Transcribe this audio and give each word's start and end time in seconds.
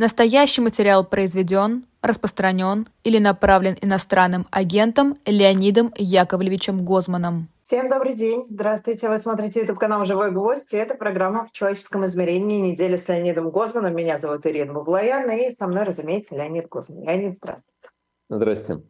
Настоящий 0.00 0.62
материал 0.62 1.04
произведен, 1.04 1.84
распространен 2.00 2.88
или 3.04 3.18
направлен 3.18 3.76
иностранным 3.82 4.46
агентом 4.50 5.14
Леонидом 5.26 5.92
Яковлевичем 5.94 6.86
Гозманом. 6.86 7.48
Всем 7.64 7.90
добрый 7.90 8.14
день. 8.14 8.46
Здравствуйте. 8.48 9.10
Вы 9.10 9.18
смотрите 9.18 9.60
YouTube 9.60 9.78
канал 9.78 10.06
«Живой 10.06 10.30
гвоздь». 10.30 10.72
И 10.72 10.78
это 10.78 10.94
программа 10.94 11.44
«В 11.44 11.52
человеческом 11.52 12.06
измерении. 12.06 12.62
Неделя 12.62 12.96
с 12.96 13.08
Леонидом 13.08 13.50
Гозманом». 13.50 13.94
Меня 13.94 14.18
зовут 14.18 14.46
Ирина 14.46 14.72
Баблоян. 14.72 15.30
И 15.32 15.52
со 15.52 15.66
мной, 15.66 15.84
разумеется, 15.84 16.34
Леонид 16.34 16.70
Гозман. 16.70 17.02
Леонид, 17.02 17.34
здравствуйте. 17.34 17.90
Здравствуйте. 18.30 18.82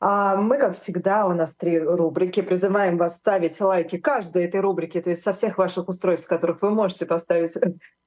А 0.00 0.36
мы, 0.36 0.58
как 0.58 0.76
всегда, 0.76 1.26
у 1.26 1.32
нас 1.32 1.56
три 1.56 1.78
рубрики. 1.78 2.40
Призываем 2.40 2.98
вас 2.98 3.16
ставить 3.16 3.60
лайки 3.60 3.98
каждой 3.98 4.44
этой 4.44 4.60
рубрики, 4.60 5.00
то 5.00 5.10
есть 5.10 5.22
со 5.22 5.32
всех 5.32 5.58
ваших 5.58 5.88
устройств, 5.88 6.26
с 6.26 6.28
которых 6.28 6.62
вы 6.62 6.70
можете 6.70 7.04
поставить 7.04 7.54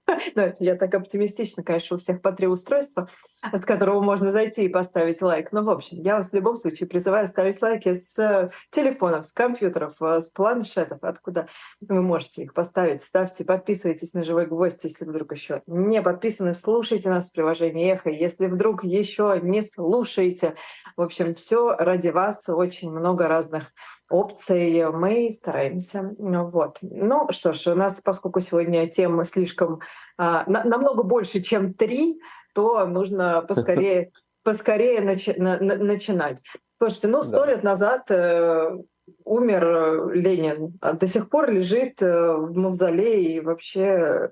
ну, 0.36 0.54
я 0.60 0.76
так 0.76 0.94
оптимистично, 0.94 1.64
конечно, 1.64 1.96
у 1.96 2.00
всех 2.00 2.22
по 2.22 2.32
три 2.32 2.48
устройства, 2.48 3.08
с 3.54 3.62
которого 3.62 4.02
можно 4.02 4.32
зайти 4.32 4.64
и 4.66 4.70
поставить 4.70 5.22
лайк. 5.22 5.52
Но, 5.52 5.64
в 5.64 5.70
общем, 5.70 5.98
я 6.00 6.18
вас 6.18 6.32
в 6.32 6.36
любом 6.36 6.58
случае 6.58 6.88
призываю 6.88 7.28
ставить 7.28 7.62
лайки 7.62 7.96
с 7.96 8.52
телефонов, 8.72 9.28
с 9.28 9.32
компьютеров, 9.32 9.94
э, 10.02 10.22
с 10.22 10.30
планшетов, 10.30 11.00
откуда 11.02 11.48
вы 11.82 12.02
можете 12.02 12.44
их 12.44 12.54
поставить. 12.54 13.04
Ставьте, 13.04 13.44
подписывайтесь 13.44 14.14
на 14.14 14.24
«Живой 14.24 14.46
гвоздь», 14.46 14.84
если 14.84 15.06
вдруг 15.06 15.34
еще 15.34 15.62
не 15.68 16.02
подписаны. 16.02 16.54
Слушайте 16.54 17.10
нас 17.10 17.30
в 17.30 17.34
приложении 17.34 17.92
«Эхо», 17.92 18.10
если 18.10 18.48
вдруг 18.48 18.84
еще 18.84 19.40
не 19.42 19.62
слушаете. 19.62 20.56
В 20.98 21.02
общем, 21.02 21.36
все 21.36 21.76
ради 21.84 22.10
вас. 22.10 22.48
Очень 22.48 22.92
много 22.92 23.28
разных 23.28 23.74
опций 24.10 24.86
мы 24.92 25.32
стараемся. 25.32 26.14
Вот. 26.18 26.78
Ну 26.82 27.28
что 27.32 27.54
ж, 27.54 27.68
у 27.68 27.76
нас, 27.76 28.02
поскольку 28.02 28.40
сегодня 28.40 28.88
тема 28.88 29.26
слишком 29.26 29.82
а, 30.18 30.44
на, 30.48 30.64
намного 30.64 31.04
больше, 31.04 31.42
чем 31.42 31.74
три, 31.74 32.20
то 32.54 32.86
нужно 32.86 33.42
поскорее, 33.42 34.12
поскорее 34.44 35.02
начи, 35.02 35.34
на, 35.38 35.60
на, 35.60 35.76
начинать. 35.76 36.42
Слушайте, 36.78 37.08
ну 37.08 37.22
сто 37.22 37.46
да. 37.46 37.48
лет 37.48 37.64
назад 37.64 38.10
э, 38.10 38.78
умер 39.24 40.14
Ленин, 40.14 40.78
а 40.82 40.94
до 40.94 41.08
сих 41.08 41.30
пор 41.30 41.52
лежит 41.52 42.02
э, 42.02 42.34
в 42.36 42.58
мавзолее 42.58 43.36
и 43.36 43.40
вообще 43.40 44.32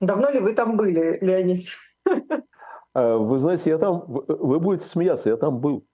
давно 0.00 0.30
ли 0.30 0.40
вы 0.40 0.54
там 0.54 0.76
были, 0.76 1.18
Леонид? 1.20 1.66
Э, 2.92 3.14
вы 3.14 3.38
знаете, 3.38 3.70
я 3.70 3.78
там, 3.78 4.02
вы 4.04 4.58
будете 4.58 4.84
смеяться, 4.84 5.28
я 5.28 5.36
там 5.36 5.60
был. 5.60 5.86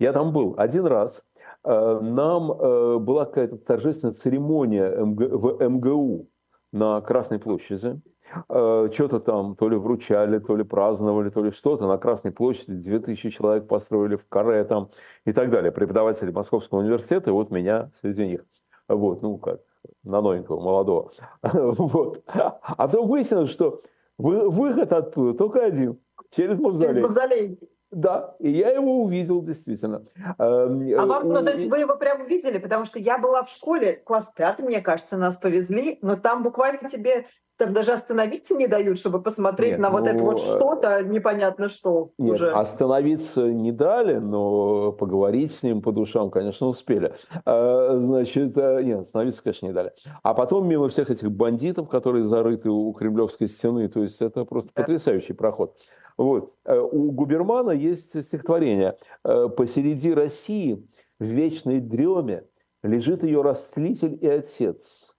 Я 0.00 0.14
там 0.14 0.32
был 0.32 0.54
один 0.56 0.86
раз. 0.86 1.24
Э, 1.62 2.00
нам 2.00 2.50
э, 2.50 2.98
была 2.98 3.26
какая-то 3.26 3.58
торжественная 3.58 4.14
церемония 4.14 4.96
в 4.96 5.68
МГУ 5.68 6.26
на 6.72 7.02
Красной 7.02 7.38
площади. 7.38 8.00
Э, 8.48 8.88
что-то 8.90 9.20
там 9.20 9.56
то 9.56 9.68
ли 9.68 9.76
вручали, 9.76 10.38
то 10.38 10.56
ли 10.56 10.64
праздновали, 10.64 11.28
то 11.28 11.44
ли 11.44 11.50
что-то. 11.50 11.86
На 11.86 11.98
Красной 11.98 12.32
площади 12.32 12.72
2000 12.72 13.28
человек 13.28 13.68
построили 13.68 14.16
в 14.16 14.26
каре 14.26 14.64
там 14.64 14.88
и 15.26 15.34
так 15.34 15.50
далее. 15.50 15.70
Преподаватели 15.70 16.30
Московского 16.30 16.78
университета, 16.78 17.28
и 17.28 17.32
вот 17.34 17.50
меня 17.50 17.90
среди 18.00 18.26
них. 18.26 18.44
Вот, 18.88 19.20
ну 19.20 19.36
как, 19.36 19.60
на 20.02 20.22
новенького, 20.22 20.60
молодого. 20.60 21.12
Вот. 21.42 22.22
А 22.26 22.74
потом 22.74 23.06
выяснилось, 23.06 23.50
что 23.50 23.82
выход 24.16 24.94
оттуда 24.94 25.36
только 25.36 25.62
один. 25.62 25.98
Через 26.30 26.58
мавзолей. 26.58 26.94
Через 26.94 27.02
мавзолей. 27.02 27.58
Да, 27.90 28.36
и 28.38 28.50
я 28.50 28.70
его 28.70 29.02
увидел 29.02 29.42
действительно. 29.42 30.04
Эм, 30.38 30.98
а 30.98 31.06
вам, 31.06 31.28
ну, 31.28 31.44
то 31.44 31.50
есть 31.50 31.68
вы 31.68 31.78
его 31.78 31.96
прямо 31.96 32.24
увидели, 32.24 32.58
потому 32.58 32.84
что 32.84 32.98
я 33.00 33.18
была 33.18 33.42
в 33.42 33.50
школе, 33.50 33.94
класс 33.94 34.30
пятый, 34.34 34.62
мне 34.62 34.80
кажется, 34.80 35.16
нас 35.16 35.36
повезли, 35.36 35.98
но 36.00 36.16
там 36.16 36.44
буквально 36.44 36.88
тебе 36.88 37.26
там 37.60 37.74
даже 37.74 37.92
остановиться 37.92 38.54
не 38.54 38.66
дают, 38.66 38.98
чтобы 38.98 39.22
посмотреть 39.22 39.72
нет, 39.72 39.80
на 39.80 39.90
вот 39.90 40.00
ну, 40.00 40.06
это 40.06 40.24
вот 40.24 40.38
э, 40.38 40.40
что-то, 40.40 41.02
непонятно 41.02 41.68
что 41.68 42.10
нет, 42.16 42.34
уже. 42.34 42.52
Остановиться 42.52 43.42
не 43.42 43.70
дали, 43.70 44.14
но 44.16 44.92
поговорить 44.92 45.52
с 45.52 45.62
ним 45.62 45.82
по 45.82 45.92
душам, 45.92 46.30
конечно, 46.30 46.68
успели. 46.68 47.12
А, 47.44 47.98
значит, 47.98 48.56
э, 48.56 48.82
нет, 48.82 49.00
остановиться, 49.00 49.42
конечно, 49.42 49.66
не 49.66 49.72
дали. 49.72 49.92
А 50.22 50.32
потом 50.32 50.68
мимо 50.68 50.88
всех 50.88 51.10
этих 51.10 51.30
бандитов, 51.30 51.90
которые 51.90 52.24
зарыты 52.24 52.70
у 52.70 52.92
Кремлевской 52.94 53.46
стены, 53.46 53.88
то 53.88 54.02
есть 54.02 54.22
это 54.22 54.46
просто 54.46 54.70
да. 54.74 54.82
потрясающий 54.82 55.34
проход. 55.34 55.76
Вот. 56.20 56.54
Э, 56.66 56.78
у 56.78 57.12
Губермана 57.12 57.70
есть 57.70 58.10
стихотворение 58.10 58.98
э, 59.24 59.48
«Посереди 59.48 60.12
России 60.12 60.86
в 61.18 61.24
вечной 61.24 61.80
дреме 61.80 62.44
лежит 62.82 63.22
ее 63.22 63.40
растлитель 63.40 64.18
и 64.20 64.26
отец. 64.26 65.16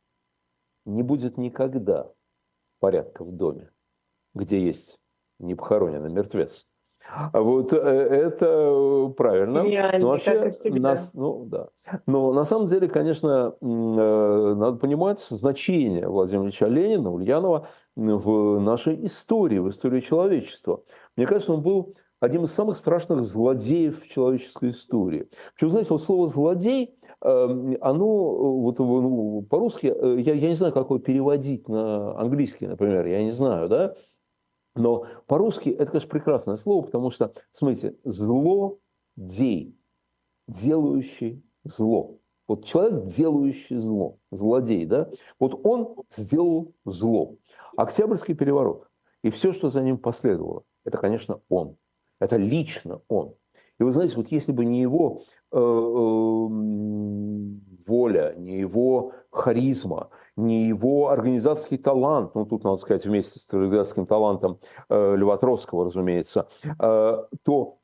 Не 0.85 1.01
будет 1.01 1.39
никогда 1.39 2.12
порядка 2.79 3.23
в 3.23 3.31
доме, 3.31 3.72
где 4.35 4.63
есть 4.63 5.00
непохороненный 5.39 6.12
мертвец». 6.12 6.67
Вот 7.33 7.73
э, 7.73 7.78
это 7.78 9.12
правильно. 9.18 9.63
Гениально, 9.63 10.00
Но 10.00 10.07
вообще. 10.09 10.51
Нас, 10.66 11.16
ну, 11.16 11.45
да. 11.45 11.69
Но 12.06 12.31
на 12.31 12.45
самом 12.45 12.68
деле, 12.68 12.88
конечно, 12.88 13.56
надо 13.59 14.78
понимать 14.78 15.19
значение 15.19 16.07
Владимира 16.07 16.45
Ильича 16.45 16.68
Ленина, 16.68 17.12
Ульянова 17.12 17.68
в 17.96 18.59
нашей 18.59 19.06
истории, 19.06 19.59
в 19.59 19.69
истории 19.69 20.00
человечества. 20.00 20.84
Мне 21.16 21.25
кажется, 21.25 21.53
он 21.53 21.62
был 21.62 21.96
одним 22.19 22.44
из 22.44 22.52
самых 22.52 22.78
страшных 22.78 23.24
злодеев 23.24 24.02
в 24.02 24.07
человеческой 24.07 24.69
истории. 24.69 25.28
Причем, 25.56 25.72
знаете, 25.72 25.90
вот 25.90 26.03
слово 26.03 26.28
«злодей», 26.28 26.96
эм, 27.22 27.78
оно 27.81 28.59
вот, 28.59 28.80
ну, 28.80 29.41
по-русски, 29.50 29.88
э, 29.88 30.22
я, 30.22 30.34
я 30.35 30.50
не 30.50 30.56
знаю, 30.56 30.72
как 30.72 30.85
его 30.85 31.00
переводить 31.00 31.68
на 31.68 32.18
английский, 32.19 32.68
например, 32.68 33.06
я 33.07 33.24
не 33.24 33.31
знаю, 33.31 33.68
да, 33.68 33.96
но 34.75 35.06
по-русски 35.28 35.69
это, 35.69 35.88
конечно, 35.88 36.09
прекрасное 36.09 36.56
слово, 36.56 36.85
потому 36.85 37.12
что, 37.12 37.34
смотрите, 37.51 37.97
злодей, 38.06 39.75
делающий 40.47 41.44
зло. 41.63 42.20
Вот 42.51 42.66
человек, 42.66 43.06
делающий 43.06 43.78
зло, 43.78 44.17
злодей, 44.29 44.85
да, 44.85 45.09
вот 45.39 45.62
он 45.63 45.95
сделал 46.13 46.73
зло. 46.84 47.38
Октябрьский 47.78 48.35
переворот 48.35 48.89
и 49.23 49.29
все, 49.29 49.53
что 49.53 49.69
за 49.69 49.81
ним 49.81 49.97
последовало, 49.97 50.63
это, 50.84 50.97
конечно, 50.97 51.39
он. 51.47 51.78
Это 52.19 52.35
лично 52.35 53.00
он. 53.07 53.35
И 53.79 53.84
вы 53.84 53.94
знаете, 53.94 54.17
вот 54.17 54.28
если 54.31 54.51
бы 54.51 54.66
не 54.66 54.81
его 54.81 55.22
э, 55.53 55.57
э, 55.57 55.62
воля, 57.88 58.35
не 58.35 58.59
его 58.59 59.13
харизма, 59.29 60.09
не 60.35 60.66
его 60.66 61.07
организаторский 61.07 61.78
талант, 61.78 62.35
ну 62.35 62.45
тут 62.45 62.66
надо 62.66 62.75
сказать 62.75 63.06
вместе 63.06 63.39
с 63.39 63.47
организаторским 63.53 64.06
талантом 64.06 64.59
э, 64.89 65.16
Льва 65.16 65.39
разумеется, 65.39 66.50
э, 66.66 67.23
то 67.44 67.78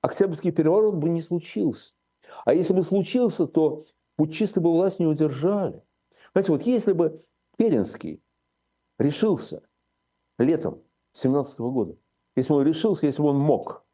Октябрьский 0.00 0.50
переворот 0.50 0.94
бы 0.94 1.10
не 1.10 1.20
случился. 1.20 1.92
А 2.44 2.54
если 2.54 2.72
бы 2.72 2.82
случился, 2.82 3.46
то 3.46 3.84
путчисты 4.16 4.60
бы 4.60 4.72
власть 4.72 5.00
не 5.00 5.06
удержали. 5.06 5.82
Знаете, 6.32 6.52
вот 6.52 6.62
если 6.62 6.92
бы 6.92 7.24
Керенский 7.58 8.22
решился 8.98 9.62
летом 10.38 10.82
17 11.12 11.58
года, 11.60 11.96
если 12.36 12.52
бы 12.52 12.60
он 12.60 12.66
решился, 12.66 13.06
если 13.06 13.22
бы 13.22 13.28
он 13.28 13.38
мог 13.38 13.84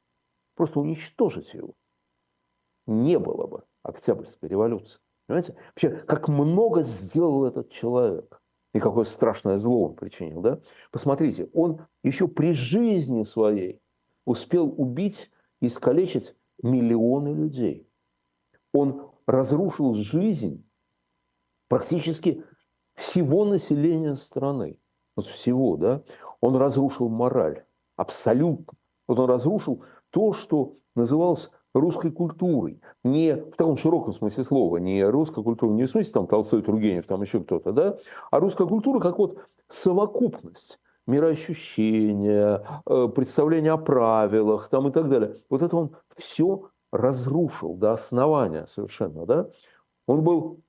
просто 0.54 0.80
уничтожить 0.80 1.52
его, 1.54 1.74
не 2.86 3.18
было 3.18 3.46
бы 3.46 3.64
Октябрьской 3.82 4.48
революции. 4.48 5.00
Понимаете? 5.26 5.56
Вообще, 5.68 5.90
как 5.90 6.28
много 6.28 6.82
сделал 6.82 7.44
этот 7.44 7.70
человек. 7.70 8.40
И 8.72 8.78
какое 8.78 9.04
страшное 9.04 9.58
зло 9.58 9.88
он 9.88 9.96
причинил. 9.96 10.40
Да? 10.42 10.60
Посмотрите, 10.92 11.48
он 11.52 11.86
еще 12.04 12.28
при 12.28 12.52
жизни 12.52 13.24
своей 13.24 13.80
успел 14.24 14.72
убить 14.76 15.30
и 15.60 15.66
искалечить 15.66 16.34
миллионы 16.62 17.34
людей. 17.34 17.88
Он 18.72 19.09
разрушил 19.30 19.94
жизнь 19.94 20.64
практически 21.68 22.44
всего 22.94 23.44
населения 23.44 24.16
страны. 24.16 24.78
Вот 25.16 25.26
всего, 25.26 25.76
да? 25.76 26.02
Он 26.40 26.56
разрушил 26.56 27.08
мораль. 27.08 27.64
Абсолютно. 27.96 28.76
Вот 29.06 29.18
он 29.18 29.28
разрушил 29.28 29.84
то, 30.10 30.32
что 30.32 30.76
называлось 30.94 31.50
русской 31.74 32.10
культурой. 32.10 32.80
Не 33.04 33.36
в 33.36 33.56
таком 33.56 33.76
широком 33.76 34.12
смысле 34.14 34.44
слова, 34.44 34.76
не 34.78 35.04
русская 35.04 35.44
культура, 35.44 35.72
не 35.72 35.84
в 35.84 35.90
смысле 35.90 36.12
там 36.12 36.26
Толстой, 36.26 36.62
Тургенев, 36.62 37.06
там 37.06 37.22
еще 37.22 37.40
кто-то, 37.40 37.72
да, 37.72 37.98
а 38.30 38.40
русская 38.40 38.66
культура 38.66 38.98
как 39.00 39.18
вот 39.18 39.38
совокупность 39.68 40.78
мироощущения, 41.06 42.62
э, 42.86 43.08
представления 43.14 43.72
о 43.72 43.78
правилах 43.78 44.68
там 44.68 44.88
и 44.88 44.92
так 44.92 45.08
далее. 45.08 45.36
Вот 45.48 45.62
это 45.62 45.76
он 45.76 45.96
все 46.16 46.69
разрушил 46.92 47.74
до 47.74 47.92
основания 47.92 48.66
совершенно, 48.66 49.26
да. 49.26 49.50
Он 50.06 50.22
был 50.22 50.60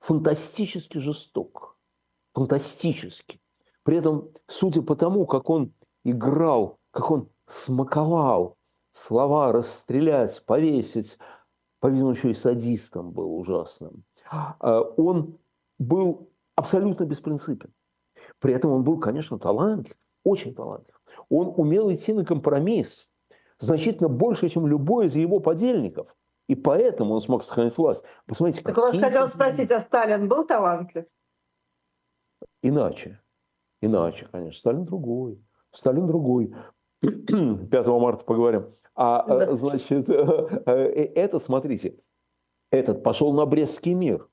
фантастически 0.00 0.98
жесток, 0.98 1.76
фантастически. 2.34 3.40
При 3.82 3.96
этом, 3.96 4.30
судя 4.46 4.82
по 4.82 4.96
тому, 4.96 5.26
как 5.26 5.50
он 5.50 5.72
играл, 6.04 6.78
как 6.90 7.10
он 7.10 7.28
смаковал 7.46 8.56
слова 8.92 9.52
расстрелять, 9.52 10.44
повесить, 10.44 11.18
по-видимому, 11.80 12.14
еще 12.14 12.30
и 12.30 12.34
садистом 12.34 13.12
был 13.12 13.38
ужасным, 13.38 14.04
а, 14.30 14.80
он 14.80 15.38
был 15.78 16.30
абсолютно 16.54 17.04
беспринципен. 17.04 17.72
При 18.40 18.54
этом 18.54 18.72
он 18.72 18.82
был, 18.82 18.98
конечно, 18.98 19.38
талантлив, 19.38 19.96
очень 20.24 20.54
талантлив. 20.54 21.00
он 21.28 21.52
умел 21.56 21.92
идти 21.92 22.12
на 22.12 22.24
компромисс 22.24 23.08
значительно 23.58 24.08
больше, 24.08 24.48
чем 24.48 24.66
любой 24.66 25.06
из 25.06 25.16
его 25.16 25.40
подельников. 25.40 26.14
И 26.48 26.54
поэтому 26.54 27.14
он 27.14 27.20
смог 27.20 27.42
сохранить 27.42 27.76
власть. 27.76 28.04
Посмотрите, 28.26 28.62
так 28.62 28.78
у 28.78 28.82
вас 28.82 28.98
хотел 28.98 29.26
спросить, 29.28 29.70
а 29.70 29.80
Сталин 29.80 30.28
был 30.28 30.46
талантлив? 30.46 31.06
Иначе. 32.62 33.20
Иначе, 33.80 34.28
конечно. 34.30 34.58
Сталин 34.58 34.84
другой. 34.84 35.42
Сталин 35.72 36.06
другой. 36.06 36.54
5 37.00 37.86
марта 37.86 38.24
поговорим. 38.24 38.72
А, 38.94 39.26
да. 39.26 39.54
значит, 39.56 40.08
это, 40.08 41.38
смотрите, 41.38 41.98
этот 42.70 43.02
пошел 43.02 43.32
на 43.32 43.44
Брестский 43.44 43.94
мир. 43.94 44.28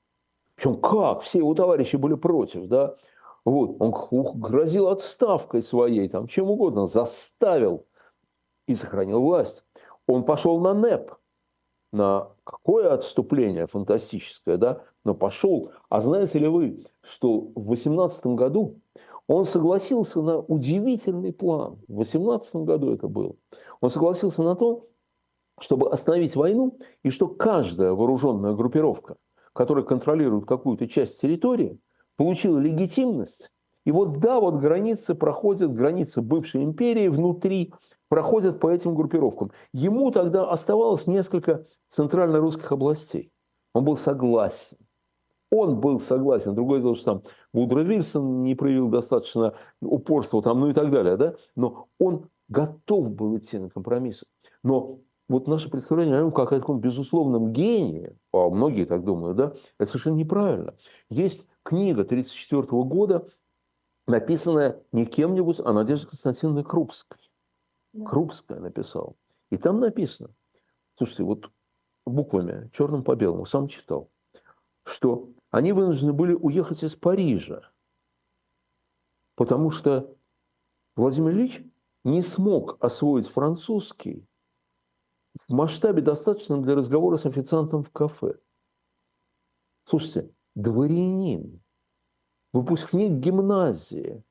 Причем 0.54 0.80
как? 0.80 1.22
Все 1.22 1.38
его 1.38 1.54
товарищи 1.54 1.96
были 1.96 2.14
против, 2.14 2.68
да? 2.68 2.96
Вот, 3.44 3.76
он 3.80 4.40
грозил 4.40 4.88
отставкой 4.88 5.62
своей, 5.62 6.08
там, 6.08 6.28
чем 6.28 6.48
угодно, 6.48 6.86
заставил 6.86 7.86
и 8.66 8.74
сохранил 8.74 9.20
власть. 9.22 9.64
Он 10.06 10.24
пошел 10.24 10.60
на 10.60 10.74
НЭП, 10.74 11.12
на 11.92 12.30
какое 12.44 12.92
отступление 12.92 13.66
фантастическое, 13.66 14.56
да, 14.56 14.82
но 15.04 15.14
пошел. 15.14 15.72
А 15.88 16.00
знаете 16.00 16.38
ли 16.38 16.48
вы, 16.48 16.84
что 17.02 17.50
в 17.54 17.66
18 17.66 18.26
году 18.26 18.80
он 19.26 19.44
согласился 19.44 20.20
на 20.20 20.38
удивительный 20.38 21.32
план. 21.32 21.78
В 21.88 21.96
18 21.96 22.56
году 22.56 22.92
это 22.92 23.08
было. 23.08 23.34
Он 23.80 23.90
согласился 23.90 24.42
на 24.42 24.54
то, 24.54 24.86
чтобы 25.60 25.90
остановить 25.90 26.36
войну, 26.36 26.78
и 27.02 27.10
что 27.10 27.28
каждая 27.28 27.92
вооруженная 27.92 28.54
группировка, 28.54 29.16
которая 29.52 29.84
контролирует 29.84 30.46
какую-то 30.46 30.88
часть 30.88 31.20
территории, 31.20 31.78
получила 32.16 32.58
легитимность. 32.58 33.50
И 33.84 33.92
вот 33.92 34.18
да, 34.18 34.40
вот 34.40 34.56
границы 34.56 35.14
проходят, 35.14 35.74
границы 35.74 36.22
бывшей 36.22 36.64
империи 36.64 37.08
внутри 37.08 37.72
проходят 38.08 38.60
по 38.60 38.70
этим 38.70 38.94
группировкам. 38.94 39.52
Ему 39.72 40.10
тогда 40.10 40.48
оставалось 40.48 41.06
несколько 41.06 41.66
центрально-русских 41.88 42.70
областей. 42.72 43.30
Он 43.74 43.84
был 43.84 43.96
согласен. 43.96 44.78
Он 45.50 45.78
был 45.80 46.00
согласен. 46.00 46.54
Другое 46.54 46.80
дело, 46.80 46.96
что 46.96 47.04
там 47.04 47.22
Вудро 47.52 47.80
Вильсон 47.80 48.42
не 48.42 48.54
проявил 48.54 48.88
достаточно 48.88 49.54
упорства, 49.80 50.42
там, 50.42 50.60
ну 50.60 50.70
и 50.70 50.72
так 50.72 50.90
далее. 50.90 51.16
Да? 51.16 51.34
Но 51.54 51.88
он 51.98 52.28
готов 52.48 53.10
был 53.10 53.36
идти 53.36 53.58
на 53.58 53.68
компромиссы. 53.68 54.26
Но 54.62 55.00
вот 55.28 55.46
наше 55.46 55.70
представление 55.70 56.18
о 56.18 56.20
нем 56.22 56.32
как 56.32 56.52
о 56.52 56.60
таком 56.60 56.80
безусловном 56.80 57.52
гении, 57.52 58.16
а 58.32 58.48
многие 58.50 58.84
так 58.84 59.04
думают, 59.04 59.36
да, 59.36 59.54
это 59.78 59.90
совершенно 59.90 60.16
неправильно. 60.16 60.74
Есть 61.08 61.46
книга 61.62 62.02
1934 62.02 62.82
года, 62.82 63.28
написанная 64.06 64.82
не 64.92 65.06
кем-нибудь, 65.06 65.60
а 65.60 65.72
Надеждой 65.72 66.10
Константиновной 66.10 66.64
Крупской. 66.64 67.18
Да. 67.92 68.06
Крупская 68.06 68.60
написала. 68.60 69.14
И 69.50 69.56
там 69.56 69.80
написано, 69.80 70.34
слушайте, 70.96 71.22
вот 71.22 71.50
буквами, 72.04 72.70
черным 72.72 73.04
по 73.04 73.14
белому, 73.14 73.46
сам 73.46 73.68
читал, 73.68 74.10
что 74.84 75.30
они 75.50 75.72
вынуждены 75.72 76.12
были 76.12 76.34
уехать 76.34 76.82
из 76.82 76.96
Парижа, 76.96 77.70
потому 79.36 79.70
что 79.70 80.16
Владимир 80.96 81.32
Ильич 81.32 81.62
не 82.04 82.22
смог 82.22 82.76
освоить 82.84 83.28
французский 83.28 84.26
в 85.48 85.52
масштабе 85.52 86.02
достаточном 86.02 86.62
для 86.62 86.74
разговора 86.74 87.16
с 87.16 87.26
официантом 87.26 87.82
в 87.82 87.90
кафе. 87.90 88.38
Слушайте, 89.84 90.30
дворянин, 90.54 91.63
выпускник 92.54 93.12
гимназии. 93.12 94.22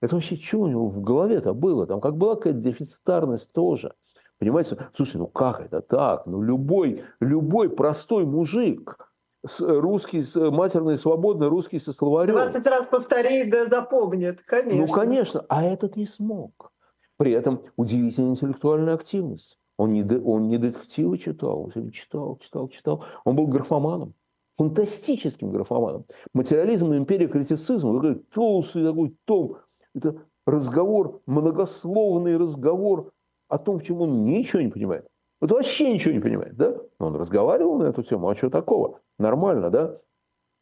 Это 0.00 0.14
вообще 0.14 0.36
что 0.36 0.60
у 0.60 0.68
него 0.68 0.86
в 0.86 1.00
голове-то 1.00 1.54
было? 1.54 1.86
Там 1.86 2.00
как 2.00 2.16
была 2.16 2.36
какая-то 2.36 2.60
дефицитарность 2.60 3.52
тоже. 3.52 3.94
Понимаете? 4.38 4.78
Слушайте, 4.94 5.18
ну 5.18 5.26
как 5.26 5.60
это 5.60 5.80
так? 5.80 6.26
Ну 6.26 6.40
любой, 6.42 7.02
любой 7.18 7.70
простой 7.70 8.24
мужик, 8.24 9.10
русский, 9.58 10.22
матерный, 10.50 10.96
свободный, 10.96 11.48
русский 11.48 11.80
со 11.80 11.92
словарем. 11.92 12.34
20 12.34 12.66
раз 12.66 12.86
повтори, 12.86 13.50
да 13.50 13.66
запомнит, 13.66 14.42
конечно. 14.42 14.86
Ну, 14.86 14.92
конечно, 14.92 15.44
а 15.48 15.64
этот 15.64 15.96
не 15.96 16.06
смог. 16.06 16.70
При 17.16 17.32
этом 17.32 17.62
удивительная 17.76 18.32
интеллектуальная 18.32 18.94
активность. 18.94 19.58
Он 19.76 19.92
не, 19.92 20.04
он 20.04 20.48
не 20.48 20.58
детективы 20.58 21.18
читал, 21.18 21.64
он 21.64 21.90
читал, 21.90 22.38
читал, 22.38 22.68
читал. 22.68 23.04
Он 23.24 23.34
был 23.34 23.46
графоманом, 23.46 24.14
фантастическим 24.58 25.52
графоманом. 25.52 26.04
Материализм, 26.34 26.92
империя, 26.92 27.28
критицизм, 27.28 27.94
такой 27.94 28.16
толстый 28.34 28.84
такой 28.84 29.16
том. 29.24 29.58
Это 29.94 30.16
разговор, 30.46 31.22
многословный 31.26 32.36
разговор 32.36 33.12
о 33.48 33.58
том, 33.58 33.78
в 33.78 33.84
чем 33.84 34.00
он 34.00 34.24
ничего 34.24 34.60
не 34.60 34.68
понимает. 34.68 35.06
Вот 35.40 35.52
вообще 35.52 35.92
ничего 35.92 36.12
не 36.12 36.20
понимает, 36.20 36.56
да? 36.56 36.76
Но 36.98 37.06
он 37.06 37.16
разговаривал 37.16 37.78
на 37.78 37.84
эту 37.84 38.02
тему, 38.02 38.28
а 38.28 38.34
что 38.34 38.50
такого? 38.50 39.00
Нормально, 39.18 39.70
да? 39.70 39.96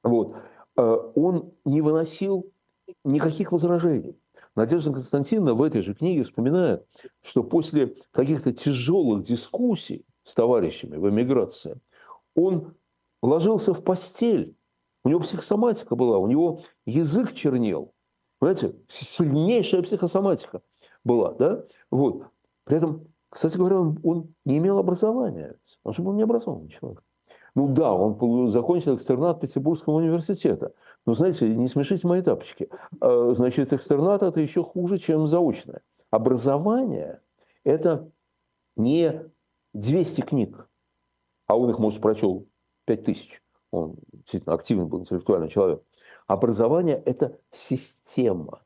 Вот. 0.04 0.36
Э, 0.76 0.96
он 1.14 1.52
не 1.64 1.80
выносил 1.80 2.52
никаких 3.02 3.52
возражений. 3.52 4.18
Надежда 4.54 4.92
Константиновна 4.92 5.54
в 5.54 5.62
этой 5.62 5.80
же 5.80 5.94
книге 5.94 6.22
вспоминает, 6.22 6.86
что 7.22 7.42
после 7.42 7.96
каких-то 8.10 8.52
тяжелых 8.52 9.24
дискуссий 9.24 10.04
с 10.24 10.34
товарищами 10.34 10.96
в 10.96 11.08
эмиграции 11.08 11.80
он 12.34 12.74
ложился 13.22 13.74
в 13.74 13.82
постель. 13.82 14.56
У 15.04 15.08
него 15.08 15.20
психосоматика 15.20 15.94
была, 15.94 16.18
у 16.18 16.26
него 16.26 16.62
язык 16.84 17.32
чернел. 17.32 17.92
Понимаете, 18.38 18.74
сильнейшая 18.88 19.82
психосоматика 19.82 20.62
была, 21.04 21.32
да? 21.34 21.64
Вот. 21.90 22.26
При 22.64 22.76
этом, 22.76 23.06
кстати 23.28 23.56
говоря, 23.56 23.80
он, 23.80 23.98
он 24.02 24.34
не 24.44 24.58
имел 24.58 24.78
образования. 24.78 25.56
Он 25.84 25.94
же 25.94 26.02
был 26.02 26.12
необразованный 26.12 26.68
человек. 26.68 27.02
Ну 27.54 27.68
да, 27.68 27.90
он 27.92 28.50
закончил 28.50 28.96
экстернат 28.96 29.40
Петербургского 29.40 29.94
университета. 29.94 30.74
Но 31.06 31.14
знаете, 31.14 31.48
не 31.48 31.68
смешите 31.68 32.06
мои 32.06 32.20
тапочки. 32.20 32.68
А, 33.00 33.32
значит, 33.32 33.72
экстернат– 33.72 34.22
это 34.24 34.40
еще 34.40 34.62
хуже, 34.62 34.98
чем 34.98 35.26
заочное. 35.26 35.80
Образование– 36.10 37.22
это 37.64 38.10
не 38.76 39.22
200 39.72 40.20
книг, 40.20 40.68
а 41.46 41.56
он 41.56 41.70
их, 41.70 41.78
может, 41.78 42.02
прочел 42.02 42.46
5000. 42.86 43.42
Он 43.72 43.96
действительно 44.12 44.54
активный 44.54 44.86
был 44.86 45.00
интеллектуальный 45.00 45.48
человек. 45.48 45.82
Образование– 46.26 47.02
это 47.04 47.38
система. 47.52 48.62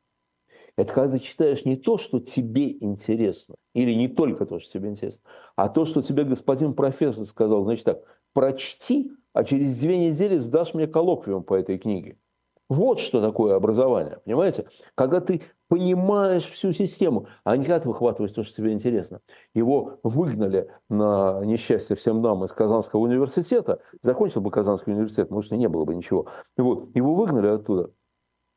Это 0.77 0.95
когда 0.95 1.19
ты 1.19 1.25
читаешь 1.25 1.65
не 1.65 1.77
то, 1.77 1.99
что 1.99 2.21
тебе 2.21 2.73
интересно, 2.83 3.57
или 3.75 3.93
не 3.93 4.09
только 4.09 4.47
то, 4.47 4.61
что 4.61 4.73
тебе 4.73 4.89
интересно, 4.89 5.21
а 5.57 5.69
то, 5.69 5.85
что 5.85 6.01
тебе 6.01 6.25
господин 6.25 6.75
профессор 6.75 7.25
сказал, 7.25 7.65
значит 7.65 7.85
так, 7.85 8.03
прочти, 8.33 9.11
а 9.33 9.45
через 9.45 9.79
две 9.79 9.99
недели 10.11 10.39
сдашь 10.39 10.75
мне 10.75 10.87
коллоквиум 10.87 11.43
по 11.43 11.55
этой 11.55 11.79
книге. 11.79 12.17
Вот 12.71 13.01
что 13.01 13.21
такое 13.21 13.57
образование, 13.57 14.21
понимаете? 14.25 14.67
Когда 14.95 15.21
ты 15.21 15.43
понимаешь 15.67 16.45
всю 16.45 16.73
систему, 16.73 17.27
а 17.43 17.57
не 17.57 17.65
когда 17.65 17.81
ты 17.81 17.89
выхватываешь 17.89 18.33
то, 18.33 18.45
что 18.45 18.57
тебе 18.57 18.73
интересно. 18.73 19.21
Его 19.55 19.99
выгнали 20.05 20.71
на 20.89 21.45
несчастье 21.45 21.97
всем 21.97 22.23
нам 22.23 22.45
из 22.45 22.53
Казанского 22.53 23.01
университета. 23.01 23.81
Закончил 24.03 24.41
бы 24.41 24.53
Казанский 24.53 24.93
университет, 24.93 25.31
может, 25.31 25.51
и 25.53 25.57
не 25.57 25.69
было 25.69 25.85
бы 25.85 25.97
ничего. 25.97 26.27
Вот. 26.57 26.95
Его 26.95 27.17
выгнали 27.17 27.49
оттуда. 27.49 27.91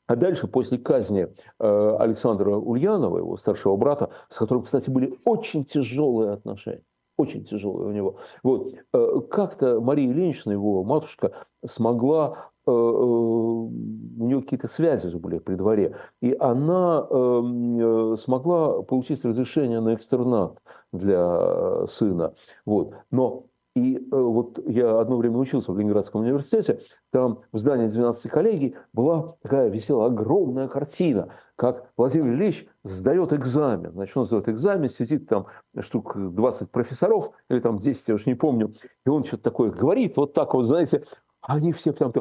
А 0.06 0.16
дальше, 0.16 0.48
после 0.48 0.78
казни 0.78 1.28
э, 1.60 1.96
Александра 2.00 2.52
Ульянова, 2.52 3.18
его 3.18 3.36
старшего 3.36 3.76
брата, 3.78 4.12
с 4.30 4.38
которым, 4.38 4.64
кстати, 4.64 4.92
были 4.92 5.18
очень 5.26 5.66
тяжелые 5.66 6.34
отношения, 6.34 6.84
очень 7.18 7.46
тяжелые 7.46 7.88
у 7.88 7.92
него. 7.92 8.18
Вот. 8.44 8.74
Э, 8.94 9.22
как-то 9.32 9.82
Мария 9.82 10.12
Ильинична, 10.12 10.52
его 10.52 10.84
матушка, 10.84 11.32
смогла 11.66 12.52
у 12.72 13.70
нее 14.18 14.42
какие-то 14.42 14.68
связи 14.68 15.16
были 15.16 15.40
при 15.40 15.56
дворе, 15.56 15.96
и 16.22 16.36
она 16.40 17.06
эм, 17.10 18.14
э, 18.14 18.18
смогла 18.18 18.82
получить 18.84 19.24
разрешение 19.26 19.82
на 19.82 19.96
экстернат 19.96 20.58
для 20.92 21.88
сына. 21.88 22.34
Вот. 22.66 22.94
Но 23.12 23.46
и 23.76 24.08
вот 24.12 24.60
я 24.68 25.00
одно 25.00 25.18
время 25.18 25.38
учился 25.38 25.72
в 25.72 25.78
Ленинградском 25.78 26.22
университете, 26.22 26.82
там 27.12 27.40
в 27.52 27.58
здании 27.58 27.88
12 27.88 28.30
коллегий 28.30 28.76
была 28.94 29.36
такая 29.42 29.70
висела 29.70 30.06
огромная 30.06 30.68
картина, 30.68 31.30
как 31.56 31.90
Владимир 31.98 32.34
Ильич 32.34 32.68
сдает 32.84 33.34
экзамен. 33.34 33.92
Значит, 33.94 34.16
он 34.16 34.26
сдает 34.26 34.48
экзамен, 34.48 34.90
сидит 34.90 35.28
там 35.28 35.48
штук 35.80 36.14
20 36.16 36.70
профессоров, 36.70 37.32
или 37.50 37.60
там 37.60 37.80
10, 37.80 38.10
я 38.10 38.14
уж 38.14 38.28
не 38.28 38.36
помню, 38.36 38.74
и 39.06 39.10
он 39.10 39.24
что-то 39.24 39.44
такое 39.44 39.72
говорит, 39.72 40.18
вот 40.18 40.34
так 40.34 40.54
вот, 40.54 40.66
знаете, 40.66 41.04
они 41.44 41.74
все 41.74 41.94
так... 41.94 42.16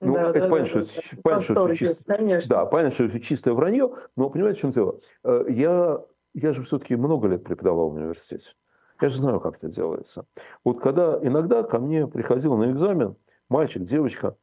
Ну, 0.00 0.14
да, 0.14 0.30
это 0.30 0.40
да, 0.40 0.48
понятно, 0.48 0.80
да, 0.80 0.86
что, 0.86 1.16
да. 1.16 1.22
понятно, 1.22 1.54
что 1.54 1.74
чисто, 1.74 2.04
конечно. 2.04 2.48
Да, 2.48 2.66
понятно, 2.66 2.94
что 2.94 3.04
это 3.04 3.20
чистое 3.20 3.52
вранье, 3.52 3.92
но 4.14 4.30
понимаете, 4.30 4.58
в 4.58 4.60
чем 4.60 4.70
дело? 4.70 5.00
Э, 5.24 5.44
я, 5.48 6.04
я 6.34 6.52
же 6.52 6.62
все-таки 6.62 6.94
много 6.94 7.26
лет 7.26 7.42
преподавал 7.42 7.90
в 7.90 7.94
университете. 7.94 8.52
Я 9.00 9.08
же 9.08 9.16
знаю, 9.16 9.40
как 9.40 9.56
это 9.56 9.68
делается. 9.68 10.24
Вот 10.62 10.80
когда 10.80 11.18
иногда 11.20 11.64
ко 11.64 11.80
мне 11.80 12.06
приходил 12.06 12.56
на 12.56 12.70
экзамен 12.70 13.16
мальчик, 13.48 13.82
девочка, 13.82 14.36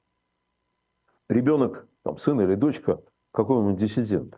ребенок, 1.30 1.88
там, 2.04 2.18
сын 2.18 2.40
или 2.42 2.56
дочка, 2.56 3.02
какой-нибудь 3.32 3.80
диссидент. 3.80 4.38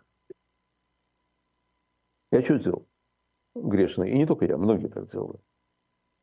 Я 2.31 2.43
что 2.43 2.59
сделал? 2.59 2.87
Грешный. 3.55 4.11
И 4.11 4.17
не 4.17 4.27
только 4.27 4.45
я, 4.45 4.57
многие 4.57 4.87
так 4.87 5.07
делали. 5.07 5.39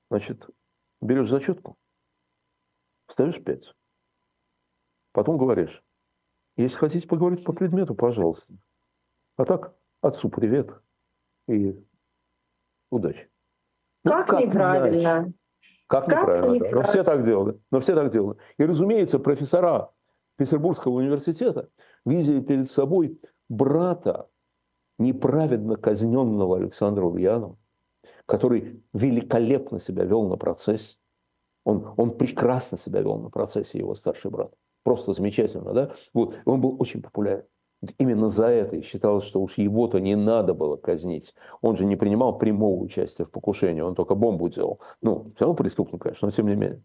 Значит, 0.09 0.49
берешь 1.00 1.28
зачетку, 1.28 1.76
ставишь 3.08 3.42
пять. 3.42 3.75
Потом 5.12 5.38
говоришь, 5.38 5.82
если 6.56 6.76
хотите 6.76 7.08
поговорить 7.08 7.44
по 7.44 7.52
предмету, 7.52 7.94
пожалуйста. 7.94 8.54
А 9.37 9.44
так, 9.44 9.76
отцу 10.00 10.28
привет 10.28 10.70
и 11.49 11.76
удачи. 12.90 13.28
Ну, 14.04 14.12
как, 14.12 14.28
как 14.28 14.40
неправильно. 14.40 15.00
Иначе? 15.00 15.32
Как, 15.87 16.06
как 16.06 16.20
неправильно, 16.20 16.54
неправильно. 16.54 16.70
Да. 16.70 16.76
Но 16.76 16.82
все 16.82 17.04
так 17.04 17.25
делали. 17.25 17.61
Но 17.70 17.80
все 17.80 17.94
так 17.94 18.11
делали. 18.11 18.38
И, 18.58 18.64
разумеется, 18.64 19.18
профессора 19.18 19.90
Петербургского 20.37 20.94
университета 20.94 21.70
видели 22.04 22.40
перед 22.40 22.70
собой 22.70 23.20
брата 23.49 24.28
неправедно 24.99 25.76
казненного 25.76 26.56
Александра 26.56 27.04
Ульянова, 27.04 27.58
который 28.26 28.82
великолепно 28.92 29.80
себя 29.80 30.04
вел 30.04 30.28
на 30.28 30.37
процессе. 30.37 30.96
Он, 31.64 31.94
он 31.97 32.16
прекрасно 32.16 32.78
себя 32.78 33.00
вел 33.00 33.18
на 33.18 33.30
процессе, 33.30 33.78
его 33.78 33.94
старший 33.94 34.30
брат. 34.30 34.52
Просто 34.83 35.12
замечательно, 35.12 35.73
да? 35.73 35.94
Вот. 36.12 36.37
Он 36.44 36.61
был 36.61 36.76
очень 36.78 37.02
популярен. 37.02 37.44
Именно 37.99 38.28
за 38.28 38.47
это 38.47 38.76
и 38.76 38.83
считалось, 38.83 39.25
что 39.25 39.42
уж 39.42 39.59
его-то 39.59 39.99
не 39.99 40.14
надо 40.14 40.54
было 40.54 40.76
казнить. 40.76 41.35
Он 41.61 41.76
же 41.76 41.85
не 41.85 41.97
принимал 41.97 42.38
прямого 42.38 42.80
участия 42.80 43.25
в 43.25 43.30
покушении, 43.30 43.83
он 43.83 43.94
только 43.94 44.14
бомбу 44.14 44.49
делал. 44.49 44.80
Ну, 45.02 45.33
все 45.37 45.44
равно 45.44 45.54
преступник, 45.54 46.02
конечно, 46.02 46.26
но 46.26 46.33
тем 46.33 46.47
не 46.47 46.56
менее. 46.56 46.83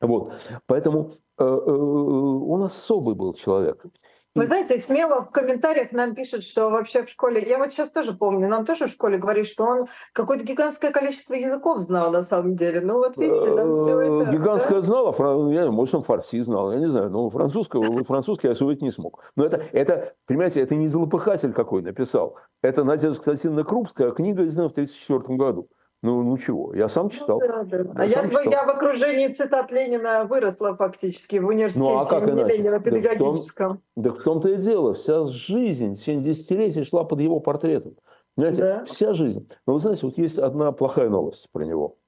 Вот. 0.00 0.32
Поэтому 0.66 1.12
э, 1.38 1.44
э, 1.44 1.46
он 1.46 2.62
особый 2.62 3.14
был 3.14 3.34
человек. 3.34 3.84
Вы 4.34 4.46
знаете, 4.46 4.78
смело 4.78 5.22
в 5.22 5.30
комментариях 5.30 5.92
нам 5.92 6.14
пишут, 6.14 6.42
что 6.42 6.70
вообще 6.70 7.04
в 7.04 7.10
школе, 7.10 7.42
я 7.46 7.58
вот 7.58 7.70
сейчас 7.70 7.90
тоже 7.90 8.14
помню, 8.14 8.48
нам 8.48 8.64
тоже 8.64 8.86
в 8.86 8.90
школе 8.90 9.18
говорит, 9.18 9.46
что 9.46 9.64
он 9.64 9.88
какое-то 10.14 10.42
гигантское 10.42 10.90
количество 10.90 11.34
языков 11.34 11.80
знал 11.80 12.10
на 12.10 12.22
самом 12.22 12.56
деле. 12.56 12.80
Ну 12.80 12.94
вот 12.94 13.18
видите, 13.18 13.54
там 13.54 13.72
все 13.72 14.00
это... 14.00 14.32
Гигантское 14.32 14.80
да? 14.80 14.82
знал, 14.86 15.14
а 15.18 15.52
я, 15.52 15.70
может, 15.70 15.94
он 15.96 16.02
фарси 16.02 16.40
знал, 16.40 16.72
я 16.72 16.78
не 16.78 16.86
знаю, 16.86 17.10
но 17.10 17.28
французского, 17.28 18.02
французский 18.04 18.46
я 18.46 18.52
освоить 18.52 18.80
не 18.80 18.90
смог. 18.90 19.22
Но 19.36 19.44
это, 19.44 19.62
это, 19.72 20.14
понимаете, 20.26 20.62
это 20.62 20.76
не 20.76 20.88
злопыхатель 20.88 21.52
какой 21.52 21.82
написал. 21.82 22.38
Это 22.62 22.84
Надежда 22.84 23.16
Константиновна 23.16 23.64
Крупская, 23.64 24.12
книга, 24.12 24.46
издана 24.46 24.68
в 24.68 24.72
1934 24.72 25.36
году. 25.36 25.68
Ну, 26.02 26.24
ну 26.24 26.36
чего, 26.36 26.74
я 26.74 26.88
сам 26.88 27.04
ну 27.04 27.10
читал. 27.10 27.40
Ну, 27.40 27.46
да, 27.46 27.62
да. 27.62 27.92
А 27.94 28.04
я, 28.04 28.24
я, 28.24 28.40
я 28.42 28.64
в 28.64 28.70
окружении 28.70 29.28
цитат 29.28 29.70
Ленина 29.70 30.24
выросла 30.24 30.74
фактически 30.74 31.36
в 31.36 31.46
университете 31.46 31.88
ну, 31.88 31.98
а 31.98 32.04
как 32.04 32.28
имени 32.28 32.48
Ленина 32.48 32.80
педагогическом. 32.80 33.80
Да 33.94 34.10
в, 34.10 34.14
том, 34.14 34.14
да 34.16 34.20
в 34.20 34.22
том-то 34.24 34.48
и 34.48 34.56
дело, 34.56 34.94
вся 34.94 35.28
жизнь, 35.28 35.94
7 35.94 36.22
десятилетий 36.22 36.82
шла 36.82 37.04
под 37.04 37.20
его 37.20 37.38
портретом. 37.38 37.96
Понимаете, 38.34 38.62
да. 38.62 38.84
вся 38.84 39.14
жизнь. 39.14 39.48
Но 39.64 39.74
вы 39.74 39.78
знаете, 39.78 40.04
вот 40.04 40.18
есть 40.18 40.38
одна 40.38 40.72
плохая 40.72 41.08
новость 41.08 41.48
про 41.52 41.64
него. 41.64 41.98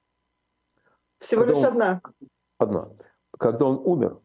Всего 1.19 1.41
Когда 1.43 1.53
лишь 1.53 1.63
он, 1.63 1.71
одна. 1.71 2.01
Одна. 2.57 2.89
Когда 3.37 3.65
он 3.65 3.81
умер 3.81 4.19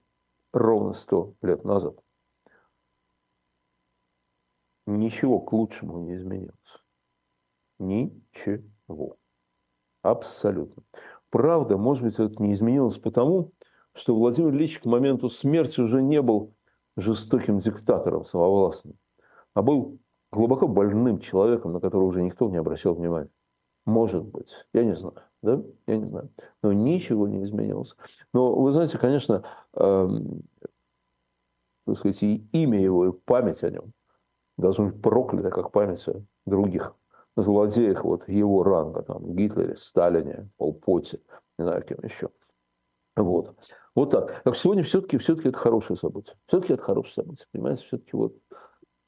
ровно 0.53 0.95
сто 0.95 1.35
лет 1.43 1.65
назад, 1.65 1.95
ничего 4.87 5.39
к 5.39 5.53
лучшему 5.53 5.99
не 6.01 6.17
изменилось. 6.17 6.57
Ничего. 7.79 9.17
Абсолютно. 10.03 10.83
Правда, 11.31 11.77
может 11.77 12.05
быть, 12.05 12.15
это 12.15 12.43
не 12.43 12.53
изменилось 12.53 12.99
потому, 12.99 13.53
что 13.95 14.15
Владимир 14.15 14.51
Ильич 14.55 14.81
к 14.81 14.87
моменту 14.87 15.29
смерти 15.29 15.81
уже 15.81 16.03
не 16.03 16.23
был 16.23 16.55
жестоким 16.97 17.59
диктатором 17.59 18.25
самовластным, 18.25 18.97
а 19.55 19.63
был 19.63 19.99
глубоко 20.33 20.69
больным 20.69 21.19
человеком, 21.19 21.73
на 21.73 21.81
которого 21.81 22.07
уже 22.07 22.23
никто 22.23 22.49
не 22.49 22.57
обращал 22.57 22.95
внимания. 22.95 23.31
Может 23.87 24.25
быть, 24.25 24.67
я 24.73 24.85
не 24.85 24.95
знаю, 24.95 25.17
да, 25.43 25.63
я 25.87 25.97
не 25.97 26.07
знаю, 26.07 26.31
но 26.63 26.73
ничего 26.73 27.27
не 27.29 27.43
изменилось. 27.43 27.97
Но 28.33 28.55
вы 28.55 28.73
знаете, 28.73 28.99
конечно, 28.99 29.45
э, 29.75 30.09
так 31.87 31.99
сказать, 31.99 32.23
и 32.23 32.47
имя 32.53 32.81
его, 32.81 33.09
и 33.09 33.13
память 33.13 33.63
о 33.63 33.71
нем 33.71 33.93
должны 34.57 34.91
быть 34.91 35.03
прокляты, 35.03 35.51
как 35.51 35.73
память 35.73 36.07
о 36.09 36.23
других 36.47 36.95
злодеях 37.43 38.05
вот 38.05 38.29
его 38.29 38.63
ранга, 38.63 39.03
там, 39.03 39.35
Гитлере, 39.35 39.77
Сталине, 39.77 40.49
Полпоте, 40.57 41.21
не 41.59 41.65
знаю, 41.65 41.83
кем 41.83 41.99
еще. 42.03 42.31
Вот. 43.17 43.57
Вот 43.95 44.11
так. 44.11 44.43
Так 44.45 44.57
сегодня 44.57 44.83
все-таки 44.83 45.19
все 45.19 45.35
это 45.35 45.53
хорошее 45.53 45.97
событие. 45.97 46.37
Все-таки 46.47 46.75
это 46.75 46.83
хорошее 46.83 47.25
событие. 47.25 47.47
Понимаете, 47.53 47.85
все-таки 47.85 48.17
вот 48.17 48.37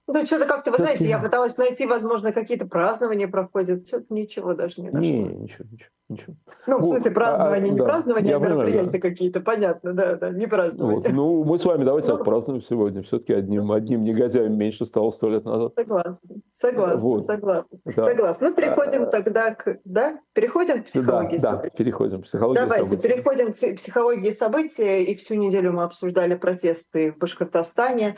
ну, 0.08 0.26
что-то 0.26 0.46
как-то, 0.46 0.72
вы 0.72 0.78
знаете, 0.78 1.06
я 1.06 1.18
пыталась 1.18 1.56
найти, 1.56 1.86
возможно, 1.86 2.32
какие-то 2.32 2.66
празднования 2.66 3.28
проходят. 3.28 3.86
Что-то 3.86 4.06
ничего 4.10 4.52
даже 4.54 4.80
не 4.80 4.90
нашло. 4.90 5.00
Не, 5.00 5.22
ничего, 5.22 5.64
ничего, 5.70 5.90
ничего. 6.08 6.34
Ну, 6.66 6.78
в 6.78 6.84
смысле, 6.86 7.10
празднования, 7.12 7.68
а, 7.68 7.72
не 7.72 7.78
да. 7.78 7.84
празднования, 7.84 8.36
а 8.36 8.38
мероприятия 8.40 8.98
да. 8.98 9.08
какие-то, 9.08 9.40
понятно, 9.40 9.92
да, 9.92 10.16
да, 10.16 10.30
не 10.30 10.46
празднования. 10.46 11.02
Вот. 11.02 11.12
Ну, 11.12 11.44
мы 11.44 11.56
с 11.56 11.64
вами 11.64 11.84
давайте 11.84 12.10
ну, 12.10 12.16
отпразднуем 12.16 12.62
сегодня. 12.62 13.02
Все-таки 13.02 13.32
одним, 13.32 13.70
одним 13.70 14.02
негодяем 14.02 14.58
меньше 14.58 14.86
стало 14.86 15.12
сто 15.12 15.30
лет 15.30 15.44
назад. 15.44 15.72
Согласна, 15.76 16.18
согласна, 16.60 17.00
вот. 17.00 17.26
согласна. 17.26 17.78
Да. 17.84 18.04
Согласна. 18.04 18.48
Ну, 18.48 18.54
переходим 18.56 19.02
а, 19.04 19.06
тогда 19.06 19.54
к, 19.54 19.78
да, 19.84 20.18
переходим 20.32 20.82
к 20.82 20.86
психологии 20.86 21.38
да, 21.38 21.50
событий. 21.52 21.70
Да, 21.70 21.84
переходим 21.84 22.20
к 22.22 22.24
психологии 22.24 22.58
Давайте, 22.58 22.88
событий. 22.88 23.08
переходим 23.08 23.52
к 23.52 23.76
психологии 23.76 24.30
событий. 24.32 25.04
И 25.04 25.14
всю 25.14 25.34
неделю 25.34 25.72
мы 25.72 25.84
обсуждали 25.84 26.34
протесты 26.34 27.12
в 27.12 27.18
Башкортостане. 27.18 28.16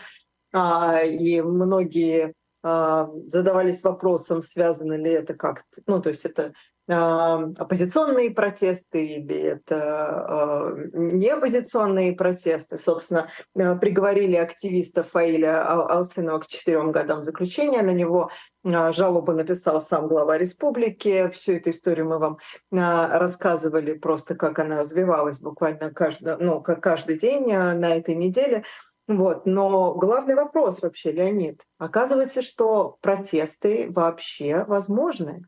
А, 0.55 1.03
и 1.03 1.41
многие 1.41 2.33
а, 2.63 3.11
задавались 3.27 3.83
вопросом, 3.83 4.41
связано 4.41 4.93
ли 4.93 5.11
это 5.11 5.35
как-то, 5.35 5.83
ну, 5.89 6.01
то 6.01 6.11
есть 6.11 6.25
это 6.25 6.53
а, 6.89 7.43
оппозиционные 7.59 8.31
протесты 8.31 9.05
или 9.05 9.37
это 9.37 10.77
не 10.93 11.29
оппозиционные 11.29 12.13
протесты. 12.13 12.79
Собственно, 12.79 13.29
приговорили 13.53 14.37
активиста 14.37 15.03
Фаиля 15.03 15.67
Алсинова 15.67 16.39
к 16.39 16.47
четырем 16.47 16.93
годам 16.93 17.25
заключения. 17.25 17.83
На 17.83 17.93
него 17.93 18.31
жалобу 18.63 19.33
написал 19.33 19.81
сам 19.81 20.07
глава 20.07 20.39
республики. 20.39 21.29
Всю 21.31 21.55
эту 21.55 21.71
историю 21.71 22.07
мы 22.07 22.19
вам 22.21 22.39
рассказывали 22.71 23.95
просто, 23.95 24.37
как 24.37 24.61
она 24.61 24.79
развивалась 24.79 25.41
буквально 25.41 25.91
каждый, 25.91 26.37
ну, 26.39 26.61
как 26.61 26.81
каждый 26.81 27.19
день 27.19 27.53
на 27.53 27.97
этой 27.97 28.15
неделе. 28.15 28.63
Вот. 29.07 29.45
Но 29.45 29.95
главный 29.95 30.35
вопрос 30.35 30.81
вообще, 30.81 31.13
Леонид, 31.13 31.67
оказывается, 31.79 32.43
что 32.43 32.99
протесты 33.01 33.91
вообще 33.91 34.65
возможны. 34.65 35.47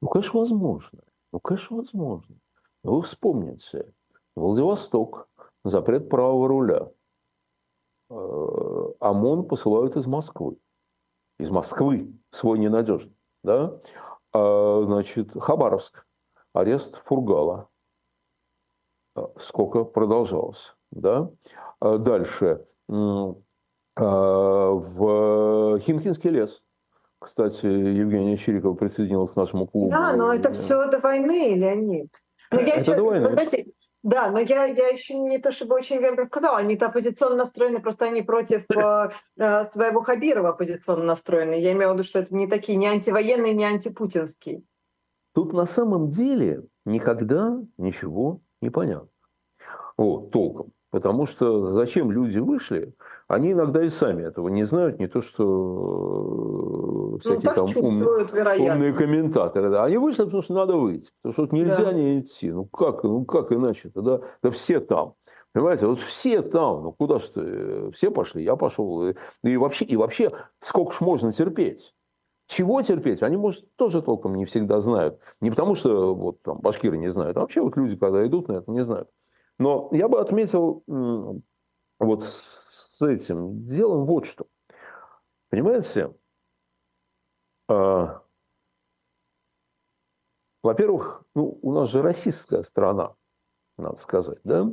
Ну, 0.00 0.08
конечно, 0.08 0.40
возможно. 0.40 1.00
Ну, 1.32 1.40
конечно, 1.40 1.76
возможно. 1.76 2.36
Но 2.84 2.96
вы 2.96 3.02
вспомните, 3.02 3.92
Владивосток, 4.36 5.28
запрет 5.64 6.08
правого 6.08 6.48
руля. 6.48 6.90
Э, 8.10 8.92
ОМОН 9.00 9.48
посылают 9.48 9.96
из 9.96 10.06
Москвы. 10.06 10.58
Из 11.38 11.50
Москвы, 11.50 12.12
свой 12.30 12.58
ненадежный. 12.58 13.16
Да? 13.42 13.80
А, 14.32 14.82
значит, 14.84 15.32
Хабаровск, 15.38 16.06
арест 16.52 17.00
Фургала. 17.04 17.68
Э, 19.16 19.26
сколько 19.38 19.84
продолжалось? 19.84 20.74
Да? 20.90 21.30
А 21.80 21.98
дальше. 21.98 22.64
А, 22.88 24.70
в 24.70 25.78
Химкинский 25.80 26.30
лес. 26.30 26.62
Кстати, 27.18 27.66
Евгения 27.66 28.36
Чирикова 28.36 28.74
присоединилась 28.74 29.32
к 29.32 29.36
нашему 29.36 29.66
клубу. 29.66 29.90
Да, 29.90 30.12
но 30.12 30.32
это 30.32 30.52
все 30.52 30.86
до 30.86 31.00
войны, 31.00 31.54
Леонид. 31.54 32.10
Но 32.52 32.60
я 32.60 32.74
это 32.74 32.80
еще, 32.80 32.94
до 32.94 33.02
войны. 33.02 33.32
знаете, 33.32 33.66
да, 34.04 34.30
но 34.30 34.38
я, 34.38 34.66
я 34.66 34.88
еще 34.88 35.14
не 35.14 35.38
то 35.38 35.50
чтобы 35.50 35.74
очень 35.74 35.98
верно 35.98 36.24
сказала, 36.24 36.58
они-то 36.58 36.86
оппозиционно 36.86 37.36
настроены, 37.36 37.80
просто 37.80 38.04
они 38.04 38.22
против 38.22 38.64
э, 38.70 39.10
э, 39.36 39.64
своего 39.66 40.02
Хабирова 40.02 40.50
оппозиционно 40.50 41.04
настроены. 41.04 41.60
Я 41.60 41.72
имею 41.72 41.90
в 41.90 41.94
виду, 41.94 42.04
что 42.04 42.20
это 42.20 42.34
не 42.34 42.46
такие, 42.46 42.78
не 42.78 42.86
антивоенные, 42.86 43.52
не 43.52 43.64
антипутинские. 43.64 44.62
Тут 45.34 45.52
на 45.52 45.66
самом 45.66 46.10
деле 46.10 46.62
никогда 46.84 47.58
ничего 47.76 48.40
не 48.60 48.70
понятно. 48.70 49.08
Вот, 49.96 50.30
толком. 50.30 50.72
Потому 50.90 51.26
что 51.26 51.74
зачем 51.74 52.10
люди 52.10 52.38
вышли, 52.38 52.94
они 53.26 53.52
иногда 53.52 53.84
и 53.84 53.90
сами 53.90 54.22
этого 54.22 54.48
не 54.48 54.62
знают, 54.62 54.98
не 54.98 55.06
то 55.06 55.20
что 55.20 55.44
э, 55.44 57.10
ну, 57.12 57.18
всякие 57.18 57.52
ну, 57.54 57.66
там 57.66 57.84
ум, 57.84 58.02
умные 58.02 58.94
комментаторы. 58.94 59.68
Да. 59.68 59.84
Они 59.84 59.98
вышли, 59.98 60.24
потому 60.24 60.42
что 60.42 60.54
надо 60.54 60.76
выйти. 60.76 61.10
Потому 61.20 61.32
что 61.34 61.42
вот 61.42 61.52
нельзя 61.52 61.84
да. 61.84 61.92
не 61.92 62.20
идти. 62.20 62.50
Ну 62.50 62.64
как, 62.64 63.04
ну 63.04 63.26
как 63.26 63.52
иначе-то? 63.52 64.00
Да? 64.00 64.20
да 64.42 64.50
все 64.50 64.80
там. 64.80 65.12
Понимаете, 65.52 65.86
вот 65.86 66.00
все 66.00 66.40
там, 66.40 66.82
ну 66.82 66.92
куда 66.92 67.18
ж 67.18 67.24
ты? 67.24 67.90
Все 67.90 68.10
пошли, 68.10 68.42
я 68.42 68.56
пошел. 68.56 69.08
И, 69.08 69.14
и, 69.42 69.56
вообще, 69.58 69.84
и 69.84 69.96
вообще, 69.96 70.32
сколько 70.60 70.92
ж 70.92 71.00
можно 71.02 71.34
терпеть? 71.34 71.94
Чего 72.46 72.80
терпеть? 72.80 73.22
Они, 73.22 73.36
может, 73.36 73.66
тоже 73.76 74.00
толком 74.00 74.36
не 74.36 74.46
всегда 74.46 74.80
знают. 74.80 75.20
Не 75.42 75.50
потому, 75.50 75.74
что 75.74 76.14
вот 76.14 76.40
там 76.40 76.60
башкиры 76.60 76.96
не 76.96 77.08
знают, 77.08 77.36
а 77.36 77.40
вообще 77.40 77.60
вот 77.60 77.76
люди, 77.76 77.94
когда 77.94 78.26
идут 78.26 78.48
на 78.48 78.54
это, 78.54 78.70
не 78.70 78.80
знают. 78.80 79.10
Но 79.58 79.88
я 79.92 80.08
бы 80.08 80.20
отметил 80.20 80.84
вот 80.86 82.24
с 82.24 83.00
этим 83.00 83.64
делом 83.64 84.04
вот 84.04 84.26
что. 84.26 84.46
Понимаете, 85.50 86.12
А, 87.68 88.22
во-первых, 90.62 91.22
ну, 91.34 91.58
у 91.62 91.72
нас 91.72 91.90
же 91.90 92.02
российская 92.02 92.62
страна, 92.62 93.14
надо 93.76 93.98
сказать, 93.98 94.38
да, 94.44 94.72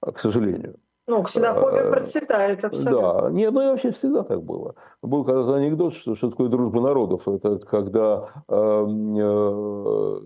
к 0.00 0.18
сожалению. 0.18 0.76
Ну, 1.06 1.22
ксенофобия 1.24 1.82
э, 1.82 1.90
процветает 1.90 2.64
абсолютно. 2.64 3.22
Да, 3.22 3.30
нет, 3.30 3.52
ну 3.52 3.62
и 3.62 3.66
вообще 3.66 3.90
всегда 3.90 4.22
так 4.22 4.42
было. 4.42 4.76
Был 5.02 5.24
когда-то 5.24 5.54
анекдот, 5.54 5.94
что, 5.94 6.14
что 6.14 6.30
такое 6.30 6.48
дружба 6.48 6.80
народов. 6.80 7.26
Это 7.26 7.58
когда 7.58 8.28
э, 8.48 8.54
э, 8.54 10.20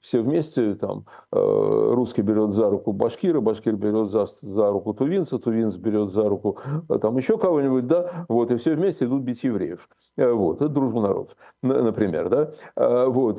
все 0.00 0.22
вместе, 0.22 0.74
там, 0.74 1.04
э, 1.30 1.36
русский 1.36 2.22
берет 2.22 2.52
за 2.52 2.70
руку 2.70 2.92
башкира, 2.92 3.40
башкир 3.40 3.76
берет 3.76 4.10
за, 4.10 4.26
за 4.40 4.70
руку 4.70 4.94
тувинца, 4.94 5.38
тувинц 5.38 5.76
берет 5.76 6.10
за 6.10 6.28
руку 6.28 6.58
э, 6.88 6.98
там 6.98 7.16
еще 7.18 7.36
кого-нибудь, 7.36 7.86
да, 7.86 8.24
вот, 8.28 8.50
и 8.50 8.56
все 8.56 8.74
вместе 8.74 9.04
идут 9.04 9.22
бить 9.22 9.44
евреев. 9.44 9.88
Э, 10.16 10.32
вот, 10.32 10.56
это 10.56 10.68
дружба 10.68 11.02
народов, 11.02 11.36
например, 11.62 12.28
да, 12.30 12.52
вот, 13.08 13.38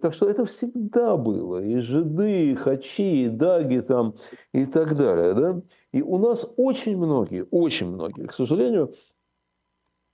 так 0.00 0.14
что 0.14 0.28
это 0.28 0.44
всегда 0.46 1.16
было, 1.16 1.62
и 1.62 1.78
жиды, 1.80 2.50
и 2.50 2.54
хачи, 2.54 3.24
и 3.24 3.28
даги 3.28 3.80
там, 3.80 4.14
и 4.52 4.64
так 4.64 4.96
далее, 4.96 5.34
да, 5.34 5.60
и 5.92 6.02
у 6.02 6.18
нас 6.18 6.50
очень 6.56 6.96
многие, 6.96 7.46
очень 7.50 7.88
многие, 7.88 8.26
к 8.26 8.32
сожалению, 8.32 8.94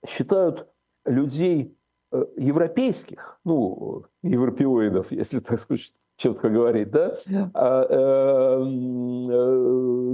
считают 0.05 0.67
людей 1.05 1.74
Э, 1.74 1.74
европейских, 2.37 3.39
ну, 3.43 4.03
европеоидов, 4.23 5.11
если 5.11 5.39
так 5.39 5.59
сказать, 5.59 5.93
четко 6.17 6.49
говорить, 6.49 6.91
да, 6.91 7.17
а, 7.53 7.85
э, 7.89 7.95
э, 7.95 8.63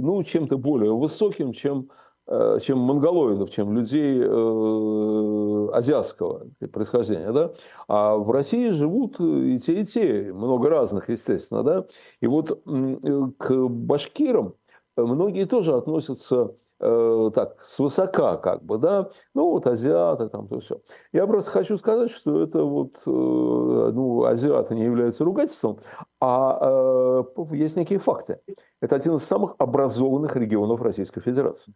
ну, 0.02 0.22
чем-то 0.24 0.58
более 0.58 0.92
высоким, 0.94 1.52
чем, 1.52 1.90
э, 2.26 2.58
чем 2.62 2.78
монголоидов, 2.78 3.50
чем 3.50 3.76
людей 3.76 4.20
э, 4.20 5.68
азиатского 5.72 6.46
происхождения, 6.72 7.32
да. 7.32 7.52
А 7.88 8.16
в 8.16 8.30
России 8.30 8.70
живут 8.70 9.20
и 9.20 9.58
те, 9.60 9.80
и 9.80 9.84
те, 9.84 10.32
много 10.32 10.68
разных, 10.68 11.08
естественно, 11.08 11.62
да. 11.62 11.86
И 12.20 12.26
вот 12.26 12.50
э, 12.50 12.96
к 13.38 13.68
башкирам 13.68 14.54
многие 14.96 15.46
тоже 15.46 15.74
относятся 15.74 16.54
э, 16.82 17.30
так, 17.34 17.62
свысока, 17.64 18.36
как 18.36 18.62
бы, 18.64 18.78
да, 18.78 19.10
ну, 19.34 19.50
вот 19.50 19.66
азиаты, 19.66 20.28
там, 20.28 20.48
то 20.48 20.60
все. 20.60 20.80
Я 21.12 21.26
просто 21.26 21.50
хочу 21.50 21.76
сказать, 21.76 22.10
что 22.10 22.42
это 22.42 22.62
вот, 22.64 22.96
э, 23.06 23.10
ну, 23.10 24.24
азиаты 24.24 24.74
не 24.74 24.84
являются 24.84 25.24
ругательством, 25.24 25.78
а 26.20 27.24
э, 27.36 27.44
есть 27.52 27.76
некие 27.76 27.98
факты. 27.98 28.40
Это 28.80 28.96
один 28.96 29.14
из 29.14 29.24
самых 29.24 29.54
образованных 29.58 30.36
регионов 30.36 30.82
Российской 30.82 31.20
Федерации. 31.20 31.72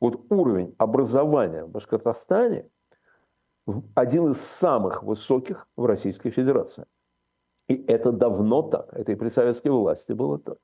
Вот 0.00 0.20
уровень 0.30 0.74
образования 0.78 1.64
в 1.64 1.70
Башкортостане 1.70 2.68
один 3.94 4.30
из 4.30 4.40
самых 4.40 5.02
высоких 5.02 5.66
в 5.76 5.84
Российской 5.86 6.30
Федерации. 6.30 6.86
И 7.68 7.84
это 7.86 8.12
давно 8.12 8.62
так. 8.62 8.92
Это 8.92 9.12
и 9.12 9.14
при 9.14 9.28
советской 9.28 9.68
власти 9.68 10.12
было 10.12 10.38
так 10.38 10.58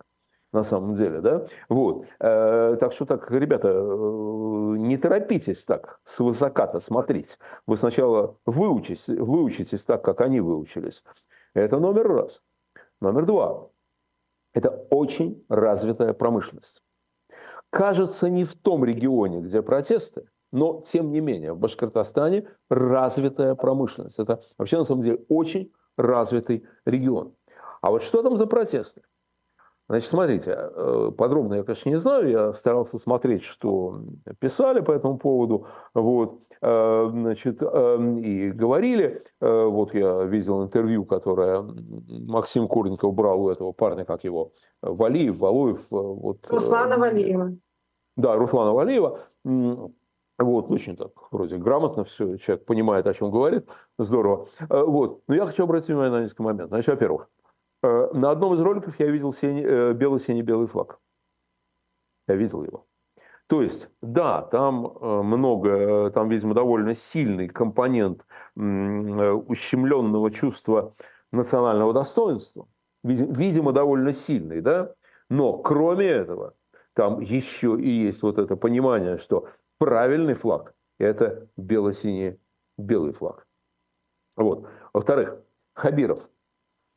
на 0.56 0.62
самом 0.62 0.94
деле, 0.94 1.20
да, 1.20 1.46
вот, 1.68 2.06
э, 2.18 2.76
так 2.80 2.92
что 2.92 3.04
так, 3.04 3.30
ребята, 3.30 3.68
э, 3.68 4.76
не 4.78 4.96
торопитесь 4.96 5.64
так 5.64 6.00
с 6.04 6.18
высока-то 6.18 6.80
смотреть, 6.80 7.38
вы 7.66 7.76
сначала 7.76 8.36
выучитесь, 8.46 9.06
выучитесь 9.06 9.84
так, 9.84 10.02
как 10.02 10.20
они 10.22 10.40
выучились, 10.40 11.04
это 11.54 11.78
номер 11.78 12.08
раз. 12.08 12.42
Номер 13.00 13.26
два, 13.26 13.68
это 14.54 14.70
очень 14.90 15.44
развитая 15.50 16.14
промышленность. 16.14 16.82
Кажется, 17.68 18.30
не 18.30 18.44
в 18.44 18.54
том 18.54 18.84
регионе, 18.84 19.40
где 19.40 19.60
протесты, 19.60 20.26
но 20.52 20.80
тем 20.86 21.12
не 21.12 21.20
менее 21.20 21.52
в 21.52 21.58
Башкортостане 21.58 22.48
развитая 22.70 23.54
промышленность. 23.54 24.18
Это 24.18 24.42
вообще 24.56 24.78
на 24.78 24.84
самом 24.84 25.02
деле 25.02 25.18
очень 25.28 25.72
развитый 25.98 26.64
регион. 26.87 27.35
А 27.83 27.90
вот 27.90 28.02
что 28.02 28.22
там 28.22 28.38
за 28.38 28.46
протесты? 28.46 29.02
Значит, 29.88 30.09
смотрите, 30.09 30.57
э, 30.59 31.12
подробно 31.16 31.55
я, 31.55 31.62
конечно, 31.62 31.88
не 31.88 31.96
знаю, 31.96 32.29
я 32.29 32.53
старался 32.55 32.99
смотреть, 32.99 33.44
что 33.44 34.01
писали 34.40 34.81
по 34.81 34.90
этому 34.90 35.16
поводу, 35.16 35.68
вот, 35.94 36.40
э, 36.61 37.09
значит, 37.12 37.59
э, 37.62 38.14
и 38.18 38.51
говорили, 38.51 39.22
вот 39.40 39.94
я 39.94 40.25
видел 40.25 40.64
интервью, 40.64 41.05
которое 41.05 41.64
Максим 42.09 42.66
Курников 42.66 43.14
брал 43.14 43.44
у 43.44 43.49
этого 43.49 43.70
парня, 43.70 44.05
как 44.05 44.25
его, 44.25 44.51
Валиев, 44.83 45.38
Валуев. 45.38 45.87
Вот, 45.90 46.38
Руслана 46.49 46.99
Валиева. 46.99 47.57
Да, 48.16 48.35
Руслана 48.35 48.72
Валиева. 48.72 49.20
Вот, 50.38 50.70
очень 50.70 50.96
так, 50.96 51.12
вроде 51.31 51.59
грамотно 51.59 52.03
все, 52.05 52.37
человек 52.38 52.66
понимает, 52.66 53.07
о 53.07 53.14
чем 53.14 53.31
говорит, 53.31 53.68
здорово. 53.99 54.49
Вот, 54.68 55.22
но 55.29 55.35
я 55.35 55.46
хочу 55.46 55.62
обратить 55.62 55.88
внимание 55.88 56.18
на 56.18 56.22
несколько 56.25 56.42
моментов. 56.42 56.68
Значит, 56.70 56.88
во-первых, 56.88 57.31
на 57.82 58.30
одном 58.30 58.54
из 58.54 58.60
роликов 58.60 58.98
я 58.98 59.06
видел 59.06 59.34
э, 59.42 59.92
белый-синий-белый 59.92 60.66
флаг. 60.66 60.98
Я 62.28 62.34
видел 62.36 62.64
его. 62.64 62.86
То 63.46 63.62
есть, 63.62 63.88
да, 64.02 64.42
там 64.42 64.86
э, 64.86 65.22
много, 65.22 66.10
там, 66.10 66.28
видимо, 66.28 66.54
довольно 66.54 66.94
сильный 66.94 67.48
компонент 67.48 68.26
ущемленного 68.56 70.30
чувства 70.30 70.94
национального 71.30 71.92
достоинства. 71.92 72.66
Видимо, 73.04 73.72
довольно 73.72 74.12
сильный, 74.12 74.60
да? 74.60 74.94
Но 75.28 75.58
кроме 75.58 76.06
этого, 76.06 76.54
там 76.94 77.20
еще 77.20 77.78
и 77.78 77.88
есть 77.88 78.22
вот 78.22 78.38
это 78.38 78.56
понимание, 78.56 79.18
что 79.18 79.48
правильный 79.78 80.34
флаг– 80.34 80.74
это 80.98 81.46
бело-синий 81.56 82.38
белый 82.78 83.12
флаг. 83.12 83.46
Вот. 84.36 84.66
Во-вторых, 84.92 85.38
Хабиров– 85.74 86.28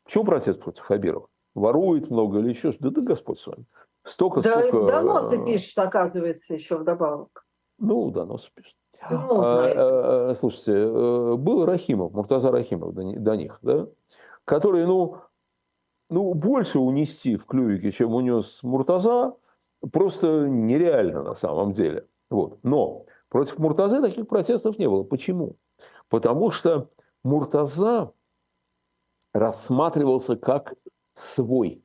Почему 0.09 0.23
протест 0.23 0.59
против 0.59 0.81
Хабирова? 0.85 1.27
Ворует 1.53 2.09
много 2.09 2.39
или 2.39 2.49
еще 2.49 2.71
что? 2.71 2.81
Да, 2.81 2.89
да 2.89 3.01
Господь 3.01 3.39
с 3.39 3.45
вами. 3.45 3.65
Столько, 4.03 4.41
да, 4.41 4.59
столько... 4.59 4.87
Доносы 4.87 5.39
э, 5.39 5.45
пишет, 5.45 5.77
оказывается, 5.77 6.55
еще 6.55 6.77
вдобавок. 6.77 7.45
Ну, 7.77 8.09
доносы 8.09 8.49
пишет. 8.55 8.75
Ну, 9.11 9.39
а, 9.39 10.31
а, 10.31 10.35
слушайте, 10.35 10.71
э, 10.71 11.35
был 11.35 11.63
Рахимов, 11.63 12.11
Муртаза 12.13 12.49
Рахимов 12.49 12.95
до, 12.95 13.03
до 13.19 13.35
них, 13.35 13.59
да, 13.61 13.85
который, 14.45 14.87
ну, 14.87 15.17
ну, 16.09 16.33
больше 16.33 16.79
унести 16.79 17.35
в 17.35 17.45
клювике, 17.45 17.91
чем 17.91 18.15
унес 18.15 18.63
Муртаза, 18.63 19.35
просто 19.91 20.47
нереально 20.47 21.21
на 21.21 21.35
самом 21.35 21.73
деле. 21.73 22.07
Вот. 22.31 22.57
Но 22.63 23.05
против 23.29 23.59
Муртазы 23.59 24.01
таких 24.01 24.27
протестов 24.27 24.79
не 24.79 24.89
было. 24.89 25.03
Почему? 25.03 25.57
Потому 26.09 26.49
что 26.49 26.89
Муртаза 27.23 28.11
рассматривался 29.33 30.35
как 30.35 30.73
свой. 31.15 31.83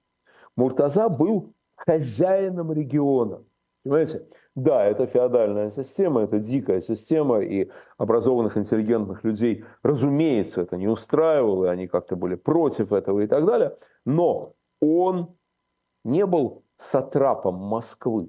Муртаза 0.56 1.08
был 1.08 1.54
хозяином 1.76 2.72
региона. 2.72 3.44
Понимаете? 3.82 4.26
Да, 4.54 4.84
это 4.84 5.06
феодальная 5.06 5.68
система, 5.70 6.22
это 6.22 6.38
дикая 6.38 6.80
система, 6.80 7.40
и 7.40 7.70
образованных, 7.98 8.56
интеллигентных 8.56 9.24
людей, 9.24 9.64
разумеется, 9.82 10.62
это 10.62 10.76
не 10.76 10.86
устраивало, 10.86 11.66
и 11.66 11.68
они 11.68 11.88
как-то 11.88 12.14
были 12.14 12.36
против 12.36 12.92
этого 12.92 13.20
и 13.20 13.26
так 13.26 13.44
далее. 13.44 13.76
Но 14.06 14.54
он 14.80 15.36
не 16.04 16.24
был 16.24 16.64
сатрапом 16.76 17.56
Москвы. 17.56 18.28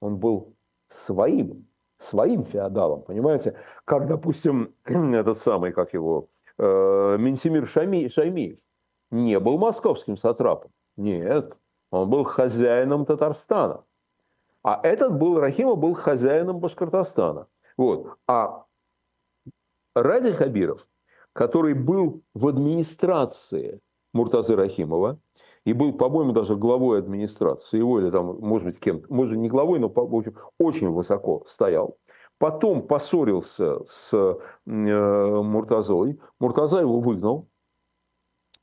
Он 0.00 0.18
был 0.18 0.54
своим, 0.88 1.66
своим 1.98 2.44
феодалом, 2.44 3.02
понимаете? 3.02 3.56
Как, 3.84 4.06
допустим, 4.06 4.74
этот 4.84 5.38
самый, 5.38 5.72
как 5.72 5.92
его, 5.92 6.28
э, 6.58 7.16
Менсимир 7.18 7.66
Шами, 7.66 8.08
Шаймиев 8.08 8.58
не 9.10 9.38
был 9.38 9.58
московским 9.58 10.16
сатрапом. 10.16 10.70
Нет, 10.96 11.56
он 11.90 12.10
был 12.10 12.24
хозяином 12.24 13.06
Татарстана. 13.06 13.84
А 14.62 14.80
этот 14.82 15.16
был, 15.16 15.38
Рахимов 15.38 15.78
был 15.78 15.94
хозяином 15.94 16.58
Башкортостана. 16.58 17.46
Вот. 17.76 18.16
А 18.26 18.64
Ради 19.94 20.32
Хабиров, 20.32 20.88
который 21.32 21.74
был 21.74 22.22
в 22.34 22.48
администрации 22.48 23.80
Муртазы 24.12 24.56
Рахимова, 24.56 25.18
и 25.64 25.72
был, 25.72 25.92
по-моему, 25.92 26.32
даже 26.32 26.56
главой 26.56 26.98
администрации 26.98 27.78
его, 27.78 28.00
или 28.00 28.10
там, 28.10 28.38
может 28.40 28.66
быть, 28.66 28.80
кем-то, 28.80 29.12
может, 29.12 29.36
не 29.36 29.48
главой, 29.48 29.78
но, 29.78 29.88
в 29.88 30.14
общем, 30.14 30.34
очень 30.58 30.90
высоко 30.90 31.42
стоял. 31.46 31.96
Потом 32.38 32.86
поссорился 32.86 33.84
с 33.86 34.12
э, 34.12 34.34
Муртазой. 34.66 36.20
Муртаза 36.40 36.80
его 36.80 37.00
выгнал. 37.00 37.48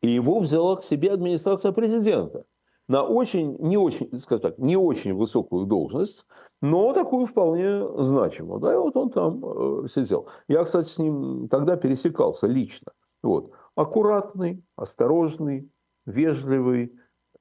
И 0.02 0.10
его 0.10 0.40
взяла 0.40 0.78
к 0.78 0.84
себе 0.84 1.12
администрация 1.12 1.72
президента 1.72 2.46
на 2.88 3.04
очень, 3.04 3.56
не 3.60 3.78
очень, 3.78 4.20
скажем 4.20 4.42
так, 4.42 4.58
не 4.58 4.76
очень 4.76 5.14
высокую 5.14 5.66
должность, 5.66 6.26
но 6.62 6.94
такую 6.94 7.26
вполне 7.26 7.88
значимую. 8.04 8.60
Да, 8.60 8.74
и 8.74 8.78
вот 8.78 8.98
он 8.98 9.10
там 9.12 9.44
э, 9.46 9.88
сидел. 9.88 10.28
Я, 10.50 10.64
кстати, 10.64 10.90
с 10.90 10.98
ним 10.98 11.48
тогда 11.48 11.78
пересекался 11.78 12.48
лично. 12.48 12.92
Вот. 13.24 13.52
Аккуратный, 13.76 14.64
осторожный, 14.76 15.72
вежливый, 16.06 16.94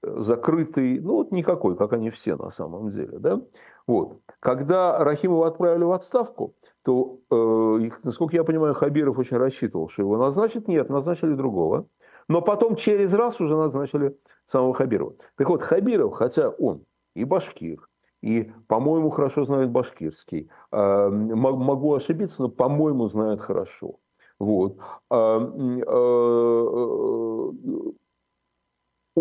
закрытый, 0.03 1.01
ну 1.01 1.17
вот 1.17 1.33
никакой, 1.33 1.77
как 1.77 1.93
они 1.93 2.11
все 2.11 2.37
на 2.37 2.51
самом 2.51 2.89
деле, 2.89 3.19
да. 3.19 3.41
Вот. 3.87 4.21
Когда 4.41 5.03
Рахимова 5.03 5.49
отправили 5.49 5.85
в 5.85 5.93
отставку, 5.93 6.55
то, 6.83 7.19
э, 7.31 7.91
насколько 8.03 8.37
я 8.37 8.45
понимаю, 8.45 8.75
Хабиров 8.75 9.19
очень 9.19 9.37
рассчитывал, 9.37 9.89
что 9.89 10.03
его 10.03 10.17
назначат. 10.17 10.69
Нет, 10.69 10.89
назначили 10.89 11.35
другого. 11.35 11.87
Но 12.29 12.41
потом 12.41 12.77
через 12.77 13.13
раз 13.13 13.41
уже 13.41 13.57
назначили 13.57 14.17
самого 14.47 14.75
Хабирова. 14.75 15.15
Так 15.37 15.49
вот, 15.49 15.63
Хабиров, 15.63 16.15
хотя 16.15 16.51
он 16.51 16.85
и 17.15 17.25
башкир, 17.25 17.89
и, 18.23 18.53
по-моему, 18.69 19.11
хорошо 19.11 19.45
знает 19.45 19.71
башкирский, 19.71 20.51
э, 20.71 21.09
могу 21.09 21.95
ошибиться, 21.95 22.43
но, 22.43 22.49
по-моему, 22.49 23.09
знает 23.09 23.41
хорошо. 23.41 23.97
Вот. 24.39 24.79
Э, 25.11 25.41
э, 25.87 27.51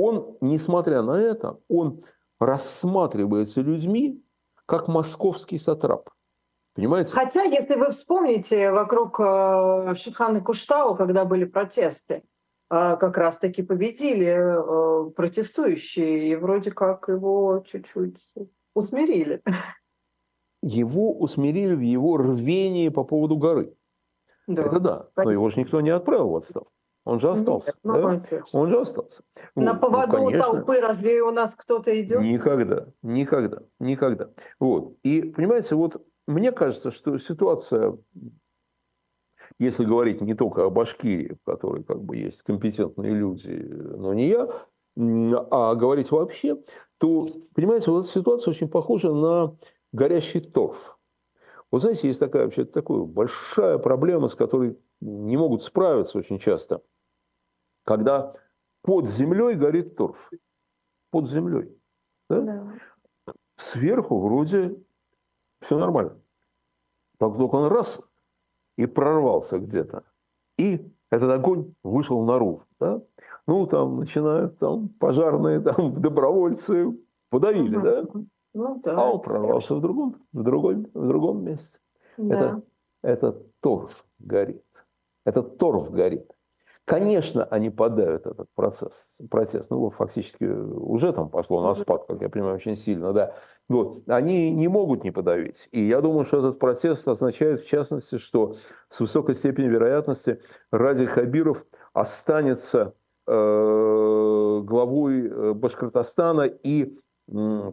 он, 0.03 0.38
несмотря 0.41 1.01
на 1.01 1.19
это, 1.19 1.59
он 1.67 2.03
рассматривается 2.39 3.62
людьми 3.62 4.23
как 4.65 4.88
московский 4.88 5.59
сатрап. 5.59 6.09
Понимаете? 6.75 7.12
Хотя, 7.13 7.43
если 7.43 7.75
вы 7.75 7.91
вспомните, 7.91 8.71
вокруг 8.71 9.19
э, 9.19 9.95
Шихана 9.95 10.41
Куштау, 10.41 10.95
когда 10.95 11.25
были 11.25 11.45
протесты, 11.45 12.13
э, 12.13 12.21
как 12.69 13.17
раз-таки 13.17 13.63
победили 13.63 14.27
э, 14.27 15.09
протестующие, 15.12 16.29
и 16.29 16.35
вроде 16.35 16.71
как 16.71 17.09
его 17.09 17.63
чуть-чуть 17.67 18.33
усмирили. 18.75 19.41
Его 20.62 21.17
усмирили 21.17 21.73
в 21.73 21.81
его 21.81 22.17
рвении 22.17 22.89
по 22.89 23.03
поводу 23.03 23.38
горы. 23.38 23.75
Да. 24.47 24.63
Это 24.63 24.79
да, 24.79 25.09
но 25.15 25.31
его 25.31 25.49
же 25.49 25.59
никто 25.59 25.81
не 25.81 25.89
отправил 25.89 26.29
в 26.29 26.35
отставку. 26.38 26.71
Он 27.09 27.19
же 27.19 27.31
остался. 27.31 27.67
Нет, 27.67 27.77
ну, 27.83 27.93
да? 27.93 28.43
Он 28.53 28.69
же 28.69 28.79
остался. 28.79 29.23
На 29.55 29.73
вот. 29.73 29.81
поводу 29.81 30.17
ну, 30.17 30.25
конечно, 30.25 30.43
толпы 30.43 30.79
разве 30.79 31.23
у 31.23 31.31
нас 31.31 31.55
кто-то 31.55 31.99
идет? 31.99 32.21
Никогда, 32.21 32.85
никогда, 33.01 33.63
никогда. 33.79 34.29
Вот. 34.59 34.95
И 35.01 35.21
понимаете, 35.23 35.73
вот 35.73 36.05
мне 36.27 36.51
кажется, 36.51 36.91
что 36.91 37.17
ситуация, 37.17 37.97
если 39.57 39.85
говорить 39.85 40.21
не 40.21 40.35
только 40.35 40.65
о 40.65 40.69
Башкирии, 40.69 41.35
в 41.41 41.45
которой 41.49 41.83
как 41.83 42.03
бы 42.03 42.15
есть 42.15 42.43
компетентные 42.43 43.15
люди, 43.15 43.55
но 43.55 44.13
не 44.13 44.27
я, 44.27 44.47
а 44.95 45.73
говорить 45.73 46.11
вообще, 46.11 46.61
то, 46.99 47.27
понимаете, 47.55 47.89
вот 47.89 48.01
эта 48.01 48.09
ситуация 48.09 48.51
очень 48.51 48.69
похожа 48.69 49.11
на 49.11 49.57
горящий 49.91 50.41
торф. 50.41 50.99
Вот 51.71 51.81
знаете, 51.81 52.07
есть 52.07 52.19
такая 52.19 52.43
вообще 52.43 52.65
такая 52.65 52.99
большая 52.99 53.79
проблема, 53.79 54.27
с 54.27 54.35
которой 54.35 54.77
не 55.01 55.37
могут 55.37 55.63
справиться 55.63 56.17
очень 56.17 56.39
часто, 56.39 56.81
когда 57.83 58.33
под 58.83 59.09
землей 59.09 59.55
горит 59.55 59.95
торф. 59.95 60.29
Под 61.11 61.27
землей. 61.27 61.75
Да? 62.29 62.41
Да. 62.41 62.73
Сверху 63.57 64.19
вроде 64.19 64.77
все 65.61 65.77
нормально. 65.77 66.17
Так 67.17 67.35
только 67.35 67.55
он 67.55 67.71
раз 67.71 68.01
и 68.77 68.85
прорвался 68.85 69.59
где-то. 69.59 70.03
И 70.57 70.89
этот 71.11 71.31
огонь 71.31 71.73
вышел 71.83 72.23
наружу. 72.23 72.63
Да? 72.79 73.01
Ну, 73.47 73.65
там 73.65 73.97
начинают 73.97 74.57
там, 74.59 74.89
пожарные, 74.89 75.59
там, 75.61 76.01
добровольцы 76.01 76.97
подавили, 77.29 77.75
угу. 77.75 77.85
да? 77.85 78.05
Ну, 78.53 78.81
да, 78.83 78.97
а 78.97 79.11
он 79.11 79.21
прорвался 79.21 79.75
в 79.75 79.81
другом, 79.81 80.15
в 80.33 80.43
другом, 80.43 80.87
в 80.93 81.07
другом 81.07 81.43
месте. 81.43 81.79
Да. 82.17 82.61
Это, 83.03 83.31
это 83.31 83.43
торф 83.59 84.05
горит. 84.19 84.65
Этот 85.25 85.57
торф 85.57 85.91
горит. 85.91 86.31
Конечно, 86.89 87.43
они 87.43 87.69
подавят 87.69 88.25
этот 88.25 88.47
процесс, 88.56 89.19
протест. 89.30 89.69
Ну, 89.69 89.91
фактически 89.91 90.43
уже 90.43 91.13
там 91.13 91.30
пошло 91.30 91.62
на 91.62 91.75
спад, 91.75 92.06
как 92.08 92.19
я 92.19 92.30
понимаю, 92.30 92.56
очень 92.56 92.75
сильно, 92.75 93.13
да. 93.13 93.36
Вот. 93.67 94.02
Они 94.08 94.49
не 94.49 94.67
могут 94.67 95.04
не 95.04 95.12
подавить. 95.12 95.69
И 95.71 95.86
я 95.86 96.02
думаю, 96.02 96.25
что 96.25 96.39
этот 96.39 96.58
протест 96.58 97.08
означает, 97.08 97.60
в 97.60 97.67
частности, 97.67 98.17
что 98.17 98.56
с 98.88 98.99
высокой 98.99 99.36
степенью 99.36 99.71
вероятности 99.71 100.41
Ради 100.71 101.06
Хабиров 101.06 101.63
останется 101.93 102.95
э, 103.28 104.62
главой 104.63 105.28
э, 105.28 105.54
Башкортостана 105.54 106.47
и 106.47 106.97
э, 107.32 107.71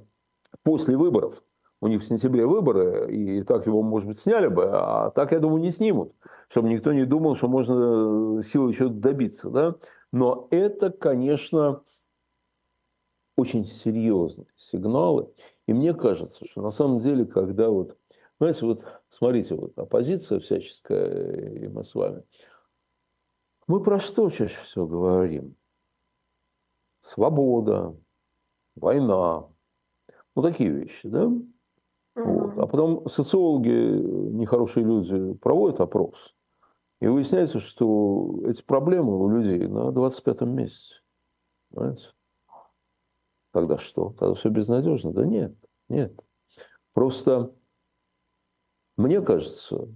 после 0.63 0.99
выборов 0.99 1.43
у 1.81 1.89
них 1.89 2.03
в 2.03 2.07
сентябре 2.07 2.47
выборы, 2.47 3.13
и 3.13 3.43
так 3.43 3.67
его, 3.67 3.83
может 3.83 4.09
быть, 4.09 4.19
сняли 4.19 4.49
бы, 4.49 4.69
а 4.71 5.11
так, 5.11 5.33
я 5.33 5.41
думаю, 5.41 5.61
не 5.61 5.71
снимут, 5.71 6.15
чтобы 6.49 6.69
никто 6.69 6.93
не 6.93 7.05
думал, 7.05 7.37
что 7.37 7.49
можно 7.49 8.43
силой 8.43 8.73
чего-то 8.73 8.95
добиться. 8.95 9.51
Да? 9.51 9.77
Но 10.13 10.49
это, 10.51 10.91
конечно, 10.91 11.83
очень 13.37 13.67
серьезные 13.67 14.49
сигналы. 14.57 15.31
И 15.67 15.75
мне 15.75 15.93
кажется, 15.93 16.47
что 16.47 16.63
на 16.63 16.71
самом 16.71 16.99
деле, 16.99 17.27
когда 17.27 17.69
вот, 17.69 17.99
знаете, 18.39 18.65
вот 18.65 18.85
смотрите, 19.11 19.55
вот 19.55 19.79
оппозиция 19.79 20.41
всяческая, 20.41 21.65
и 21.65 21.69
мы 21.69 21.85
с 21.85 21.95
вами, 21.95 22.23
мы 23.67 23.83
про 23.83 23.99
что 23.99 24.31
чаще 24.31 24.59
всего 24.63 24.87
говорим? 24.87 25.57
Свобода, 27.03 27.95
война, 28.75 29.49
ну 30.35 30.43
такие 30.43 30.71
вещи, 30.71 31.09
да? 31.09 31.31
Вот. 32.17 32.59
А 32.59 32.67
потом 32.67 33.07
социологи, 33.09 33.69
нехорошие 33.69 34.85
люди, 34.85 35.35
проводят 35.35 35.81
опрос. 35.81 36.35
И 37.01 37.07
выясняется, 37.07 37.61
что 37.61 38.41
эти 38.47 38.63
проблемы 38.63 39.23
у 39.23 39.29
людей 39.29 39.69
на 39.69 39.91
25-м 39.91 40.51
месяце. 40.51 40.97
Понимаете? 41.71 42.09
Тогда 43.53 43.79
что? 43.79 44.15
Тогда 44.19 44.35
все 44.35 44.49
безнадежно? 44.49 45.13
Да 45.13 45.25
нет, 45.25 45.55
нет. 45.89 46.19
Просто 46.95 47.55
мне 48.97 49.21
кажется, 49.21 49.89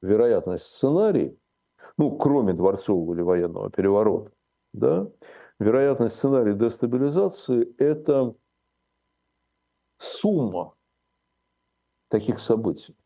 вероятность 0.00 0.64
сценарий, 0.64 1.38
ну, 1.98 2.16
кроме 2.16 2.54
дворцового 2.54 3.12
или 3.14 3.20
военного 3.20 3.70
переворота, 3.70 4.32
да, 4.72 5.10
вероятность 5.58 6.16
сценария 6.16 6.54
дестабилизации– 6.54 7.74
это 7.78 8.34
сумма 9.98 10.74
таких 12.08 12.38
событий. 12.38 12.96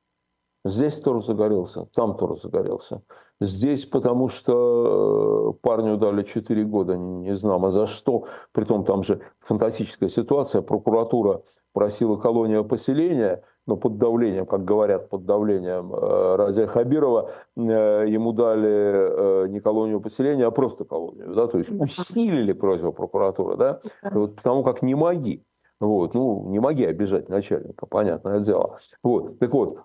Здесь 0.65 1.01
Тор 1.01 1.25
загорелся, 1.25 1.87
там 1.95 2.17
Тор 2.17 2.39
загорелся. 2.39 3.03
Здесь 3.41 3.85
потому 3.85 4.29
что 4.29 5.51
э, 5.51 5.61
парню 5.61 5.97
дали 5.97 6.23
4 6.23 6.65
года, 6.65 6.97
не 6.97 7.35
знамо 7.35 7.73
за 7.73 7.89
что. 7.89 8.27
Притом 8.53 8.85
там 8.85 9.03
же 9.03 9.21
фантастическая 9.41 10.09
ситуация. 10.09 10.63
Прокуратура 10.63 11.43
просила 11.73 12.17
колония 12.17 12.63
поселения, 12.63 13.43
но 13.67 13.77
под 13.77 13.99
давлением, 13.99 14.47
как 14.47 14.65
говорят, 14.65 15.09
под 15.09 15.25
давлением 15.25 15.93
э, 15.93 16.37
Разия 16.37 16.69
Хабирова, 16.69 17.31
э, 17.57 17.61
ему 18.07 18.33
дали 18.33 19.49
не 19.49 19.59
колонию 19.59 20.01
поселения, 20.01 20.47
а 20.47 20.53
просто 20.53 20.85
колонию. 20.85 21.35
Да? 21.35 21.49
То 21.49 21.59
есть 21.59 21.71
усилили 21.71 22.53
просьбу 22.53 22.93
прокуратуры. 22.93 23.57
Да? 23.57 23.81
Вот 24.13 24.37
потому 24.37 24.63
как 24.63 24.83
не 24.83 24.95
моги. 24.95 25.43
Вот, 25.83 26.15
ну, 26.15 26.49
не 26.49 26.61
моги 26.61 26.85
обижать 26.85 27.29
начальника, 27.29 27.87
понятное 27.87 28.39
дело. 28.39 28.79
Вот, 29.03 29.41
так 29.41 29.53
вот, 29.53 29.83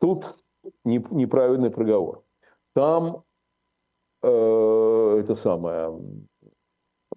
тут 0.00 0.36
неправильный 0.82 1.70
приговор. 1.70 2.24
Там 2.74 3.22
э, 4.24 5.20
это 5.20 5.36
самое, 5.36 5.96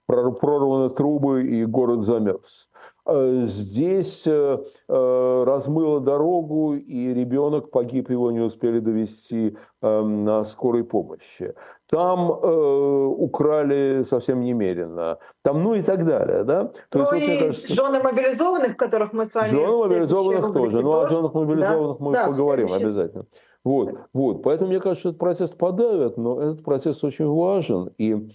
прорваны 0.06 0.92
трубы 0.92 1.44
и 1.48 1.66
город 1.66 2.04
замерз. 2.04 2.69
Э, 3.10 3.44
здесь 3.46 4.24
э, 4.28 4.58
э, 4.88 5.44
размыло 5.46 6.00
дорогу, 6.00 6.76
и 6.76 7.14
ребенок 7.14 7.72
погиб, 7.72 8.10
его 8.10 8.32
не 8.32 8.40
успели 8.40 8.80
довести 8.80 9.58
на 9.82 10.44
скорой 10.44 10.84
помощи. 10.84 11.54
Там 11.90 12.32
э, 12.32 13.06
украли 13.18 14.04
совсем 14.04 14.42
немерено. 14.42 15.18
Там, 15.42 15.64
ну 15.64 15.74
и 15.74 15.82
так 15.82 16.06
далее. 16.06 16.44
Да? 16.44 16.66
То 16.90 17.00
ну 17.00 17.14
есть, 17.14 17.28
вот, 17.28 17.34
и 17.34 17.40
кажется, 17.40 17.74
жены 17.74 18.04
мобилизованных, 18.04 18.76
которых 18.76 19.14
мы 19.14 19.26
с 19.26 19.34
вами... 19.34 19.50
Жены 19.50 19.78
мобилизованных 19.78 20.54
тоже. 20.54 20.82
Ну, 20.82 21.00
о 21.00 21.08
женах 21.08 21.34
мобилизованных 21.34 21.98
да? 21.98 22.06
мы 22.06 22.12
да, 22.12 22.28
поговорим 22.28 22.74
обязательно. 22.74 23.26
Вот, 23.64 23.90
вот. 24.14 24.44
Поэтому 24.44 24.70
мне 24.70 24.80
кажется, 24.80 25.10
этот 25.10 25.20
процесс 25.20 25.52
подавят, 25.52 26.18
но 26.18 26.42
этот 26.42 26.64
процесс 26.64 27.04
очень 27.04 27.28
важен. 27.28 27.90
И 27.98 28.30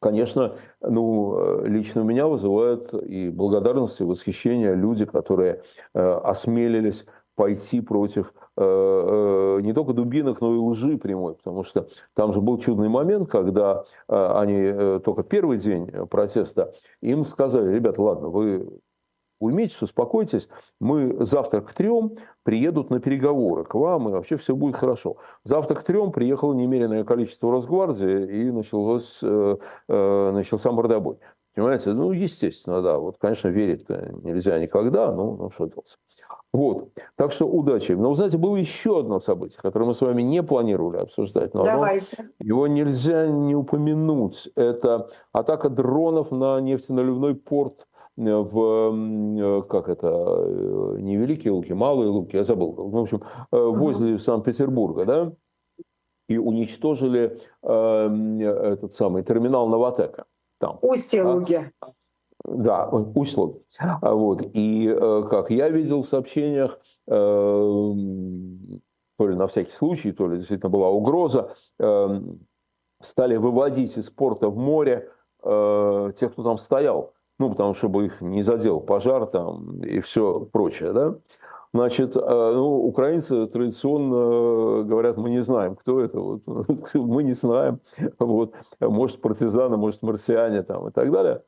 конечно, 0.00 0.54
ну, 0.80 1.64
лично 1.64 2.02
у 2.02 2.04
меня 2.04 2.26
вызывают 2.26 2.92
и 2.94 3.30
благодарность, 3.30 4.00
и 4.00 4.04
восхищение 4.04 4.74
люди, 4.74 5.04
которые 5.04 5.62
э, 5.94 6.00
осмелились 6.00 7.04
пойти 7.36 7.80
против 7.80 8.32
э, 8.56 8.62
э, 8.62 9.60
не 9.60 9.72
только 9.72 9.92
дубинок, 9.92 10.40
но 10.40 10.54
и 10.54 10.58
лжи 10.58 10.96
прямой, 10.96 11.34
потому 11.34 11.62
что 11.62 11.86
там 12.14 12.32
же 12.32 12.40
был 12.40 12.58
чудный 12.58 12.88
момент, 12.88 13.30
когда 13.30 13.84
э, 14.08 14.32
они 14.36 14.58
э, 14.58 15.00
только 15.04 15.22
первый 15.22 15.58
день 15.58 15.86
протеста, 16.08 16.72
им 17.02 17.24
сказали, 17.24 17.72
ребята, 17.72 18.02
ладно, 18.02 18.28
вы 18.28 18.80
уймитесь, 19.40 19.80
успокойтесь, 19.82 20.48
мы 20.80 21.16
завтра 21.24 21.60
к 21.60 21.72
трем 21.72 22.12
приедут 22.42 22.90
на 22.90 23.00
переговоры 23.00 23.64
к 23.64 23.74
вам, 23.74 24.08
и 24.08 24.12
вообще 24.12 24.36
все 24.36 24.54
будет 24.54 24.76
хорошо. 24.76 25.16
Завтра 25.44 25.74
к 25.74 25.82
трем 25.82 26.12
приехало 26.12 26.54
немеренное 26.54 27.04
количество 27.04 27.50
Росгвардии, 27.50 28.26
и 28.26 28.50
началось, 28.50 29.18
э, 29.22 29.56
э, 29.88 30.30
начался 30.32 30.72
мордобой. 30.72 31.18
Понимаете? 31.54 31.94
Ну, 31.94 32.12
естественно, 32.12 32.82
да. 32.82 32.98
Вот, 32.98 33.16
конечно, 33.18 33.48
верить 33.48 33.88
нельзя 33.88 34.58
никогда, 34.58 35.10
ну, 35.10 35.36
ну 35.36 35.50
что 35.50 35.66
делать. 35.66 35.96
Вот. 36.52 36.88
Так 37.16 37.32
что 37.32 37.46
удачи. 37.46 37.92
Но, 37.92 38.10
вы 38.10 38.16
знаете, 38.16 38.38
было 38.38 38.56
еще 38.56 39.00
одно 39.00 39.20
событие, 39.20 39.58
которое 39.60 39.86
мы 39.86 39.94
с 39.94 40.00
вами 40.00 40.22
не 40.22 40.42
планировали 40.42 40.98
обсуждать. 40.98 41.54
Но 41.54 41.64
Давайте. 41.64 42.16
Оно, 42.18 42.28
его 42.38 42.66
нельзя 42.66 43.26
не 43.26 43.54
упомянуть. 43.54 44.50
Это 44.54 45.08
атака 45.32 45.68
дронов 45.68 46.30
на 46.30 46.60
нефтеналивной 46.60 47.34
порт 47.34 47.86
в, 48.16 48.94
э, 49.38 49.62
как 49.68 49.88
это, 49.88 50.08
э, 50.08 50.96
не 51.00 51.16
Великие 51.16 51.52
Луки, 51.52 51.72
Малые 51.72 52.08
Луки, 52.08 52.36
я 52.36 52.44
забыл. 52.44 52.72
В 52.72 52.96
общем, 52.96 53.22
возле 53.50 54.18
Санкт-Петербурга, 54.18 55.04
да? 55.04 55.32
И 56.28 56.38
уничтожили 56.38 57.38
э, 57.62 58.42
этот 58.42 58.94
самый 58.94 59.22
терминал 59.22 59.68
Новотека. 59.68 60.24
Там. 60.58 60.78
Устье 60.82 61.22
Луги. 61.22 61.70
А, 61.80 61.92
да, 62.44 62.88
условия. 62.88 63.60
А 63.78 64.14
вот. 64.14 64.42
И 64.54 64.88
э, 64.88 65.22
как 65.28 65.50
я 65.50 65.68
видел 65.68 66.02
в 66.02 66.08
сообщениях, 66.08 66.78
э, 67.08 67.10
то 67.10 69.28
ли 69.28 69.34
на 69.34 69.46
всякий 69.46 69.72
случай, 69.72 70.12
то 70.12 70.28
ли 70.28 70.38
действительно 70.38 70.70
была 70.70 70.90
угроза, 70.90 71.54
э, 71.78 72.20
стали 73.00 73.36
выводить 73.36 73.96
из 73.96 74.10
порта 74.10 74.48
в 74.48 74.56
море 74.56 75.10
тех, 75.42 76.32
кто 76.32 76.42
там 76.42 76.58
стоял. 76.58 77.12
Ну, 77.38 77.50
потому 77.50 77.74
что 77.74 77.80
чтобы 77.80 78.06
их 78.06 78.20
не 78.20 78.42
задел 78.42 78.80
пожар 78.80 79.26
там 79.26 79.82
и 79.82 80.00
все 80.00 80.40
прочее, 80.40 80.92
да. 80.92 81.16
Значит, 81.74 82.14
ну, 82.14 82.86
украинцы 82.86 83.46
традиционно 83.48 84.84
говорят, 84.84 85.18
мы 85.18 85.28
не 85.28 85.42
знаем, 85.42 85.76
кто 85.76 86.00
это, 86.00 86.18
вот, 86.18 86.42
мы 86.94 87.22
не 87.22 87.34
знаем, 87.34 87.80
вот, 88.18 88.54
может, 88.80 89.20
партизаны, 89.20 89.76
может, 89.76 90.02
марсиане 90.02 90.62
там 90.62 90.88
и 90.88 90.90
так 90.90 91.10
далее. 91.10 91.42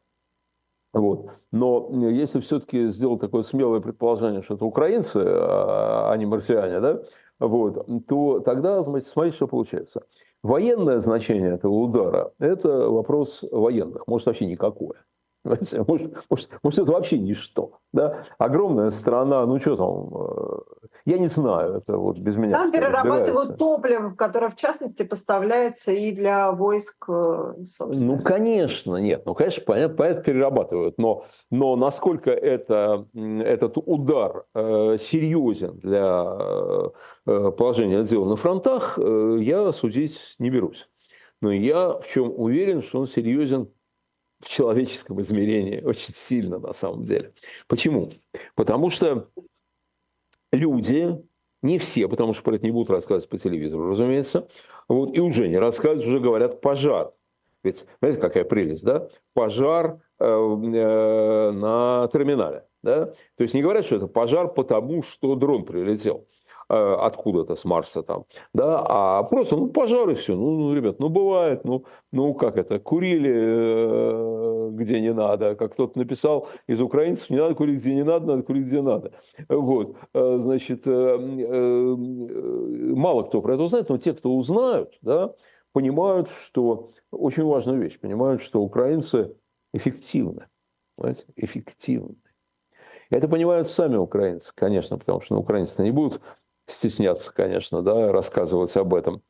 Вот. 0.93 1.31
Но 1.53 1.89
если 2.11 2.41
все-таки 2.41 2.89
сделать 2.89 3.21
такое 3.21 3.43
смелое 3.43 3.81
предположение, 3.81 4.43
что 4.43 4.55
это 4.55 4.65
украинцы, 4.65 5.17
а, 5.19 6.11
а 6.13 6.17
не 6.17 6.27
марсиане, 6.27 6.81
да, 6.81 7.01
вот, 7.39 7.87
то 8.07 8.41
тогда 8.41 8.83
смотрите, 8.83 9.37
что 9.37 9.47
получается. 9.47 10.03
Военное 10.43 11.01
значение 11.01 11.55
этого 11.55 11.73
удара– 11.73 12.33
это 12.39 12.89
вопрос 12.89 13.45
военных, 13.51 14.07
может 14.07 14.27
вообще 14.27 14.47
никакое. 14.47 15.05
Может, 15.89 16.17
может, 16.31 16.51
может, 16.63 16.79
это 16.79 16.93
вообще 16.93 17.19
ничто. 17.19 17.73
Да? 17.93 18.25
Огромная 18.39 18.91
страна, 18.91 19.47
ну 19.47 19.59
что 19.61 19.77
там, 19.77 20.11
э, 20.15 20.89
я 21.07 21.19
не 21.19 21.29
знаю, 21.29 21.77
это 21.77 21.97
вот 21.97 22.19
без 22.19 22.37
меня. 22.37 22.53
Там 22.53 22.71
перерабатывают 22.71 23.59
топливо, 23.59 24.11
которое 24.11 24.51
в 24.51 24.57
частности 24.57 25.03
поставляется 25.03 25.93
и 25.93 26.13
для 26.13 26.53
войск, 26.53 27.05
э, 27.09 27.55
собственно. 27.67 28.17
Ну, 28.17 28.23
конечно, 28.23 28.97
нет, 28.97 29.23
ну, 29.27 29.35
конечно, 29.35 29.63
понятно, 29.65 29.97
понятно 29.97 30.23
перерабатывают, 30.23 30.99
но, 30.99 31.25
но 31.51 31.77
насколько 31.77 32.31
это, 32.31 33.07
этот 33.15 33.79
удар 33.79 34.45
э, 34.55 34.97
серьезен 35.01 35.79
для 35.79 36.27
э, 37.27 37.51
положения 37.53 38.03
дела 38.05 38.27
на 38.27 38.37
фронтах, 38.37 38.99
э, 38.99 39.39
я 39.41 39.73
судить 39.73 40.37
не 40.39 40.51
берусь. 40.51 40.89
Но 41.41 41.53
я 41.53 41.99
в 41.99 42.09
чем 42.09 42.33
уверен, 42.37 42.83
что 42.83 43.01
он 43.01 43.07
серьезен 43.07 43.69
в 44.41 44.49
человеческом 44.49 45.21
измерении 45.21 45.81
очень 45.81 46.15
сильно 46.15 46.59
на 46.59 46.73
самом 46.73 47.03
деле. 47.03 47.33
Почему? 47.67 48.11
Потому 48.55 48.91
что 48.91 49.29
люди, 50.53 51.21
не 51.63 51.79
все, 51.79 52.09
потому 52.09 52.35
что 52.35 52.43
про 52.43 52.57
это 52.57 52.65
не 52.65 52.73
будут 52.73 52.91
рассказывать 52.91 53.29
по 53.29 53.39
телевизору, 53.39 53.91
разумеется, 53.91 54.49
вот, 54.89 55.15
и 55.15 55.21
уже 55.21 55.49
не 55.49 55.59
рассказывают, 55.59 56.07
уже 56.07 56.21
говорят 56.21 56.61
пожар. 56.61 57.13
Ведь, 57.65 57.85
знаете, 58.01 58.21
какая 58.21 58.45
прелесть, 58.45 58.85
да? 58.85 59.09
Пожар 59.35 60.01
э, 60.21 60.25
э, 60.25 61.51
на 61.51 62.09
терминале. 62.13 62.65
Да? 62.83 63.07
То 63.07 63.43
есть 63.43 63.55
не 63.55 63.63
говорят, 63.63 63.85
что 63.85 63.97
это 63.97 64.07
пожар 64.07 64.53
потому, 64.53 65.03
что 65.03 65.35
дрон 65.35 65.65
прилетел. 65.65 66.29
Э, 66.71 66.97
откуда-то 67.01 67.57
с 67.57 67.65
Марса 67.65 68.03
там, 68.03 68.27
да, 68.53 68.85
а 68.87 69.23
просто, 69.23 69.57
ну, 69.57 69.69
пожары 69.69 70.15
все, 70.15 70.37
ну, 70.37 70.51
ну, 70.51 70.75
ребят, 70.75 70.99
ну, 70.99 71.09
бывает, 71.09 71.65
ну, 71.65 71.87
ну, 72.13 72.35
как 72.35 72.59
это, 72.59 72.79
курили 72.79 73.33
э, 73.35 74.69
где 74.73 75.01
не 75.01 75.15
надо, 75.15 75.55
как 75.55 75.73
кто-то 75.73 75.99
написал 75.99 76.49
из 76.67 76.79
украинцев, 76.83 77.31
не 77.31 77.39
надо 77.39 77.55
курить 77.55 77.81
где 77.81 77.95
не 77.95 78.05
надо, 78.05 78.27
надо 78.27 78.43
курить 78.43 78.67
где 78.67 78.83
надо, 78.83 79.13
вот, 79.49 79.97
э, 80.13 80.39
значит, 80.41 80.85
мало 82.97 83.23
кто 83.23 83.41
про 83.41 83.55
это 83.55 83.63
узнает, 83.63 83.89
но 83.89 83.97
те, 83.97 84.13
кто 84.13 84.37
узнают, 84.37 84.99
да, 85.01 85.33
понимают, 85.73 86.29
что 86.29 86.91
очень 87.11 87.45
важную 87.45 87.81
вещь, 87.81 87.99
понимают, 87.99 88.43
что 88.43 88.61
украинцы 88.61 89.35
эффективны, 89.73 90.49
понимаете, 90.97 91.25
эффективны. 91.37 92.17
Это 93.09 93.27
понимают 93.27 93.71
сами 93.71 93.97
украинцы, 93.97 94.53
конечно, 94.55 94.99
потому 94.99 95.23
что 95.23 95.37
ну, 95.37 95.41
украинцы 95.41 95.83
не 95.83 95.93
будут 95.93 96.21
стесняться, 96.69 97.33
конечно, 97.33 97.83
да, 97.83 98.13
рассказывать 98.13 98.77
об 98.77 98.95
этом. 98.95 99.23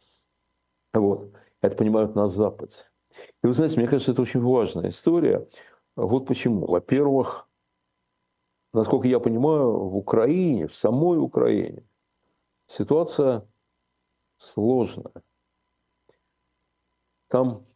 Вот. 0.93 1.33
Это 1.61 1.77
понимают 1.77 2.15
на 2.15 2.29
Западе. 2.29 2.77
И 3.43 3.47
вы 3.47 3.53
знаете, 3.53 3.77
мне 3.77 3.89
кажется, 3.89 4.13
это 4.13 4.23
очень 4.23 4.41
важная 4.41 4.91
история. 4.91 5.49
Вот 5.97 6.27
почему. 6.27 6.67
Во-первых, 6.67 7.49
насколько 8.73 9.09
я 9.09 9.21
понимаю, 9.21 9.73
в 9.73 9.97
Украине, 9.97 10.67
в 10.67 10.75
самой 10.75 11.19
Украине 11.19 11.85
ситуация 12.69 13.49
сложная. 14.39 15.13
Там 17.29 17.67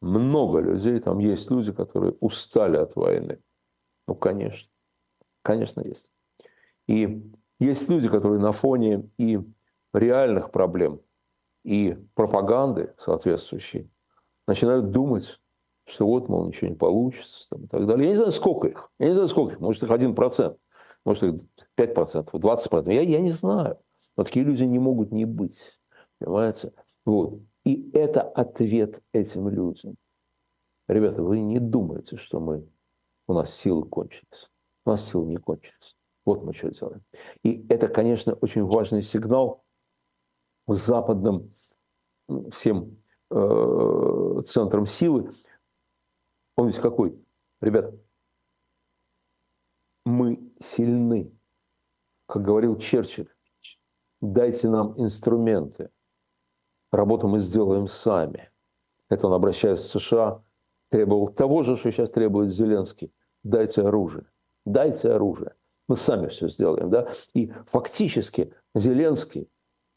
много 0.00 0.60
людей, 0.60 1.00
там 1.00 1.18
есть 1.18 1.50
люди, 1.50 1.72
которые 1.72 2.12
устали 2.20 2.76
от 2.76 2.94
войны. 2.96 3.40
Ну, 4.06 4.14
конечно. 4.14 4.70
Конечно, 5.42 5.80
есть. 5.80 6.12
И 6.86 7.32
есть 7.58 7.88
люди, 7.88 8.08
которые 8.08 8.40
на 8.40 8.52
фоне 8.52 9.08
и 9.18 9.40
реальных 9.92 10.50
проблем, 10.50 11.00
и 11.64 11.96
пропаганды 12.14 12.94
соответствующей 12.98 13.90
начинают 14.46 14.90
думать, 14.90 15.40
что 15.86 16.06
вот, 16.06 16.28
мол, 16.28 16.46
ничего 16.46 16.68
не 16.70 16.76
получится 16.76 17.48
там, 17.50 17.64
и 17.64 17.66
так 17.66 17.86
далее. 17.86 18.06
Я 18.06 18.10
не 18.10 18.16
знаю, 18.16 18.32
сколько 18.32 18.68
их. 18.68 18.90
Я 18.98 19.08
не 19.08 19.14
знаю, 19.14 19.28
сколько 19.28 19.54
их. 19.54 19.60
Может, 19.60 19.82
их 19.82 19.90
1%, 19.90 20.56
может, 21.04 21.22
их 21.22 21.40
5%, 21.76 22.30
20%. 22.30 22.92
Я, 22.92 23.02
я 23.02 23.20
не 23.20 23.32
знаю. 23.32 23.78
Но 24.16 24.24
такие 24.24 24.44
люди 24.44 24.64
не 24.64 24.78
могут 24.78 25.12
не 25.12 25.24
быть. 25.24 25.58
Понимаете? 26.18 26.72
Вот. 27.04 27.40
И 27.64 27.90
это 27.92 28.22
ответ 28.22 29.02
этим 29.12 29.48
людям. 29.48 29.96
Ребята, 30.88 31.22
вы 31.22 31.40
не 31.40 31.58
думаете, 31.58 32.16
что 32.16 32.40
мы, 32.40 32.66
у 33.26 33.34
нас 33.34 33.54
силы 33.54 33.84
кончились. 33.84 34.50
У 34.86 34.90
нас 34.90 35.06
силы 35.06 35.26
не 35.26 35.36
кончились. 35.36 35.97
Вот 36.28 36.44
мы 36.44 36.52
что 36.52 36.68
делаем. 36.68 37.02
И 37.42 37.66
это, 37.70 37.88
конечно, 37.88 38.34
очень 38.34 38.62
важный 38.62 39.02
сигнал 39.02 39.64
западным 40.66 41.54
всем 42.50 42.98
э, 43.30 44.42
центрам 44.44 44.84
силы. 44.84 45.32
Он 46.54 46.66
ведь 46.66 46.76
какой? 46.80 47.18
Ребят, 47.62 47.94
мы 50.04 50.52
сильны. 50.60 51.32
Как 52.26 52.42
говорил 52.42 52.76
Черчилль, 52.76 53.32
дайте 54.20 54.68
нам 54.68 55.00
инструменты. 55.00 55.88
Работу 56.92 57.26
мы 57.26 57.40
сделаем 57.40 57.86
сами. 57.86 58.50
Это 59.08 59.28
он, 59.28 59.32
обращаясь 59.32 59.80
в 59.80 59.98
США, 59.98 60.44
требовал 60.90 61.28
того 61.28 61.62
же, 61.62 61.78
что 61.78 61.90
сейчас 61.90 62.10
требует 62.10 62.52
Зеленский. 62.52 63.14
Дайте 63.44 63.80
оружие. 63.80 64.26
Дайте 64.66 65.10
оружие. 65.10 65.54
Мы 65.88 65.96
сами 65.96 66.28
все 66.28 66.48
сделаем. 66.48 66.90
Да? 66.90 67.08
И 67.34 67.50
фактически 67.66 68.52
Зеленский 68.74 69.48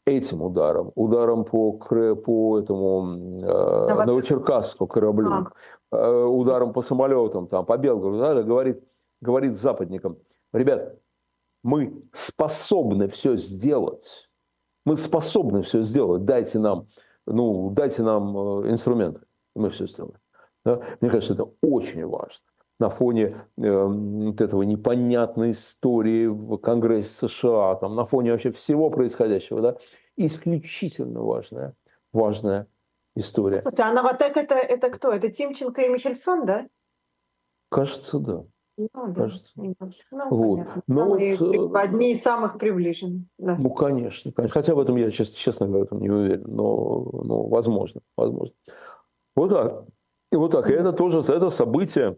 этим 0.06 0.42
ударом, 0.42 0.90
ударом 0.94 1.44
по, 1.44 1.72
по 1.72 2.58
этому 2.58 3.40
э, 3.40 4.04
Новочеркасску 4.04 4.86
кораблю, 4.86 5.48
э, 5.92 6.24
ударом 6.24 6.72
по 6.72 6.80
самолетам, 6.80 7.46
там, 7.46 7.64
по 7.64 7.76
Белгороду, 7.76 8.18
да, 8.18 8.42
говорит, 8.42 8.82
говорит 9.20 9.56
западникам, 9.56 10.18
ребят, 10.52 10.98
мы 11.62 12.02
способны 12.12 13.06
все 13.06 13.36
сделать, 13.36 14.28
мы 14.84 14.96
способны 14.96 15.62
все 15.62 15.82
сделать, 15.82 16.24
дайте 16.24 16.58
нам, 16.58 16.88
ну, 17.26 17.70
дайте 17.70 18.02
нам 18.02 18.36
э, 18.64 18.70
инструменты, 18.70 19.20
мы 19.54 19.70
все 19.70 19.86
сделаем. 19.86 20.18
Да? 20.64 20.80
Мне 21.00 21.10
кажется, 21.10 21.34
это 21.34 21.48
очень 21.60 22.04
важно 22.06 22.51
на 22.82 22.90
фоне 22.90 23.36
э, 23.56 23.84
вот 23.84 24.40
этого 24.40 24.62
непонятной 24.62 25.52
истории 25.52 26.26
в 26.26 26.56
Конгрессе 26.58 27.28
США, 27.28 27.76
там, 27.76 27.94
на 27.94 28.04
фоне 28.04 28.32
вообще 28.32 28.50
всего 28.50 28.90
происходящего, 28.90 29.60
да, 29.60 29.76
исключительно 30.16 31.22
важная, 31.22 31.74
важная 32.12 32.66
история. 33.14 33.62
Слушайте, 33.62 33.84
а 33.84 33.92
Новотек 33.92 34.36
это, 34.36 34.56
это 34.56 34.90
кто? 34.90 35.12
Это 35.12 35.30
Тимченко 35.30 35.80
и 35.82 35.88
Михельсон, 35.88 36.44
да? 36.44 36.66
Кажется, 37.70 38.18
да. 38.18 38.44
Ну, 38.76 38.88
да. 38.94 39.14
Кажется. 39.14 39.52
Ну, 39.56 39.74
вот. 40.30 40.66
Но 40.88 41.04
вот, 41.10 41.20
э, 41.20 41.70
одни 41.74 42.12
из 42.12 42.22
самых 42.22 42.58
приближенных. 42.58 43.22
Да. 43.38 43.56
Ну, 43.60 43.70
конечно, 43.70 44.32
конечно. 44.32 44.52
Хотя 44.52 44.74
в 44.74 44.80
этом 44.80 44.96
я, 44.96 45.10
честно, 45.12 45.36
честно 45.36 45.68
говоря, 45.68 45.86
не 45.92 46.10
уверен, 46.10 46.44
но, 46.48 47.10
но 47.12 47.42
возможно, 47.44 48.00
возможно. 48.16 48.54
Вот 49.36 49.50
так. 49.50 49.84
И 50.32 50.36
вот 50.36 50.50
так, 50.50 50.68
и 50.68 50.72
это 50.72 50.92
тоже 50.92 51.20
это 51.20 51.50
событие 51.50 52.16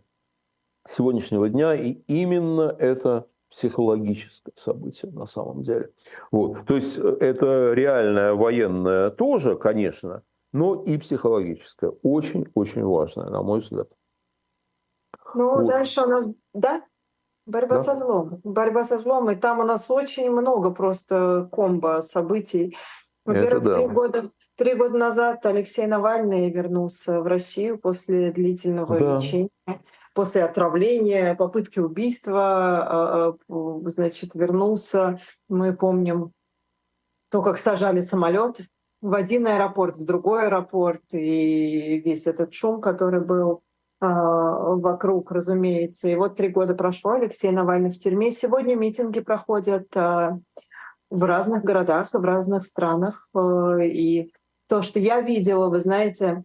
сегодняшнего 0.87 1.49
дня, 1.49 1.75
и 1.75 1.93
именно 2.07 2.75
это 2.79 3.27
психологическое 3.51 4.53
событие 4.57 5.13
на 5.13 5.27
самом 5.27 5.63
деле. 5.63 5.91
Вот. 6.31 6.67
То 6.67 6.75
есть 6.75 6.99
э, 6.99 7.17
это 7.21 7.73
реальное 7.73 8.35
военное 8.35 9.11
тоже, 9.11 9.57
конечно, 9.57 10.23
но 10.53 10.83
и 10.83 10.99
психологическое. 10.99 11.91
Очень-очень 12.03 12.85
важное, 12.85 13.31
на 13.31 13.43
мой 13.43 13.61
взгляд. 13.61 13.89
Ну, 15.35 15.57
вот. 15.57 15.67
дальше 15.67 16.03
у 16.03 16.07
нас, 16.07 16.29
да, 16.53 16.83
борьба 17.47 17.77
да? 17.77 17.83
со 17.83 17.97
злом. 17.97 18.41
Борьба 18.43 18.85
со 18.85 18.99
злом, 18.99 19.31
и 19.31 19.37
там 19.37 19.61
у 19.61 19.65
нас 19.65 19.91
очень 19.91 20.31
много 20.31 20.71
просто 20.71 21.49
комбо 21.53 22.03
событий. 22.03 22.77
Во-первых, 23.25 23.65
да. 23.65 23.75
три 23.75 23.87
года, 23.87 24.31
три 24.57 24.75
года 24.75 24.99
назад 24.99 25.47
Алексей 25.47 25.87
Навальный 25.87 26.51
вернулся 26.51 27.21
в 27.21 27.27
Россию 27.27 27.79
после 27.79 28.33
длительного 28.33 28.99
да. 28.99 29.17
лечения 29.17 29.49
после 30.15 30.45
отравления, 30.45 31.35
попытки 31.35 31.81
убийства, 31.81 32.41
а, 32.41 33.37
а, 33.49 33.81
значит, 33.91 34.35
вернулся. 34.35 35.19
Мы 35.49 35.75
помним 35.75 36.33
то, 37.31 37.43
как 37.43 37.59
сажали 37.59 38.01
самолет 38.01 38.61
в 39.03 39.13
один 39.13 39.47
аэропорт, 39.47 39.97
в 39.97 40.05
другой 40.05 40.47
аэропорт, 40.47 41.03
и 41.13 42.01
весь 42.01 42.27
этот 42.27 42.55
шум, 42.55 42.81
который 42.81 43.21
был 43.21 43.63
а, 44.01 44.77
вокруг, 44.77 45.33
разумеется. 45.33 46.09
И 46.09 46.15
вот 46.15 46.37
три 46.37 46.49
года 46.49 46.75
прошло, 46.75 47.13
Алексей 47.13 47.51
Навальный 47.51 47.91
в 47.91 47.99
тюрьме. 47.99 48.31
Сегодня 48.31 48.77
митинги 48.77 49.21
проходят 49.21 49.89
в 49.95 50.43
разных 51.11 51.65
городах, 51.65 52.09
в 52.13 52.25
разных 52.25 52.65
странах. 52.65 53.29
И 53.83 54.33
то, 54.69 54.83
что 54.83 54.99
я 54.99 55.21
видела, 55.21 55.69
вы 55.69 55.81
знаете, 55.81 56.45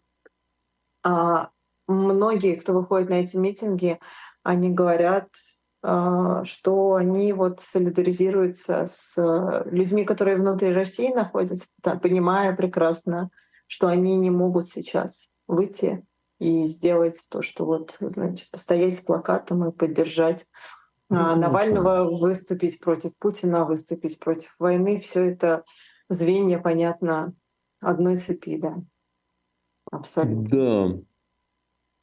многие, 1.89 2.55
кто 2.55 2.73
выходит 2.73 3.09
на 3.09 3.15
эти 3.15 3.35
митинги, 3.35 3.99
они 4.43 4.69
говорят, 4.69 5.27
а, 5.81 6.43
что 6.45 6.95
они 6.95 7.33
вот 7.33 7.61
солидаризируются 7.61 8.85
с 8.89 9.63
людьми, 9.65 10.05
которые 10.05 10.37
внутри 10.37 10.73
России 10.73 11.11
находятся, 11.13 11.67
понимая 12.01 12.55
прекрасно, 12.55 13.29
что 13.67 13.87
они 13.87 14.15
не 14.15 14.29
могут 14.29 14.69
сейчас 14.69 15.29
выйти 15.47 16.05
и 16.39 16.65
сделать 16.65 17.19
то, 17.29 17.41
что 17.41 17.65
вот, 17.65 17.97
значит, 17.99 18.49
постоять 18.51 18.97
с 18.97 19.01
плакатом 19.01 19.67
и 19.67 19.71
поддержать 19.71 20.45
ну, 21.09 21.35
Навального, 21.35 22.03
выступить 22.17 22.79
против 22.79 23.17
Путина, 23.17 23.65
выступить 23.65 24.19
против 24.19 24.53
войны. 24.59 24.99
Все 24.99 25.25
это 25.25 25.63
звенья, 26.07 26.59
понятно, 26.59 27.33
одной 27.79 28.17
цепи, 28.17 28.57
да. 28.57 28.75
Абсолютно. 29.91 30.49
Да, 30.49 31.01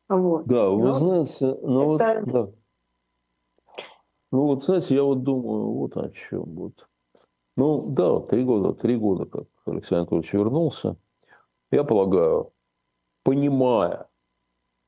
вот. 0.08 0.46
Да, 0.46 0.68
вы 0.68 0.84
Но 0.84 0.94
знаете, 0.94 1.58
ну 1.62 1.96
это... 1.96 2.22
вот, 2.24 2.32
да. 2.32 2.48
Ну 4.32 4.42
вот, 4.46 4.64
знаете, 4.64 4.94
я 4.94 5.02
вот 5.02 5.22
думаю, 5.22 5.72
вот 5.72 5.96
о 5.96 6.10
чем. 6.10 6.44
Вот. 6.44 6.88
Ну 7.56 7.86
да, 7.88 8.20
три 8.20 8.44
года, 8.44 8.72
три 8.74 8.96
года, 8.96 9.24
как 9.26 9.46
Алексей 9.64 9.96
Анатольевич 9.96 10.32
вернулся. 10.32 10.96
Я 11.70 11.84
полагаю, 11.84 12.52
понимая, 13.24 14.08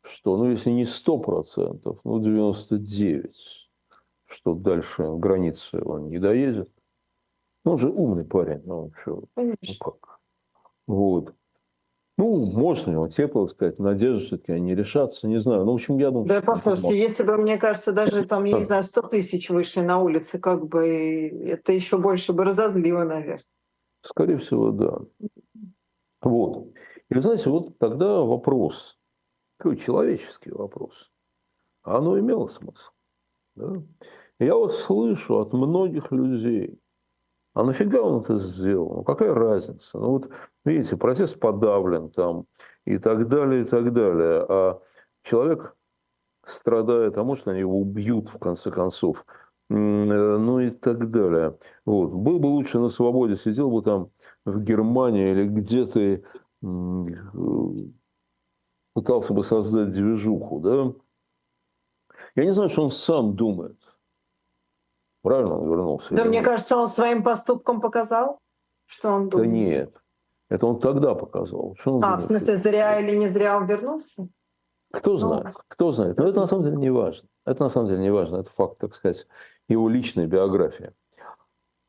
что, 0.02 0.36
ну 0.36 0.50
если 0.50 0.70
не 0.70 0.84
сто 0.84 1.18
процентов, 1.18 1.98
ну 2.04 2.20
99, 2.20 3.70
что 4.26 4.54
дальше 4.54 5.04
границы 5.16 5.82
он 5.84 6.08
не 6.08 6.18
доедет. 6.18 6.70
Ну, 7.64 7.72
он 7.72 7.78
же 7.78 7.90
умный 7.90 8.24
парень, 8.24 8.62
ну, 8.64 8.92
что, 9.00 9.24
ну 9.36 9.54
как. 9.80 10.20
Вот. 10.86 11.34
Ну, 12.18 12.44
можно 12.46 12.90
его 12.90 13.06
тепло 13.06 13.46
сказать, 13.46 13.78
надежда 13.78 14.26
все-таки 14.26 14.50
они 14.50 14.74
решатся, 14.74 15.28
не 15.28 15.38
знаю. 15.38 15.64
Ну, 15.64 15.70
в 15.70 15.74
общем, 15.76 15.98
я 15.98 16.10
думаю... 16.10 16.26
Да, 16.26 16.42
послушайте, 16.42 16.98
если 16.98 17.22
бы, 17.22 17.36
мне 17.36 17.58
кажется, 17.58 17.92
даже 17.92 18.24
там, 18.26 18.44
я 18.44 18.58
не 18.58 18.64
знаю, 18.64 18.82
100 18.82 19.02
тысяч 19.02 19.48
вышли 19.50 19.82
на 19.82 20.00
улице, 20.00 20.40
как 20.40 20.66
бы 20.66 21.28
это 21.46 21.72
еще 21.72 21.96
больше 21.96 22.32
бы 22.32 22.42
разозлило, 22.44 23.04
наверное. 23.04 23.44
Скорее 24.02 24.38
всего, 24.38 24.72
да. 24.72 24.98
Вот. 26.20 26.72
И 27.08 27.14
вы 27.14 27.22
знаете, 27.22 27.50
вот 27.50 27.78
тогда 27.78 28.20
вопрос, 28.20 28.98
такой 29.56 29.76
человеческий 29.76 30.50
вопрос, 30.50 31.12
оно 31.82 32.18
имело 32.18 32.48
смысл. 32.48 32.90
Да? 33.54 33.80
Я 34.40 34.56
вот 34.56 34.74
слышу 34.74 35.38
от 35.38 35.52
многих 35.52 36.10
людей, 36.10 36.80
а 37.58 37.64
нафига 37.64 38.00
он 38.00 38.22
это 38.22 38.36
сделал? 38.36 38.98
Ну, 38.98 39.02
какая 39.02 39.34
разница? 39.34 39.98
Ну, 39.98 40.10
вот, 40.10 40.30
видите, 40.64 40.96
процесс 40.96 41.34
подавлен 41.34 42.08
там 42.08 42.46
и 42.84 42.98
так 42.98 43.26
далее, 43.26 43.62
и 43.62 43.64
так 43.64 43.92
далее. 43.92 44.46
А 44.48 44.80
человек 45.24 45.74
страдает, 46.46 47.18
а 47.18 47.24
может, 47.24 47.48
они 47.48 47.58
его 47.58 47.80
убьют, 47.80 48.28
в 48.28 48.38
конце 48.38 48.70
концов. 48.70 49.26
Э, 49.70 49.74
ну 49.74 50.60
и 50.60 50.70
так 50.70 51.10
далее. 51.10 51.58
Вот. 51.84 52.12
Был 52.12 52.38
бы 52.38 52.46
лучше 52.46 52.78
на 52.78 52.88
свободе, 52.88 53.34
сидел 53.34 53.72
бы 53.72 53.82
там 53.82 54.12
в 54.44 54.62
Германии 54.62 55.32
или 55.32 55.48
где-то 55.48 56.22
пытался 58.94 59.32
бы 59.32 59.42
создать 59.42 59.90
движуху, 59.90 60.60
да? 60.60 60.92
Я 62.36 62.44
не 62.44 62.54
знаю, 62.54 62.70
что 62.70 62.84
он 62.84 62.92
сам 62.92 63.34
думает. 63.34 63.80
Правильно 65.22 65.58
он 65.58 65.68
вернулся? 65.68 66.14
Да, 66.14 66.24
мне 66.24 66.42
кажется, 66.42 66.76
он 66.76 66.88
своим 66.88 67.22
поступком 67.22 67.80
показал, 67.80 68.38
что 68.86 69.10
он 69.10 69.28
думает. 69.28 69.50
Да 69.50 69.56
нет. 69.56 70.02
Это 70.48 70.66
он 70.66 70.80
тогда 70.80 71.14
показал. 71.14 71.76
Что 71.78 71.96
он 71.96 72.04
а, 72.04 72.06
думает, 72.08 72.22
в 72.22 72.26
смысле, 72.26 72.54
что... 72.54 72.62
зря 72.62 73.00
или 73.00 73.16
не 73.16 73.28
зря 73.28 73.56
он 73.56 73.66
вернулся? 73.66 74.28
Кто 74.90 75.12
ну, 75.12 75.16
знает, 75.18 75.56
кто 75.68 75.92
знает. 75.92 76.16
Но 76.16 76.28
это 76.28 76.40
на 76.40 76.46
самом 76.46 76.64
деле 76.64 76.76
не 76.76 76.90
важно. 76.90 77.28
Это 77.44 77.62
на 77.62 77.68
самом 77.68 77.88
деле 77.88 78.00
не 78.00 78.10
важно. 78.10 78.36
Это 78.36 78.50
факт, 78.50 78.78
так 78.78 78.94
сказать, 78.94 79.26
его 79.68 79.88
личной 79.88 80.26
биографии. 80.26 80.92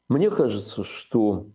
Мне 0.10 0.30
кажется, 0.32 0.84
что, 0.84 1.46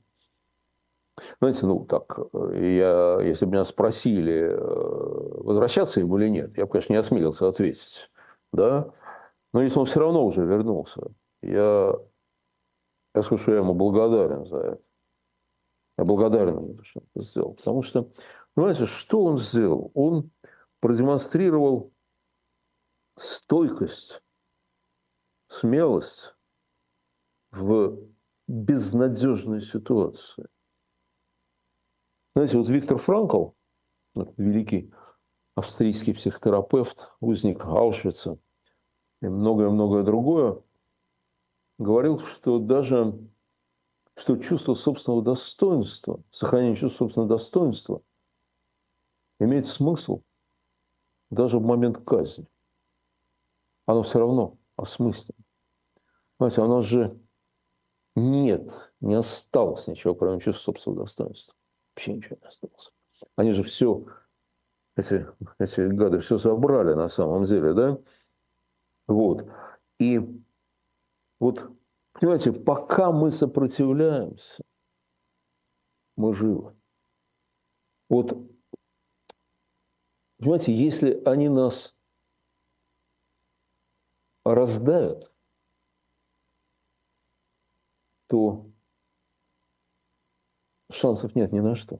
знаете, 1.40 1.66
ну 1.66 1.84
так, 1.84 2.18
я, 2.32 3.18
если 3.20 3.44
бы 3.44 3.52
меня 3.52 3.64
спросили, 3.64 4.52
э, 4.52 5.42
возвращаться 5.42 6.00
ему 6.00 6.18
или 6.18 6.28
нет, 6.28 6.56
я 6.56 6.64
бы, 6.64 6.72
конечно, 6.72 6.92
не 6.92 6.98
осмелился 6.98 7.48
ответить. 7.48 8.10
Да? 8.52 8.92
Но 9.52 9.62
если 9.62 9.78
он 9.78 9.86
все 9.86 10.00
равно 10.00 10.24
уже 10.24 10.44
вернулся, 10.44 11.02
я, 11.50 11.94
я 13.14 13.22
скажу, 13.22 13.42
что 13.42 13.52
я 13.52 13.58
ему 13.58 13.74
благодарен 13.74 14.44
за 14.44 14.58
это. 14.58 14.82
Я 15.98 16.04
благодарен 16.04 16.56
ему, 16.56 16.82
что 16.82 17.00
он 17.00 17.06
это 17.14 17.24
сделал. 17.24 17.54
Потому 17.54 17.82
что, 17.82 18.10
понимаете, 18.54 18.86
что 18.86 19.24
он 19.24 19.38
сделал? 19.38 19.90
Он 19.94 20.30
продемонстрировал 20.80 21.92
стойкость, 23.16 24.22
смелость 25.48 26.34
в 27.52 27.98
безнадежной 28.48 29.60
ситуации. 29.60 30.48
Знаете, 32.34 32.58
вот 32.58 32.68
Виктор 32.68 32.98
Франкл, 32.98 33.50
великий 34.36 34.92
австрийский 35.54 36.14
психотерапевт, 36.14 37.12
узник 37.20 37.64
Аушвица 37.64 38.38
и 39.22 39.28
многое-многое 39.28 40.02
другое, 40.02 40.60
говорил, 41.78 42.18
что 42.20 42.58
даже 42.58 43.18
что 44.16 44.36
чувство 44.36 44.74
собственного 44.74 45.22
достоинства, 45.22 46.22
сохранение 46.30 46.76
чувства 46.76 47.06
собственного 47.06 47.28
достоинства 47.30 48.02
имеет 49.40 49.66
смысл 49.66 50.22
даже 51.30 51.58
в 51.58 51.62
момент 51.62 51.98
казни. 52.04 52.46
Оно 53.86 54.02
все 54.02 54.20
равно 54.20 54.56
осмысленно. 54.76 55.44
У 56.38 56.44
нас 56.44 56.84
же 56.84 57.18
нет, 58.14 58.70
не 59.00 59.14
осталось 59.14 59.86
ничего, 59.88 60.14
кроме 60.14 60.40
чувства 60.40 60.72
собственного 60.72 61.02
достоинства. 61.02 61.54
Вообще 61.94 62.14
ничего 62.14 62.36
не 62.40 62.46
осталось. 62.46 62.92
Они 63.36 63.52
же 63.52 63.62
все, 63.62 64.04
эти, 64.96 65.26
эти 65.58 65.80
гады 65.88 66.20
все 66.20 66.38
забрали 66.38 66.94
на 66.94 67.08
самом 67.08 67.44
деле, 67.44 67.72
да? 67.72 67.98
Вот. 69.08 69.48
И 69.98 70.43
вот, 71.38 71.70
понимаете, 72.12 72.52
пока 72.52 73.12
мы 73.12 73.30
сопротивляемся, 73.30 74.62
мы 76.16 76.34
живы. 76.34 76.76
Вот, 78.08 78.38
понимаете, 80.38 80.74
если 80.74 81.22
они 81.24 81.48
нас 81.48 81.96
раздавят, 84.44 85.32
то 88.26 88.70
шансов 90.90 91.34
нет 91.34 91.52
ни 91.52 91.60
на 91.60 91.74
что. 91.74 91.98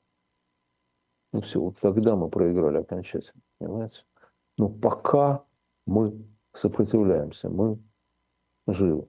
Ну 1.32 1.41
все, 1.41 1.61
вот 1.61 1.78
тогда 1.80 2.14
мы 2.14 2.28
проиграли 2.30 2.78
окончательно, 2.78 3.43
понимаете? 3.59 4.05
Но 4.57 4.68
пока 4.68 5.45
мы 5.85 6.14
сопротивляемся, 6.53 7.49
мы 7.49 7.82
живы. 8.66 9.09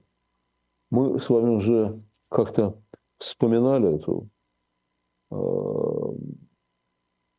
Мы 0.90 1.18
с 1.18 1.28
вами 1.28 1.50
уже 1.50 2.02
как-то 2.28 2.80
вспоминали 3.18 3.96
эту 3.96 4.28
э, 5.30 5.36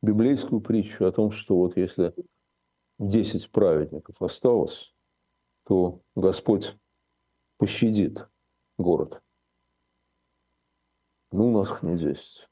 библейскую 0.01 0.61
притчу 0.61 1.05
о 1.05 1.11
том, 1.11 1.31
что 1.31 1.55
вот 1.57 1.77
если 1.77 2.13
10 2.99 3.51
праведников 3.51 4.21
осталось, 4.21 4.93
то 5.65 6.01
Господь 6.15 6.75
пощадит 7.57 8.27
город. 8.77 9.21
Ну, 11.31 11.49
у 11.49 11.51
нас 11.51 11.71
их 11.71 11.83
не 11.83 11.97
10. 11.97 12.47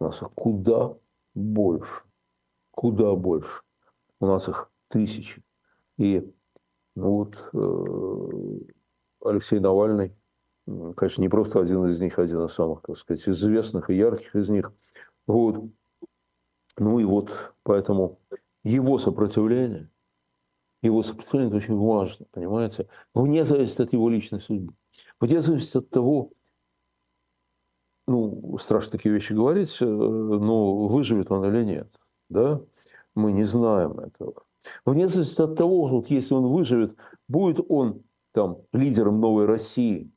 У 0.00 0.04
нас 0.04 0.20
их 0.22 0.30
куда 0.32 0.96
больше. 1.34 2.02
Куда 2.70 3.14
больше. 3.14 3.62
У 4.20 4.26
нас 4.26 4.48
их 4.48 4.70
тысячи. 4.88 5.42
И 5.98 6.32
ну 6.94 7.16
вот 7.16 7.36
э, 7.52 8.72
Алексей 9.24 9.60
Навальный, 9.60 10.14
конечно, 10.66 11.20
не 11.20 11.28
просто 11.28 11.60
один 11.60 11.86
из 11.86 12.00
них, 12.00 12.18
один 12.18 12.44
из 12.44 12.52
самых, 12.52 12.82
так 12.82 12.96
сказать, 12.96 13.28
известных 13.28 13.90
и 13.90 13.96
ярких 13.96 14.34
из 14.36 14.48
них. 14.48 14.72
Вот. 15.26 15.64
Ну 16.78 16.98
и 16.98 17.04
вот 17.04 17.54
поэтому 17.62 18.18
его 18.64 18.98
сопротивление, 18.98 19.90
его 20.82 21.02
сопротивление 21.02 21.48
это 21.48 21.56
очень 21.58 21.76
важно, 21.76 22.26
понимаете? 22.32 22.88
Вне 23.14 23.44
зависит 23.44 23.80
от 23.80 23.92
его 23.92 24.08
личной 24.08 24.40
судьбы. 24.40 24.74
Вне 25.20 25.40
зависит 25.40 25.76
от 25.76 25.90
того, 25.90 26.32
ну, 28.06 28.58
страшно 28.58 28.92
такие 28.92 29.14
вещи 29.14 29.32
говорить, 29.32 29.76
э, 29.80 29.84
но 29.84 30.88
выживет 30.88 31.30
он 31.30 31.44
или 31.44 31.64
нет, 31.64 31.88
да? 32.28 32.60
Мы 33.14 33.32
не 33.32 33.44
знаем 33.44 33.98
этого. 34.00 34.44
Вне 34.84 35.08
зависимости 35.08 35.42
от 35.42 35.56
того, 35.56 35.86
вот 35.88 36.10
если 36.10 36.34
он 36.34 36.46
выживет, 36.46 36.96
будет 37.28 37.64
он 37.68 38.02
там 38.32 38.58
лидером 38.72 39.20
новой 39.20 39.46
России 39.46 40.10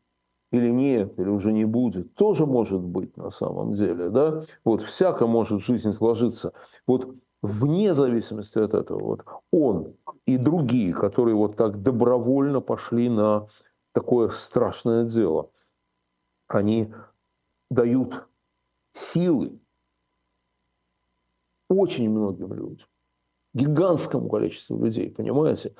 или 0.52 0.70
нет, 0.70 1.20
или 1.20 1.28
уже 1.28 1.52
не 1.52 1.66
будет, 1.66 2.16
тоже 2.16 2.46
может 2.46 2.82
быть 2.82 3.16
на 3.18 3.30
самом 3.30 3.74
деле, 3.74 4.10
да? 4.10 4.44
Вот 4.64 4.82
всяко 4.82 5.28
может 5.28 5.62
жизнь 5.62 5.92
сложиться. 5.92 6.54
Вот 6.88 7.16
вне 7.42 7.94
зависимости 7.94 8.58
от 8.58 8.74
этого, 8.74 9.04
вот 9.04 9.26
он 9.52 9.96
и 10.26 10.38
другие, 10.38 10.94
которые 10.94 11.36
вот 11.36 11.56
так 11.56 11.82
добровольно 11.82 12.62
пошли 12.62 13.10
на 13.10 13.48
такое 13.94 14.30
страшное 14.30 15.06
дело, 15.06 15.50
они 16.48 16.94
дают 17.70 18.28
силы 18.94 19.60
очень 21.70 22.10
многим 22.10 22.54
людям, 22.54 22.88
гигантскому 23.54 24.30
количеству 24.30 24.84
людей, 24.84 25.10
понимаете, 25.10 25.76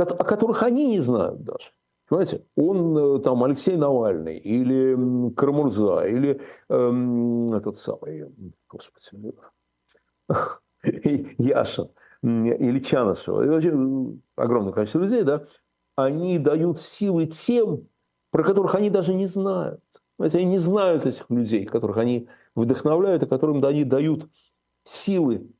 о 0.00 0.24
которых 0.24 0.62
они 0.62 0.86
не 0.86 1.00
знают 1.00 1.42
даже. 1.42 1.70
Понимаете, 2.08 2.44
он 2.56 2.96
э, 2.96 3.18
там 3.20 3.42
Алексей 3.42 3.76
Навальный 3.76 4.38
или 4.38 5.32
Карамурза, 5.34 6.06
или 6.06 6.40
эм, 6.68 7.52
этот 7.52 7.78
самый, 7.78 8.32
господи, 8.68 9.34
Яшин, 11.38 11.88
или 12.22 12.78
Чанышева, 12.78 13.42
и 13.42 13.48
вообще 13.48 13.72
огромное 14.36 14.72
количество 14.72 15.00
людей, 15.00 15.24
да, 15.24 15.44
они 15.96 16.38
дают 16.38 16.80
силы 16.80 17.26
тем, 17.26 17.88
про 18.30 18.44
которых 18.44 18.76
они 18.76 18.88
даже 18.88 19.12
не 19.12 19.26
знают. 19.26 19.82
Понимаете, 20.16 20.38
они 20.38 20.46
не 20.46 20.58
знают 20.58 21.06
этих 21.06 21.28
людей, 21.28 21.64
которых 21.64 21.96
они 21.96 22.28
вдохновляют, 22.54 23.24
и 23.24 23.26
которым 23.26 23.64
они 23.64 23.84
дают 23.84 24.28
силы 24.84 25.50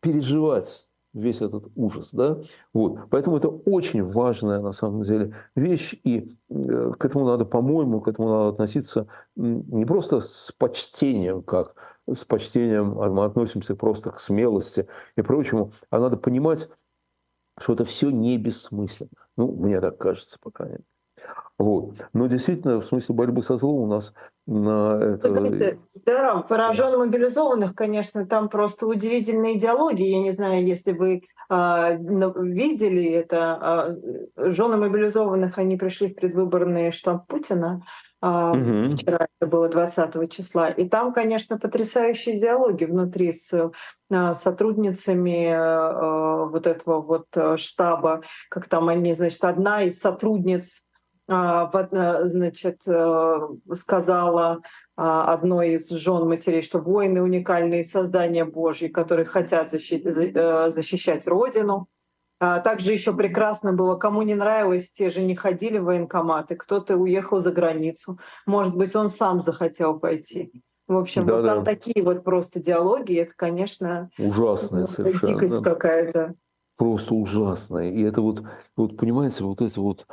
переживать 0.00 0.86
весь 1.12 1.40
этот 1.40 1.68
ужас. 1.76 2.10
Да? 2.12 2.38
Вот. 2.72 2.98
Поэтому 3.10 3.36
это 3.36 3.48
очень 3.48 4.04
важная 4.04 4.60
на 4.60 4.72
самом 4.72 5.02
деле 5.02 5.34
вещь, 5.54 5.94
и 6.04 6.36
э, 6.48 6.92
к 6.98 7.04
этому 7.04 7.26
надо, 7.26 7.44
по-моему, 7.44 8.00
к 8.00 8.08
этому 8.08 8.28
надо 8.28 8.48
относиться 8.48 9.08
не 9.36 9.84
просто 9.84 10.20
с 10.20 10.52
почтением, 10.56 11.42
как 11.42 11.74
с 12.08 12.24
почтением 12.24 13.00
а 13.00 13.08
мы 13.08 13.24
относимся 13.24 13.74
просто 13.74 14.10
к 14.10 14.20
смелости 14.20 14.88
и 15.16 15.22
прочему, 15.22 15.72
а 15.90 15.98
надо 15.98 16.16
понимать, 16.16 16.68
что 17.58 17.74
это 17.74 17.84
все 17.84 18.10
не 18.10 18.38
бессмысленно. 18.38 19.10
Ну, 19.36 19.52
мне 19.52 19.80
так 19.80 19.98
кажется, 19.98 20.38
пока 20.40 20.68
нет. 20.68 20.82
Вот. 21.60 21.92
Но 22.14 22.26
действительно, 22.26 22.80
в 22.80 22.86
смысле 22.86 23.14
борьбы 23.14 23.42
со 23.42 23.58
злом 23.58 23.82
у 23.82 23.86
нас 23.86 24.14
на 24.46 24.98
это... 24.98 25.30
знаете, 25.30 25.78
да, 26.06 26.36
поражен 26.38 26.98
мобилизованных, 26.98 27.74
конечно, 27.74 28.26
там 28.26 28.48
просто 28.48 28.86
удивительные 28.86 29.58
идеологии. 29.58 30.08
Я 30.08 30.20
не 30.20 30.30
знаю, 30.30 30.66
если 30.66 30.92
вы 30.92 31.20
а, 31.50 31.92
видели 31.92 33.10
это. 33.10 33.58
А, 33.60 33.92
жены 34.36 34.78
мобилизованных, 34.78 35.58
они 35.58 35.76
пришли 35.76 36.08
в 36.08 36.14
предвыборный 36.14 36.92
штаб 36.92 37.26
Путина. 37.26 37.82
А, 38.22 38.52
угу. 38.52 38.96
Вчера 38.96 39.26
это 39.38 39.50
было 39.50 39.68
20 39.68 40.32
числа. 40.32 40.70
И 40.70 40.88
там, 40.88 41.12
конечно, 41.12 41.58
потрясающие 41.58 42.40
диалоги 42.40 42.86
внутри 42.86 43.32
с 43.32 43.70
а, 44.10 44.32
сотрудницами 44.32 45.52
а, 45.52 46.46
вот 46.46 46.66
этого 46.66 47.02
вот 47.02 47.26
а, 47.36 47.58
штаба, 47.58 48.22
как 48.48 48.66
там 48.66 48.88
они, 48.88 49.12
значит, 49.12 49.44
одна 49.44 49.82
из 49.82 49.98
сотрудниц 49.98 50.64
а, 50.64 50.78
э, 50.78 50.89
значит, 51.30 52.82
э, 52.86 53.48
сказала 53.74 54.60
а, 54.96 55.32
одной 55.32 55.74
из 55.74 55.88
жен 55.88 56.28
матерей, 56.28 56.62
что 56.62 56.78
воины 56.78 57.22
уникальные 57.22 57.84
создания 57.84 58.44
Божьи, 58.44 58.88
которые 58.88 59.24
хотят 59.24 59.70
защищать, 59.70 60.02
э, 60.04 60.70
защищать 60.70 61.26
Родину. 61.26 61.86
А 62.40 62.60
также 62.60 62.92
еще 62.92 63.12
прекрасно 63.12 63.72
было, 63.72 63.96
кому 63.96 64.22
не 64.22 64.34
нравилось, 64.34 64.90
те 64.92 65.10
же 65.10 65.22
не 65.22 65.36
ходили 65.36 65.78
в 65.78 65.84
военкоматы, 65.84 66.56
кто-то 66.56 66.96
уехал 66.96 67.38
за 67.38 67.52
границу. 67.52 68.18
Может 68.46 68.74
быть, 68.74 68.96
он 68.96 69.10
сам 69.10 69.40
захотел 69.40 69.98
пойти. 69.98 70.50
В 70.88 70.96
общем, 70.96 71.26
да, 71.26 71.36
вот 71.36 71.42
да. 71.42 71.54
там 71.54 71.64
такие 71.64 72.02
вот 72.02 72.24
просто 72.24 72.58
диалоги, 72.58 73.14
это, 73.14 73.32
конечно, 73.36 74.10
ужасная 74.18 74.86
совершенно. 74.86 75.34
Дикость 75.34 75.62
какая-то 75.62 76.34
просто 76.80 77.14
ужасное. 77.14 77.90
И 77.90 78.00
это 78.00 78.22
вот, 78.22 78.42
вот, 78.74 78.96
понимаете, 78.96 79.44
вот 79.44 79.60
это 79.60 79.78
вот, 79.82 80.06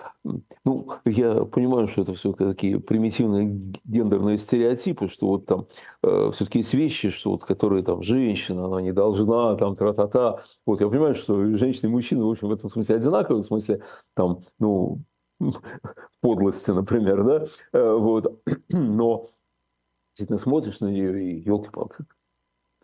ну, 0.65 0.89
я 1.05 1.45
понимаю, 1.45 1.87
что 1.87 2.01
это 2.01 2.13
все 2.13 2.33
такие 2.33 2.81
примитивные 2.81 3.73
гендерные 3.85 4.37
стереотипы, 4.37 5.07
что 5.07 5.27
вот 5.27 5.45
там 5.45 5.67
э, 6.03 6.31
все-таки 6.33 6.59
есть 6.59 6.73
вещи, 6.73 7.09
что 7.09 7.31
вот, 7.31 7.45
которые 7.45 7.83
там 7.83 8.03
женщина, 8.03 8.65
она 8.65 8.81
не 8.81 8.91
должна, 8.91 9.55
там, 9.55 9.77
тра-та-та. 9.77 10.41
Вот 10.65 10.81
я 10.81 10.89
понимаю, 10.89 11.15
что 11.15 11.55
женщины 11.55 11.87
и 11.87 11.93
мужчины, 11.93 12.25
в 12.25 12.31
общем, 12.31 12.49
в 12.49 12.51
этом 12.51 12.69
смысле 12.69 12.97
одинаковые, 12.97 13.43
в 13.43 13.45
смысле, 13.45 13.81
там, 14.13 14.41
ну, 14.59 15.03
подлости, 16.19 16.71
например, 16.71 17.23
да, 17.23 17.45
э, 17.79 17.93
вот, 17.93 18.43
но 18.71 19.29
действительно 20.09 20.37
смотришь 20.37 20.81
на 20.81 20.87
нее 20.87 21.31
и, 21.31 21.39
елки-палки, 21.45 22.03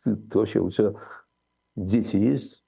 ты, 0.01 0.15
ты 0.15 0.37
вообще, 0.37 0.61
у 0.61 0.69
тебя 0.69 0.93
дети 1.75 2.15
есть? 2.15 2.62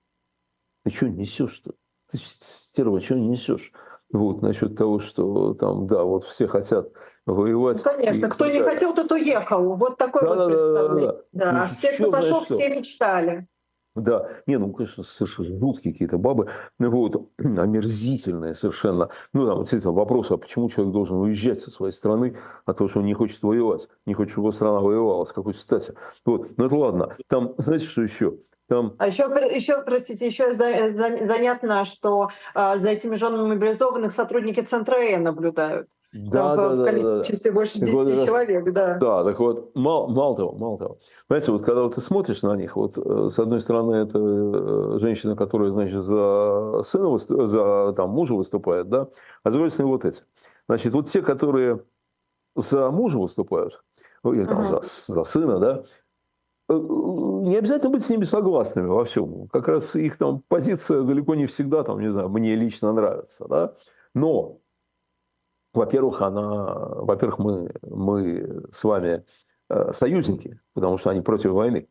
Ты 0.85 0.91
что 0.91 1.09
несешь-то? 1.09 1.73
Ты 2.11 2.19
стерва, 2.19 3.01
что 3.01 3.15
несешь? 3.15 3.71
Вот, 4.11 4.43
насчет 4.43 4.77
того, 4.77 4.99
что 4.99 5.55
там, 5.55 5.87
да, 5.87 6.03
вот 6.03 6.23
все 6.25 6.45
хотят 6.45 6.91
воевать. 7.25 7.77
Ну, 7.83 7.91
конечно, 7.91 8.25
и, 8.27 8.29
кто 8.29 8.45
да. 8.45 8.51
не 8.53 8.61
хотел, 8.61 8.93
тот 8.93 9.11
уехал. 9.11 9.73
Вот 9.73 9.97
такое 9.97 10.21
да, 10.21 10.29
вот 10.29 10.37
да, 10.37 10.45
представление. 10.45 11.07
Да, 11.07 11.17
да, 11.31 11.51
да. 11.51 11.51
да. 11.53 11.65
все, 11.65 11.93
кто 11.93 12.11
пошел, 12.11 12.41
что? 12.43 12.53
все 12.53 12.69
мечтали. 12.69 13.47
Да, 13.95 14.29
не, 14.45 14.59
ну, 14.59 14.71
конечно, 14.73 15.03
совершенно 15.03 15.57
жуткие 15.57 15.93
какие-то 15.93 16.17
бабы, 16.19 16.49
ну, 16.77 16.91
вот, 16.91 17.29
омерзительные 17.39 18.53
совершенно. 18.53 19.09
Ну, 19.33 19.47
там, 19.47 19.59
действительно, 19.59 19.93
вопрос, 19.93 20.29
а 20.29 20.37
почему 20.37 20.69
человек 20.69 20.93
должен 20.93 21.17
уезжать 21.17 21.61
со 21.61 21.71
своей 21.71 21.93
страны, 21.93 22.37
а 22.65 22.73
то, 22.73 22.87
что 22.87 22.99
он 22.99 23.05
не 23.05 23.15
хочет 23.15 23.41
воевать, 23.41 23.87
не 24.05 24.13
хочет, 24.13 24.33
чтобы 24.33 24.47
его 24.47 24.51
страна 24.51 24.81
воевала, 24.81 25.25
с 25.25 25.31
какой 25.31 25.55
стати. 25.55 25.95
Вот, 26.25 26.57
ну, 26.57 26.65
это 26.65 26.75
ладно. 26.75 27.17
Там, 27.27 27.55
знаете, 27.57 27.87
что 27.87 28.03
еще? 28.03 28.37
Там... 28.67 28.95
А 28.97 29.07
еще, 29.07 29.23
еще, 29.53 29.81
простите, 29.83 30.25
еще 30.25 30.53
за, 30.53 30.89
за, 30.89 31.25
занятно, 31.25 31.85
что 31.85 32.29
а, 32.55 32.77
за 32.77 32.89
этими 32.89 33.15
женами 33.15 33.47
мобилизованных 33.47 34.11
сотрудники 34.11 34.61
Центра 34.61 34.95
Э 34.95 35.17
наблюдают. 35.19 35.87
Да, 36.13 36.55
Там 36.55 36.57
да, 36.57 36.69
в, 36.69 36.75
да, 36.77 36.81
в 36.81 36.85
количестве 36.85 37.51
да. 37.51 37.55
больше 37.55 37.79
10 37.79 37.93
вот, 37.93 38.25
человек, 38.25 38.71
да. 38.71 38.97
Да, 38.97 39.23
так 39.25 39.37
вот, 39.37 39.75
мало, 39.75 40.07
мало 40.07 40.35
того, 40.35 40.53
мало 40.53 40.77
того. 40.79 40.97
Понимаете, 41.27 41.51
вот 41.51 41.63
когда 41.63 41.83
вот 41.83 41.95
ты 41.95 42.01
смотришь 42.01 42.41
на 42.41 42.55
них, 42.55 42.77
вот 42.77 42.97
э, 42.97 43.29
с 43.29 43.37
одной 43.37 43.59
стороны, 43.59 43.95
это 43.95 44.17
э, 44.17 44.99
женщина, 44.99 45.35
которая, 45.35 45.71
значит, 45.71 46.01
за 46.01 46.83
сына, 46.83 47.17
за 47.17 47.93
там, 47.95 48.11
мужа 48.11 48.33
выступает, 48.33 48.87
да, 48.87 49.09
а 49.43 49.49
с 49.49 49.53
другой 49.53 49.69
стороны, 49.71 49.91
вот 49.91 50.05
эти. 50.05 50.21
Значит, 50.69 50.93
вот 50.93 51.09
те, 51.09 51.21
которые 51.21 51.83
за 52.55 52.89
мужа 52.91 53.19
выступают, 53.19 53.83
ну, 54.23 54.33
или 54.33 54.45
там 54.45 54.61
uh-huh. 54.61 54.83
за, 54.83 55.13
за 55.13 55.23
сына, 55.25 55.59
да, 55.59 55.83
Э, 55.83 56.04
не 56.67 57.57
обязательно 57.57 57.91
быть 57.91 58.03
с 58.03 58.09
ними 58.09 58.23
согласными 58.23 58.87
во 58.87 59.05
всем. 59.05 59.47
Как 59.49 59.67
раз 59.67 59.95
их 59.95 60.17
там 60.17 60.41
позиция 60.47 61.03
далеко 61.03 61.35
не 61.35 61.45
всегда, 61.45 61.83
там, 61.83 61.99
не 61.99 62.11
знаю, 62.11 62.29
мне 62.29 62.55
лично 62.55 62.91
нравится. 62.91 63.45
Да? 63.47 63.75
Но, 64.13 64.59
во-первых, 65.73 66.21
она, 66.21 66.73
во-первых, 66.73 67.39
мы, 67.39 67.71
мы 67.83 68.63
с 68.71 68.83
вами 68.83 69.25
э, 69.69 69.93
союзники, 69.93 70.59
потому 70.73 70.97
что 70.97 71.11
они 71.11 71.21
против 71.21 71.51
войны. 71.51 71.87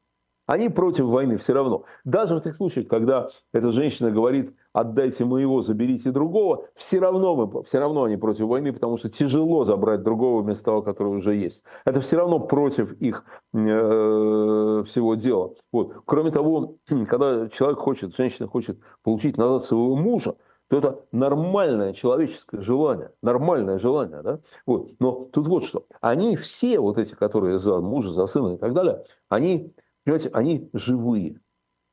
Они 0.46 0.68
против 0.68 1.06
войны 1.06 1.36
все 1.38 1.54
равно. 1.54 1.84
Даже 2.04 2.36
в 2.36 2.40
тех 2.40 2.54
случаях, 2.54 2.88
когда 2.88 3.28
эта 3.52 3.72
женщина 3.72 4.10
говорит, 4.10 4.54
отдайте 4.72 5.24
моего, 5.24 5.62
заберите 5.62 6.10
другого, 6.10 6.66
все 6.74 6.98
равно, 6.98 7.34
мы, 7.34 7.62
все 7.64 7.78
равно 7.78 8.04
они 8.04 8.16
против 8.16 8.46
войны, 8.46 8.72
потому 8.72 8.98
что 8.98 9.08
тяжело 9.08 9.64
забрать 9.64 10.02
другого 10.02 10.42
вместо 10.42 10.64
того, 10.64 10.82
который 10.82 11.16
уже 11.16 11.34
есть. 11.34 11.62
Это 11.84 12.00
все 12.00 12.18
равно 12.18 12.40
против 12.40 12.92
их 13.00 13.24
э, 13.54 14.82
всего 14.86 15.14
дела. 15.14 15.54
Вот. 15.72 15.94
Кроме 16.04 16.30
того, 16.30 16.76
когда 17.08 17.48
человек 17.48 17.78
хочет, 17.78 18.14
женщина 18.14 18.46
хочет 18.46 18.78
получить 19.02 19.38
назад 19.38 19.64
своего 19.64 19.96
мужа, 19.96 20.36
то 20.68 20.78
это 20.78 21.04
нормальное 21.12 21.92
человеческое 21.92 22.60
желание, 22.60 23.12
нормальное 23.22 23.78
желание, 23.78 24.22
да? 24.22 24.40
Вот. 24.66 24.90
Но 24.98 25.28
тут 25.32 25.46
вот 25.46 25.64
что, 25.64 25.84
они 26.00 26.36
все, 26.36 26.80
вот 26.80 26.98
эти, 26.98 27.14
которые 27.14 27.58
за 27.58 27.80
мужа, 27.80 28.10
за 28.10 28.26
сына 28.26 28.54
и 28.54 28.56
так 28.56 28.72
далее, 28.72 29.04
они, 29.28 29.74
понимаете, 30.04 30.30
они 30.32 30.70
живые, 30.72 31.40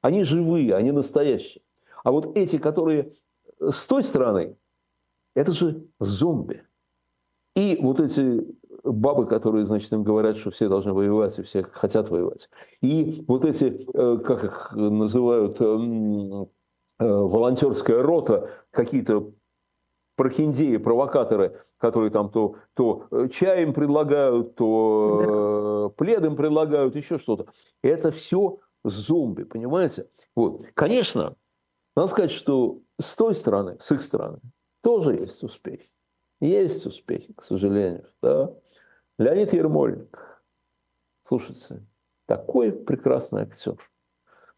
они 0.01 0.23
живые, 0.23 0.75
они 0.75 0.91
настоящие. 0.91 1.63
А 2.03 2.11
вот 2.11 2.37
эти, 2.37 2.57
которые 2.57 3.13
с 3.59 3.85
той 3.85 4.03
стороны, 4.03 4.55
это 5.35 5.51
же 5.51 5.85
зомби. 5.99 6.63
И 7.55 7.77
вот 7.81 7.99
эти 7.99 8.45
бабы, 8.83 9.27
которые, 9.27 9.65
значит, 9.65 9.91
им 9.91 10.03
говорят, 10.03 10.37
что 10.37 10.51
все 10.51 10.67
должны 10.67 10.93
воевать, 10.93 11.37
и 11.37 11.43
все 11.43 11.63
хотят 11.63 12.09
воевать. 12.09 12.49
И 12.81 13.23
вот 13.27 13.45
эти, 13.45 13.87
э, 13.93 14.17
как 14.19 14.43
их 14.43 14.71
называют, 14.73 15.61
эм, 15.61 16.43
э, 16.43 16.47
волонтерская 16.99 18.01
рота, 18.01 18.49
какие-то 18.71 19.31
прохиндеи, 20.15 20.77
провокаторы, 20.77 21.61
которые 21.77 22.11
там 22.11 22.29
то, 22.29 22.55
то 22.73 23.07
чай 23.29 23.63
им 23.63 23.73
предлагают, 23.73 24.55
то 24.55 25.89
да. 25.89 25.95
плед 26.03 26.23
им 26.23 26.35
предлагают, 26.35 26.95
еще 26.95 27.17
что-то. 27.17 27.47
Это 27.81 28.11
все 28.11 28.59
зомби, 28.83 29.43
понимаете? 29.43 30.07
Вот. 30.35 30.65
Конечно, 30.73 31.35
надо 31.95 32.07
сказать, 32.07 32.31
что 32.31 32.79
с 32.99 33.15
той 33.15 33.35
стороны, 33.35 33.77
с 33.79 33.91
их 33.91 34.01
стороны, 34.01 34.39
тоже 34.81 35.15
есть 35.15 35.43
успехи. 35.43 35.91
Есть 36.39 36.85
успехи, 36.85 37.33
к 37.33 37.43
сожалению. 37.43 38.05
Да? 38.21 38.53
Леонид 39.19 39.53
Ермольник, 39.53 40.41
слушайте, 41.27 41.85
такой 42.25 42.71
прекрасный 42.71 43.43
актер. 43.43 43.90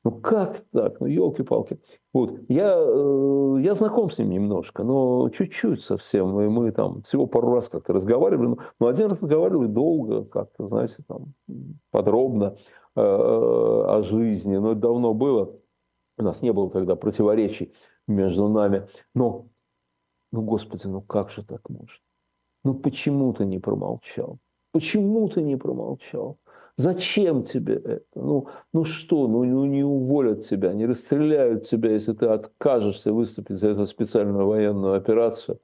Ну 0.04 0.12
как 0.12 0.66
так? 0.72 1.00
Ну 1.00 1.08
елки-палки. 1.08 1.80
Вот. 2.14 2.38
Я, 2.50 2.76
э, 2.78 3.56
я 3.62 3.74
знаком 3.74 4.10
с 4.10 4.18
ним 4.18 4.32
немножко, 4.32 4.84
но 4.84 5.30
чуть-чуть 5.30 5.82
совсем. 5.82 6.40
И 6.42 6.48
мы 6.48 6.72
там 6.72 7.04
всего 7.04 7.26
пару 7.26 7.54
раз 7.54 7.70
как-то 7.70 7.94
разговаривали. 7.94 8.48
Но, 8.48 8.58
но 8.80 8.88
один 8.88 9.08
раз 9.08 9.22
разговаривали 9.22 9.68
долго, 9.68 10.26
как-то, 10.26 10.68
знаете, 10.68 10.98
там 11.08 11.34
подробно 11.90 12.58
э, 12.96 13.02
о 13.02 14.02
жизни. 14.04 14.58
Но 14.58 14.74
это 14.74 14.82
давно 14.82 15.14
было. 15.14 15.56
У 16.18 16.24
нас 16.24 16.42
не 16.42 16.52
было 16.52 16.70
тогда 16.70 16.98
противоречий 16.98 17.74
между 18.06 18.50
нами. 18.50 18.88
Но, 19.16 19.48
ну, 20.34 20.42
Господи, 20.42 20.86
ну 20.86 21.02
как 21.02 21.30
же 21.30 21.46
так 21.46 21.70
может? 21.70 22.02
Ну 22.66 22.74
почему 22.74 23.34
ты 23.34 23.46
не 23.46 23.60
промолчал? 23.60 24.38
Почему 24.74 25.30
ты 25.30 25.42
не 25.42 25.56
промолчал? 25.56 26.40
Зачем 26.78 27.44
тебе 27.44 27.76
это? 27.76 28.06
Ну, 28.16 28.48
ну 28.74 28.84
что, 28.84 29.28
ну, 29.28 29.44
ну 29.44 29.66
не 29.66 29.84
уволят 29.84 30.46
тебя, 30.46 30.74
не 30.74 30.88
расстреляют 30.88 31.68
тебя, 31.68 31.92
если 31.92 32.14
ты 32.14 32.26
откажешься 32.26 33.14
выступить 33.14 33.58
за 33.58 33.70
эту 33.70 33.86
специальную 33.86 34.48
военную 34.48 34.96
операцию. 34.96 35.60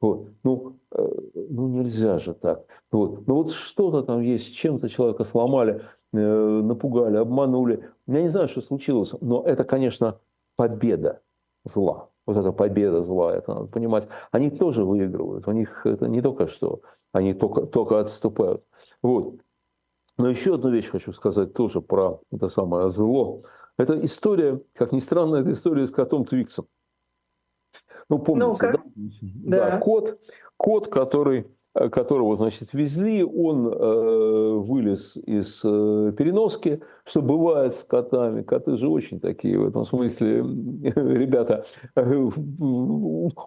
Вот. 0.00 0.28
Ну, 0.42 0.78
э, 0.92 1.08
ну 1.50 1.68
нельзя 1.68 2.18
же 2.18 2.34
так. 2.34 2.64
Вот. 2.90 3.26
Ну 3.26 3.34
вот 3.34 3.52
что-то 3.52 4.02
там 4.02 4.22
есть, 4.22 4.54
чем-то 4.54 4.88
человека 4.88 5.24
сломали, 5.24 5.82
э, 6.14 6.18
напугали, 6.18 7.16
обманули. 7.16 7.90
Я 8.06 8.22
не 8.22 8.28
знаю, 8.28 8.48
что 8.48 8.62
случилось, 8.62 9.12
но 9.20 9.42
это, 9.42 9.64
конечно, 9.64 10.18
победа 10.56 11.20
зла. 11.64 12.08
Вот 12.26 12.38
эта 12.38 12.52
победа 12.52 13.02
зла, 13.02 13.36
это 13.36 13.54
надо 13.54 13.66
понимать. 13.66 14.08
Они 14.30 14.50
тоже 14.50 14.84
выигрывают. 14.84 15.46
У 15.46 15.52
них 15.52 15.84
это 15.84 16.06
не 16.08 16.22
только 16.22 16.48
что, 16.48 16.80
они 17.12 17.34
только, 17.34 17.66
только 17.66 18.00
отступают. 18.00 18.64
Вот. 19.02 19.36
Но 20.16 20.28
еще 20.28 20.54
одну 20.54 20.70
вещь 20.70 20.88
хочу 20.88 21.12
сказать 21.12 21.54
тоже 21.54 21.80
про 21.80 22.20
это 22.32 22.48
самое 22.48 22.90
зло. 22.90 23.42
Это 23.76 24.04
история, 24.04 24.60
как 24.74 24.92
ни 24.92 25.00
странно, 25.00 25.36
это 25.36 25.52
история 25.52 25.86
с 25.86 25.90
котом 25.90 26.24
Твиксом. 26.24 26.66
Ну, 28.08 28.18
помните, 28.18 28.46
ну 28.46 28.56
да? 28.60 28.82
Да. 29.58 29.70
да? 29.70 29.78
Кот, 29.78 30.20
кот, 30.56 30.88
который 30.88 31.46
которого, 31.74 32.36
значит, 32.36 32.72
везли, 32.72 33.24
он 33.24 33.66
э, 33.66 34.54
вылез 34.58 35.16
из 35.16 35.60
э, 35.64 36.12
переноски, 36.16 36.80
что 37.04 37.20
бывает 37.20 37.74
с 37.74 37.82
котами. 37.82 38.42
Коты 38.42 38.76
же 38.76 38.88
очень 38.88 39.18
такие 39.18 39.58
в 39.58 39.66
этом 39.66 39.84
смысле, 39.84 40.38
ребята, 40.82 41.64
э, 41.96 42.30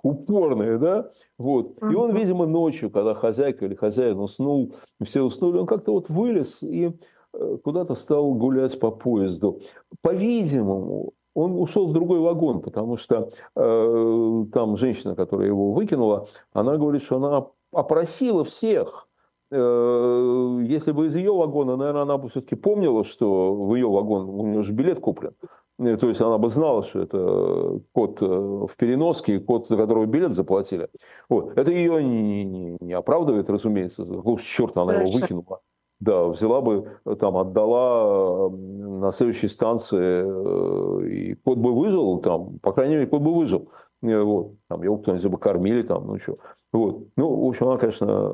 упорные, 0.04 0.78
да? 0.78 1.10
Вот. 1.38 1.78
И 1.82 1.96
он, 1.96 2.16
видимо, 2.16 2.46
ночью, 2.46 2.90
когда 2.90 3.14
хозяйка 3.14 3.66
или 3.66 3.76
хозяин 3.76 4.20
уснул, 4.20 4.76
все 5.02 5.22
уснули, 5.22 5.60
он 5.60 5.66
как-то 5.66 5.94
вот 5.94 6.10
вылез 6.10 6.62
и 6.64 6.92
э, 7.34 7.58
куда-то 7.64 7.96
стал 7.96 8.34
гулять 8.34 8.78
по 8.78 8.92
поезду. 8.92 9.62
По-видимому, 10.02 11.14
он 11.34 11.58
ушел 11.58 11.88
в 11.88 11.94
другой 11.94 12.20
вагон, 12.20 12.62
потому 12.62 12.98
что 12.98 13.30
э, 13.56 14.46
там 14.52 14.76
женщина, 14.76 15.16
которая 15.16 15.48
его 15.48 15.72
выкинула, 15.72 16.28
она 16.52 16.78
говорит, 16.78 17.04
что 17.04 17.18
она 17.18 17.46
опросила 17.72 18.44
всех. 18.44 19.08
Э, 19.50 20.60
если 20.64 20.92
бы 20.92 21.08
из 21.08 21.16
ее 21.16 21.34
вагона, 21.34 21.78
наверное, 21.78 22.02
она 22.02 22.18
бы 22.18 22.30
все-таки 22.30 22.56
помнила, 22.56 23.04
что 23.04 23.54
в 23.54 23.76
ее 23.76 23.88
вагон 23.88 24.30
у 24.30 24.46
нее 24.46 24.62
же 24.64 24.74
билет 24.74 25.00
куплен. 25.00 25.34
Э, 25.80 25.96
то 25.98 26.10
есть 26.10 26.20
она 26.22 26.38
бы 26.38 26.50
знала, 26.50 26.84
что 26.84 27.00
это 27.00 27.80
код 27.94 28.22
э, 28.22 28.26
в 28.26 28.72
переноске, 28.76 29.40
код, 29.40 29.68
за 29.68 29.78
которого 29.78 30.06
билет 30.06 30.34
заплатили. 30.34 30.90
Вот. 31.30 31.58
Это 31.58 31.72
ее 31.72 32.04
не, 32.04 32.44
не, 32.44 32.78
не 32.82 32.94
оправдывает, 32.94 33.50
разумеется. 33.50 34.06
Какого 34.06 34.40
черта 34.40 34.82
она 34.82 34.94
Хорошо. 34.94 35.12
его 35.12 35.20
выкинула? 35.22 35.60
Да, 36.00 36.26
взяла 36.26 36.62
бы, 36.62 37.00
там, 37.20 37.38
отдала 37.38 38.52
на 38.52 39.12
следующей 39.12 39.48
станции, 39.48 41.32
и 41.32 41.34
кот 41.34 41.58
бы 41.58 41.74
выжил, 41.74 42.20
там, 42.20 42.60
по 42.60 42.72
крайней 42.72 42.96
мере, 42.96 43.08
кот 43.08 43.22
бы 43.22 43.34
выжил. 43.34 43.72
Вот. 44.02 44.56
Там, 44.68 44.84
его 44.84 44.98
кто-нибудь 44.98 45.26
бы 45.26 45.38
кормили, 45.38 45.82
там, 45.82 46.08
ну 46.08 46.20
что. 46.20 46.38
Вот. 46.72 47.08
Ну, 47.16 47.46
в 47.46 47.50
общем, 47.50 47.68
она, 47.68 47.78
конечно, 47.78 48.32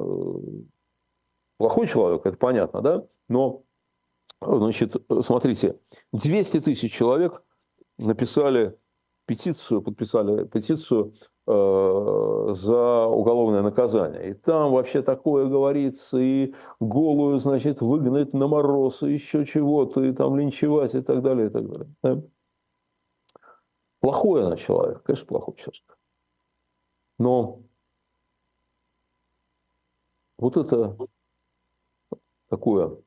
плохой 1.58 1.88
человек, 1.88 2.26
это 2.26 2.38
понятно, 2.38 2.82
да? 2.82 3.06
Но, 3.30 3.64
значит, 4.42 4.96
смотрите, 5.22 5.80
200 6.12 6.62
тысяч 6.62 6.94
человек 6.94 7.44
написали 7.98 8.78
петицию, 9.26 9.82
подписали 9.82 10.46
петицию 10.46 11.14
э, 11.48 12.48
за 12.54 13.06
уголовное 13.06 13.62
наказание. 13.62 14.32
И 14.32 14.34
там 14.34 14.72
вообще 14.72 15.02
такое 15.02 15.48
говорится, 15.48 16.18
и 16.18 16.54
голую, 16.80 17.38
значит, 17.38 17.82
выгнать 17.82 18.34
на 18.34 18.48
мороз, 18.48 19.04
и 19.04 19.14
еще 19.14 19.46
чего-то, 19.46 20.04
и 20.04 20.12
там 20.12 20.38
линчевать, 20.38 20.96
и 20.96 21.02
так 21.02 21.22
далее, 21.22 21.48
и 21.48 21.50
так 21.50 21.70
далее. 21.70 21.88
Да? 22.04 22.22
Плохой 24.04 24.46
она 24.46 24.58
человек, 24.58 25.02
конечно, 25.04 25.26
плохой 25.26 25.56
человек. 25.56 25.98
Но 27.18 27.64
вот 30.38 30.58
это 30.58 30.98
такое 32.50 32.98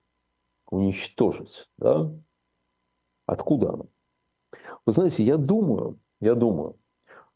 уничтожить, 0.70 1.68
да? 1.76 2.10
Откуда 3.26 3.74
оно? 3.74 3.86
Вы 4.86 4.92
знаете, 4.94 5.22
я 5.22 5.36
думаю, 5.36 6.00
я 6.20 6.34
думаю, 6.34 6.78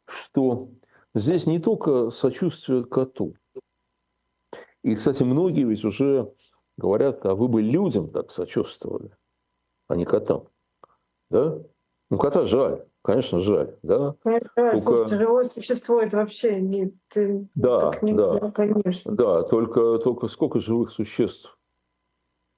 что 0.06 0.70
здесь 1.14 1.44
не 1.44 1.58
только 1.58 2.08
сочувствие 2.08 2.82
коту. 2.86 3.34
И, 4.82 4.94
кстати, 4.94 5.22
многие 5.22 5.64
ведь 5.64 5.84
уже 5.84 6.34
говорят, 6.78 7.26
а 7.26 7.34
вы 7.34 7.46
бы 7.46 7.60
людям 7.60 8.10
так 8.10 8.30
сочувствовали, 8.30 9.14
а 9.86 9.96
не 9.96 10.06
котам. 10.06 10.48
Да? 11.28 11.58
Ну, 12.08 12.16
кота 12.16 12.46
жаль. 12.46 12.89
Конечно, 13.02 13.40
жаль, 13.40 13.76
да? 13.82 14.14
Конечно, 14.22 14.50
только... 14.54 14.80
слушайте, 14.80 15.18
живое 15.18 15.44
существо 15.44 16.02
это 16.02 16.18
вообще 16.18 16.60
не... 16.60 16.92
Ты, 17.08 17.48
да, 17.54 17.92
не, 18.02 18.12
да, 18.12 18.50
конечно. 18.50 19.12
Да, 19.12 19.42
только, 19.42 19.98
только 19.98 20.28
сколько 20.28 20.60
живых 20.60 20.90
существ 20.90 21.58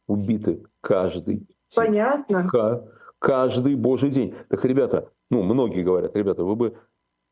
убиты 0.08 0.64
каждый 0.80 1.46
Понятно. 1.74 2.48
День. 2.52 2.90
Каждый 3.18 3.76
божий 3.76 4.10
день. 4.10 4.34
Так, 4.48 4.64
ребята, 4.64 5.10
ну, 5.30 5.42
многие 5.42 5.82
говорят, 5.82 6.16
ребята, 6.16 6.44
вы 6.44 6.56
бы 6.56 6.78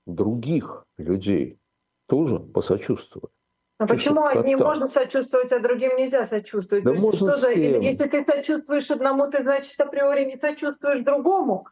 других 0.07 0.85
людей 0.97 1.59
тоже 2.07 2.39
посочувствовали. 2.39 3.33
А 3.79 3.87
почему 3.87 4.27
одним 4.27 4.59
можно 4.59 4.87
сочувствовать, 4.87 5.53
а 5.53 5.59
другим 5.59 5.97
нельзя 5.97 6.27
сочувствовать? 6.27 6.85
Да 6.85 6.95
То 6.95 6.97
есть, 6.97 7.17
что 7.17 7.37
за... 7.39 7.51
Если 7.51 8.07
ты 8.07 8.25
сочувствуешь 8.25 8.91
одному, 8.91 9.29
ты, 9.31 9.43
значит, 9.43 9.81
априори 9.81 10.27
не 10.27 10.39
сочувствуешь 10.39 11.03
другому? 11.03 11.67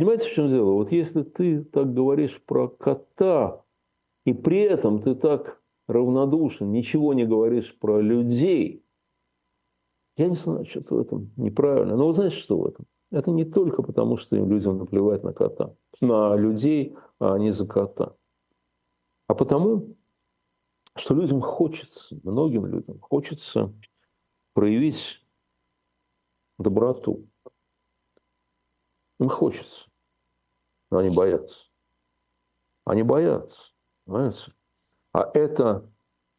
Понимаете, 0.00 0.30
в 0.30 0.32
чем 0.32 0.48
дело? 0.48 0.72
Вот 0.72 0.92
если 0.92 1.22
ты 1.22 1.62
так 1.62 1.92
говоришь 1.92 2.42
про 2.46 2.68
кота, 2.68 3.62
и 4.24 4.32
при 4.32 4.62
этом 4.62 5.02
ты 5.02 5.14
так 5.14 5.60
равнодушен, 5.88 6.72
ничего 6.72 7.12
не 7.12 7.26
говоришь 7.26 7.78
про 7.78 8.00
людей, 8.00 8.82
я 10.16 10.28
не 10.28 10.36
знаю, 10.36 10.64
что-то 10.64 10.94
в 10.94 11.00
этом 11.00 11.30
неправильно. 11.36 11.98
Но 11.98 12.06
вы 12.06 12.14
знаете, 12.14 12.36
что 12.36 12.56
в 12.56 12.66
этом? 12.66 12.86
Это 13.10 13.30
не 13.30 13.44
только 13.44 13.82
потому, 13.82 14.16
что 14.16 14.36
им 14.36 14.50
людям 14.50 14.78
наплевать 14.78 15.22
на 15.22 15.34
кота, 15.34 15.76
на 16.00 16.34
людей, 16.34 16.96
а 17.18 17.36
не 17.36 17.50
за 17.50 17.66
кота. 17.66 18.16
А 19.26 19.34
потому, 19.34 19.96
что 20.96 21.12
людям 21.12 21.42
хочется, 21.42 22.18
многим 22.22 22.64
людям 22.64 22.98
хочется 23.00 23.70
проявить 24.54 25.22
доброту, 26.56 27.26
Им 29.20 29.28
хочется. 29.28 29.89
Но 30.90 30.98
они 30.98 31.10
боятся. 31.10 31.66
Они 32.84 33.02
боятся. 33.02 33.70
Понимаете? 34.04 34.52
А 35.12 35.30
это 35.34 35.88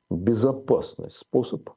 безопасный 0.10 1.12
способ 1.12 1.70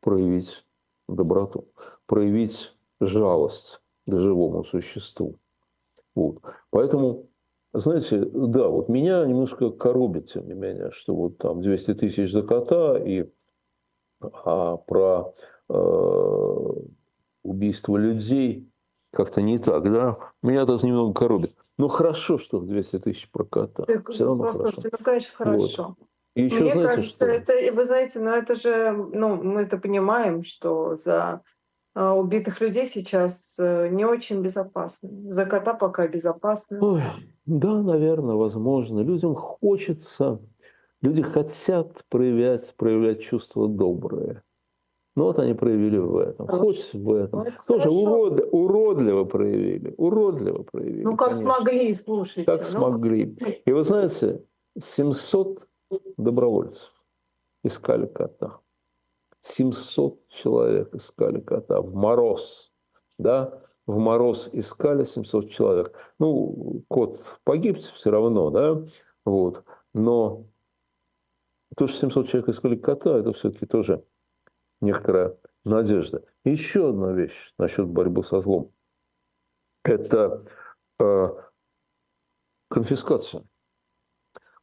проявить 0.00 0.64
доброту, 1.08 1.68
проявить 2.06 2.74
жалость 3.00 3.80
к 4.06 4.18
живому 4.18 4.64
существу. 4.64 5.36
Вот. 6.14 6.42
Поэтому, 6.70 7.28
знаете, 7.72 8.24
да, 8.24 8.68
вот 8.68 8.88
меня 8.88 9.24
немножко 9.24 9.70
коробит, 9.70 10.30
тем 10.32 10.46
не 10.46 10.54
менее, 10.54 10.90
что 10.90 11.14
вот 11.14 11.38
там 11.38 11.62
200 11.62 11.94
тысяч 11.94 12.32
за 12.32 12.42
кота 12.42 12.98
и 12.98 13.30
а 14.20 14.76
про 14.76 15.34
э, 15.68 16.70
убийство 17.42 17.96
людей 17.96 18.68
как-то 19.10 19.42
не 19.42 19.58
так, 19.58 19.84
да? 19.84 20.18
Меня 20.42 20.62
это 20.62 20.78
немного 20.82 21.12
коробит. 21.12 21.54
Ну, 21.76 21.88
хорошо, 21.88 22.38
что 22.38 22.60
200 22.60 23.00
тысяч 23.00 23.30
про 23.30 23.44
кота. 23.44 23.84
Так, 23.84 24.10
Все 24.10 24.24
равно 24.24 24.52
хорошо. 24.52 24.80
Ну, 24.82 24.98
конечно, 25.02 25.34
хорошо. 25.34 25.96
Вот. 25.98 26.08
И 26.34 26.44
еще, 26.44 26.62
Мне 26.62 26.72
знаете, 26.72 26.88
кажется, 26.88 27.16
что... 27.16 27.26
это, 27.26 27.72
вы 27.72 27.84
знаете, 27.84 28.20
ну 28.20 28.30
это 28.30 28.54
же, 28.56 28.92
ну, 28.92 29.36
мы 29.36 29.62
это 29.62 29.78
понимаем, 29.78 30.42
что 30.42 30.96
за 30.96 31.42
а, 31.94 32.14
убитых 32.14 32.60
людей 32.60 32.86
сейчас 32.86 33.54
э, 33.58 33.88
не 33.88 34.04
очень 34.04 34.42
безопасно. 34.42 35.10
За 35.30 35.46
кота 35.46 35.74
пока 35.74 36.08
безопасно. 36.08 36.78
Ой, 36.80 37.02
да, 37.46 37.82
наверное, 37.82 38.34
возможно. 38.34 39.00
Людям 39.00 39.36
хочется, 39.36 40.40
люди 41.02 41.22
хотят 41.22 42.04
проявлять, 42.08 42.74
проявлять 42.76 43.22
чувства 43.22 43.68
добрые. 43.68 44.42
Ну 45.16 45.24
вот 45.24 45.38
они 45.38 45.54
проявили 45.54 45.98
в 45.98 46.16
этом. 46.16 46.48
Хоть 46.48 46.92
в 46.92 47.12
этом. 47.12 47.44
Ну, 47.44 47.52
Тоже 47.66 47.88
урод, 47.88 48.48
уродливо 48.50 49.24
проявили. 49.24 49.94
Уродливо 49.96 50.64
проявили. 50.64 51.04
Ну 51.04 51.16
как 51.16 51.30
конечно. 51.30 51.54
смогли, 51.54 51.94
слушайте. 51.94 52.44
Как 52.44 52.60
ну, 52.62 52.78
смогли. 52.78 53.62
И 53.64 53.72
вы 53.72 53.84
знаете, 53.84 54.42
700 54.78 55.62
добровольцев 56.16 56.90
искали 57.62 58.06
кота. 58.06 58.58
700 59.42 60.26
человек 60.28 60.94
искали 60.94 61.40
кота 61.40 61.80
в 61.80 61.94
мороз. 61.94 62.72
Да? 63.18 63.60
В 63.86 63.98
мороз 63.98 64.48
искали 64.52 65.04
700 65.04 65.50
человек. 65.50 65.94
Ну, 66.18 66.82
кот 66.88 67.22
погиб 67.44 67.78
все 67.78 68.10
равно, 68.10 68.50
да? 68.50 68.82
Вот. 69.24 69.62
Но 69.92 70.46
то, 71.76 71.86
что 71.86 72.00
700 72.00 72.28
человек 72.28 72.48
искали 72.48 72.76
кота, 72.76 73.18
это 73.18 73.32
все-таки 73.32 73.66
тоже 73.66 74.02
некоторая 74.80 75.36
надежда. 75.64 76.24
И 76.44 76.50
еще 76.50 76.90
одна 76.90 77.12
вещь 77.12 77.52
насчет 77.58 77.86
борьбы 77.86 78.24
со 78.24 78.40
злом. 78.40 78.72
Это 79.82 80.44
э, 80.98 81.28
конфискация. 82.68 83.44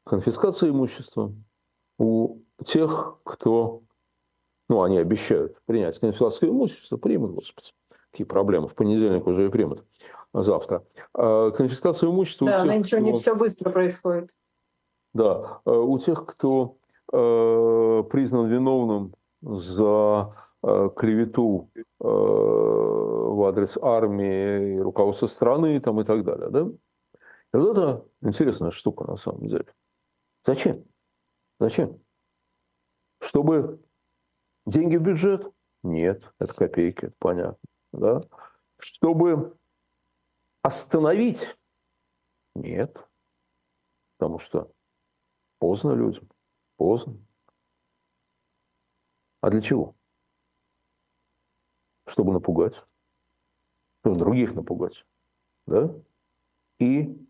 Конфискация 0.04 0.70
имущества 0.70 1.34
у 1.98 2.42
тех, 2.66 3.20
кто 3.24 3.84
ну, 4.72 4.84
они 4.84 4.98
обещают 4.98 5.62
принять 5.66 6.00
конфискацию 6.00 6.50
имущества, 6.50 6.96
примут, 6.96 7.32
господи. 7.32 7.72
Какие 8.10 8.26
проблемы? 8.26 8.70
В 8.70 8.74
понедельник 8.74 9.28
уже 9.28 9.46
и 9.46 9.50
примут. 9.50 9.84
А 10.34 10.44
завтра. 10.44 10.86
А 11.14 11.52
конфискация 11.52 12.10
имущества 12.10 12.48
да, 12.48 12.62
у 12.62 12.66
тех, 12.66 12.76
ничего 12.78 13.02
кто... 13.02 13.10
не 13.12 13.20
все 13.20 13.36
быстро 13.36 13.70
происходит. 13.70 14.34
Да, 15.14 15.60
а 15.66 15.72
у 15.72 16.00
тех, 16.00 16.26
кто 16.26 16.78
э, 17.12 18.04
признан 18.10 18.48
виновным 18.48 19.14
за 19.42 20.36
э, 20.64 20.90
клевету 20.96 21.70
э, 21.76 21.84
в 22.04 23.44
адрес 23.48 23.78
армии, 23.78 24.78
руководства 24.78 25.28
страны 25.28 25.80
там, 25.80 26.02
и 26.02 26.04
так 26.04 26.24
далее. 26.24 26.50
Да? 26.50 26.62
И 27.54 27.58
вот 27.58 27.78
это 27.78 28.06
интересная 28.22 28.72
штука 28.72 29.06
на 29.06 29.18
самом 29.18 29.48
деле. 29.48 29.74
Зачем? 30.46 30.84
Зачем? 31.60 32.00
Чтобы 33.20 33.80
Деньги 34.66 34.98
в 34.98 35.02
бюджет? 35.02 35.52
Нет, 35.84 36.32
это 36.40 36.54
копейки, 36.54 37.06
это 37.06 37.16
понятно. 37.18 37.70
Да? 37.92 38.22
Чтобы 38.78 39.58
остановить? 40.62 41.58
Нет. 42.56 43.08
Потому 44.18 44.38
что 44.38 44.72
поздно 45.58 45.94
людям. 45.94 46.30
Поздно. 46.78 47.18
А 49.42 49.50
для 49.50 49.62
чего? 49.62 49.96
Чтобы 52.08 52.34
напугать. 52.34 52.82
Чтобы 54.02 54.18
других 54.18 54.54
напугать. 54.54 55.06
Да? 55.66 55.94
И 56.80 57.28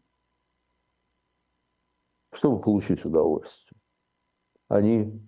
чтобы 2.33 2.61
получить 2.61 3.03
удовольствие. 3.05 3.79
Они 4.67 5.21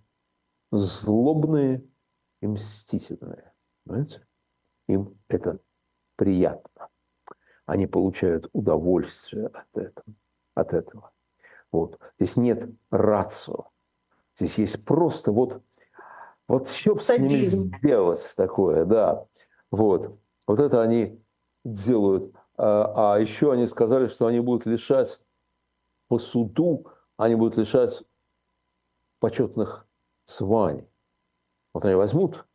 злобные 0.71 1.86
и 2.41 2.47
мстительные. 2.47 3.53
Понимаете? 3.86 4.25
Им 4.88 5.17
это 5.27 5.59
приятно. 6.15 6.89
Они 7.65 7.88
получают 7.88 8.49
удовольствие 8.53 9.47
от 9.47 9.77
этого. 9.77 10.15
От 10.55 10.73
этого. 10.73 11.13
Вот. 11.71 11.99
Здесь 12.19 12.38
нет 12.38 12.69
рацио. 12.89 13.71
Здесь 14.36 14.57
есть 14.57 14.86
просто 14.86 15.31
вот, 15.31 15.63
вот 16.47 16.69
что 16.69 16.97
с 16.97 17.17
ними 17.17 17.41
сделать 17.41 18.33
такое, 18.35 18.85
да. 18.85 19.25
Вот. 19.71 20.17
Вот 20.45 20.59
это 20.59 20.81
они 20.81 21.21
делают. 21.63 22.33
А, 22.57 23.15
а 23.15 23.19
еще 23.19 23.51
они 23.51 23.67
сказали, 23.67 24.07
что 24.07 24.27
они 24.27 24.39
будут 24.39 24.65
лишать 24.65 25.19
по 26.07 26.19
суду, 26.19 26.87
они 27.17 27.35
будут 27.35 27.57
лишать 27.57 28.03
почетных 29.19 29.87
званий. 30.27 30.87
Вот 31.73 31.85
они 31.85 31.95
возьмут, 31.95 32.45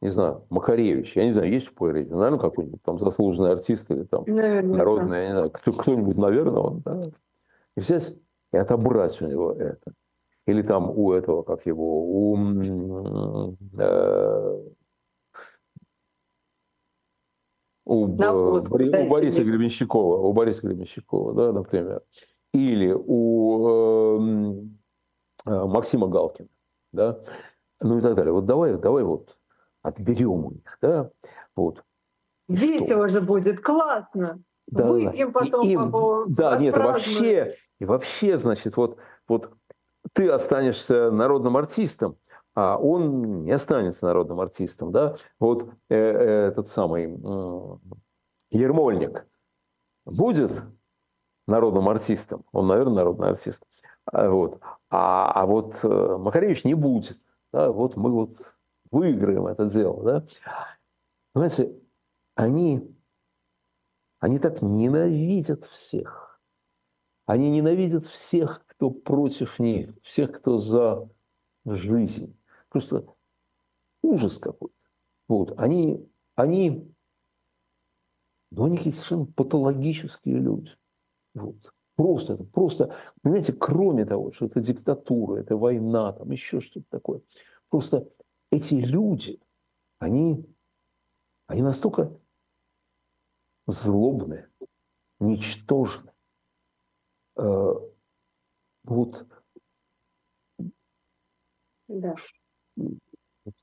не 0.00 0.10
знаю, 0.10 0.44
Макаревич, 0.50 1.16
я 1.16 1.24
не 1.24 1.32
знаю, 1.32 1.50
есть 1.50 1.66
в 1.66 1.74
Пуэре, 1.74 2.06
наверное, 2.06 2.38
какой-нибудь 2.38 2.82
там 2.82 2.98
заслуженный 2.98 3.52
артист 3.52 3.90
или 3.90 4.04
там 4.04 4.24
наверное, 4.26 4.76
народный, 4.76 5.18
я 5.18 5.26
не 5.26 5.32
знаю, 5.32 5.50
кто, 5.50 5.72
кто-нибудь, 5.72 6.16
наверное, 6.16 6.60
он, 6.60 6.80
да, 6.80 7.10
и 7.76 7.80
взять 7.80 8.14
и 8.52 8.56
отобрать 8.56 9.20
у 9.20 9.26
него 9.26 9.52
это. 9.52 9.92
Или 10.46 10.62
там 10.62 10.90
у 10.90 11.12
этого, 11.12 11.42
как 11.42 11.64
его, 11.66 12.32
у, 12.32 12.36
э, 13.78 14.62
у, 17.86 18.06
вот, 18.06 18.68
у 18.70 19.08
Бориса 19.08 19.40
тебе. 19.40 19.52
Гребенщикова, 19.52 20.18
у 20.18 20.32
Бориса 20.32 20.66
Гребенщикова, 20.66 21.32
да, 21.32 21.52
например. 21.52 22.02
Или 22.52 22.92
у 22.94 24.18
э, 24.18 25.50
э, 25.50 25.64
Максима 25.64 26.08
Галкина, 26.08 26.48
да 26.92 27.20
ну 27.80 27.98
и 27.98 28.00
так 28.00 28.14
далее. 28.14 28.32
Вот 28.32 28.46
давай, 28.46 28.76
давай 28.78 29.04
вот 29.04 29.36
отберем 29.82 30.46
у 30.46 30.50
них, 30.50 30.78
да, 30.80 31.10
вот. 31.54 31.84
Весело 32.48 33.08
Что? 33.08 33.20
же 33.20 33.20
будет, 33.20 33.60
классно. 33.60 34.42
Да, 34.66 34.90
Выпьем 34.90 35.32
потом. 35.32 35.66
Им, 35.66 35.90
по, 35.90 36.24
да, 36.26 36.56
нет, 36.56 36.76
вообще, 36.76 37.56
и 37.78 37.84
вообще, 37.84 38.38
значит, 38.38 38.76
вот, 38.76 38.98
вот 39.28 39.50
ты 40.14 40.30
останешься 40.30 41.10
народным 41.10 41.56
артистом, 41.56 42.16
а 42.54 42.78
он 42.78 43.44
не 43.44 43.52
останется 43.52 44.06
народным 44.06 44.40
артистом, 44.40 44.90
да. 44.90 45.16
Вот 45.38 45.68
э, 45.90 45.94
э, 45.94 46.48
этот 46.48 46.68
самый 46.68 47.06
э, 47.06 47.76
Ермольник 48.50 49.26
будет 50.06 50.62
народным 51.46 51.88
артистом, 51.88 52.44
он, 52.52 52.68
наверное, 52.68 52.96
народный 52.96 53.28
артист, 53.28 53.64
а, 54.06 54.30
вот. 54.30 54.60
А, 54.90 55.30
а 55.32 55.46
вот 55.46 55.78
э, 55.82 56.16
Макаревич 56.18 56.64
не 56.64 56.74
будет 56.74 57.18
да, 57.54 57.70
вот 57.70 57.94
мы 57.94 58.10
вот 58.10 58.36
выиграем 58.90 59.46
это 59.46 59.66
дело. 59.66 60.02
Да? 60.02 60.26
Понимаете, 61.32 61.72
они, 62.34 62.98
они 64.18 64.40
так 64.40 64.60
ненавидят 64.60 65.64
всех. 65.66 66.40
Они 67.26 67.48
ненавидят 67.48 68.04
всех, 68.06 68.66
кто 68.76 68.90
против 68.90 69.58
них, 69.58 69.90
всех, 70.02 70.32
кто 70.32 70.58
за 70.58 71.08
жизнь. 71.64 72.36
Просто 72.68 73.06
ужас 74.02 74.38
какой-то. 74.38 74.74
Вот. 75.28 75.58
Они, 75.58 76.08
они, 76.34 76.92
ну, 78.50 78.64
у 78.64 78.66
них 78.66 78.84
есть 78.84 78.98
совершенно 78.98 79.26
патологические 79.26 80.38
люди. 80.38 80.70
Вот. 81.34 81.72
Просто, 81.96 82.36
просто, 82.36 82.96
понимаете, 83.22 83.52
кроме 83.52 84.04
того, 84.04 84.32
что 84.32 84.46
это 84.46 84.60
диктатура, 84.60 85.36
это 85.36 85.56
война, 85.56 86.12
там 86.12 86.30
еще 86.32 86.60
что-то 86.60 86.86
такое. 86.90 87.20
Просто 87.68 88.08
эти 88.50 88.74
люди, 88.74 89.40
они, 90.00 90.44
они 91.46 91.62
настолько 91.62 92.18
злобные, 93.66 94.50
ничтожны. 95.20 96.12
Э, 97.36 97.74
вот 98.84 99.26
да. 101.88 102.14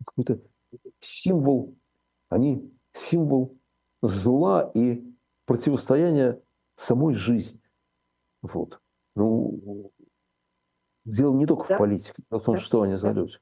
какой-то 0.06 0.40
символ, 1.00 1.76
они 2.30 2.72
символ 2.94 3.58
зла 4.02 4.72
и 4.74 5.04
противостояние 5.46 6.42
самой 6.76 7.14
жизни. 7.14 7.62
Вот. 8.42 8.80
Ну, 9.16 9.92
дело 11.06 11.36
не 11.36 11.46
только 11.46 11.68
да? 11.68 11.76
в 11.76 11.78
политике, 11.78 12.24
а 12.30 12.40
в 12.40 12.44
том, 12.44 12.56
да. 12.56 12.62
что 12.62 12.82
они 12.84 12.96
за 12.96 13.12
люди. 13.12 13.38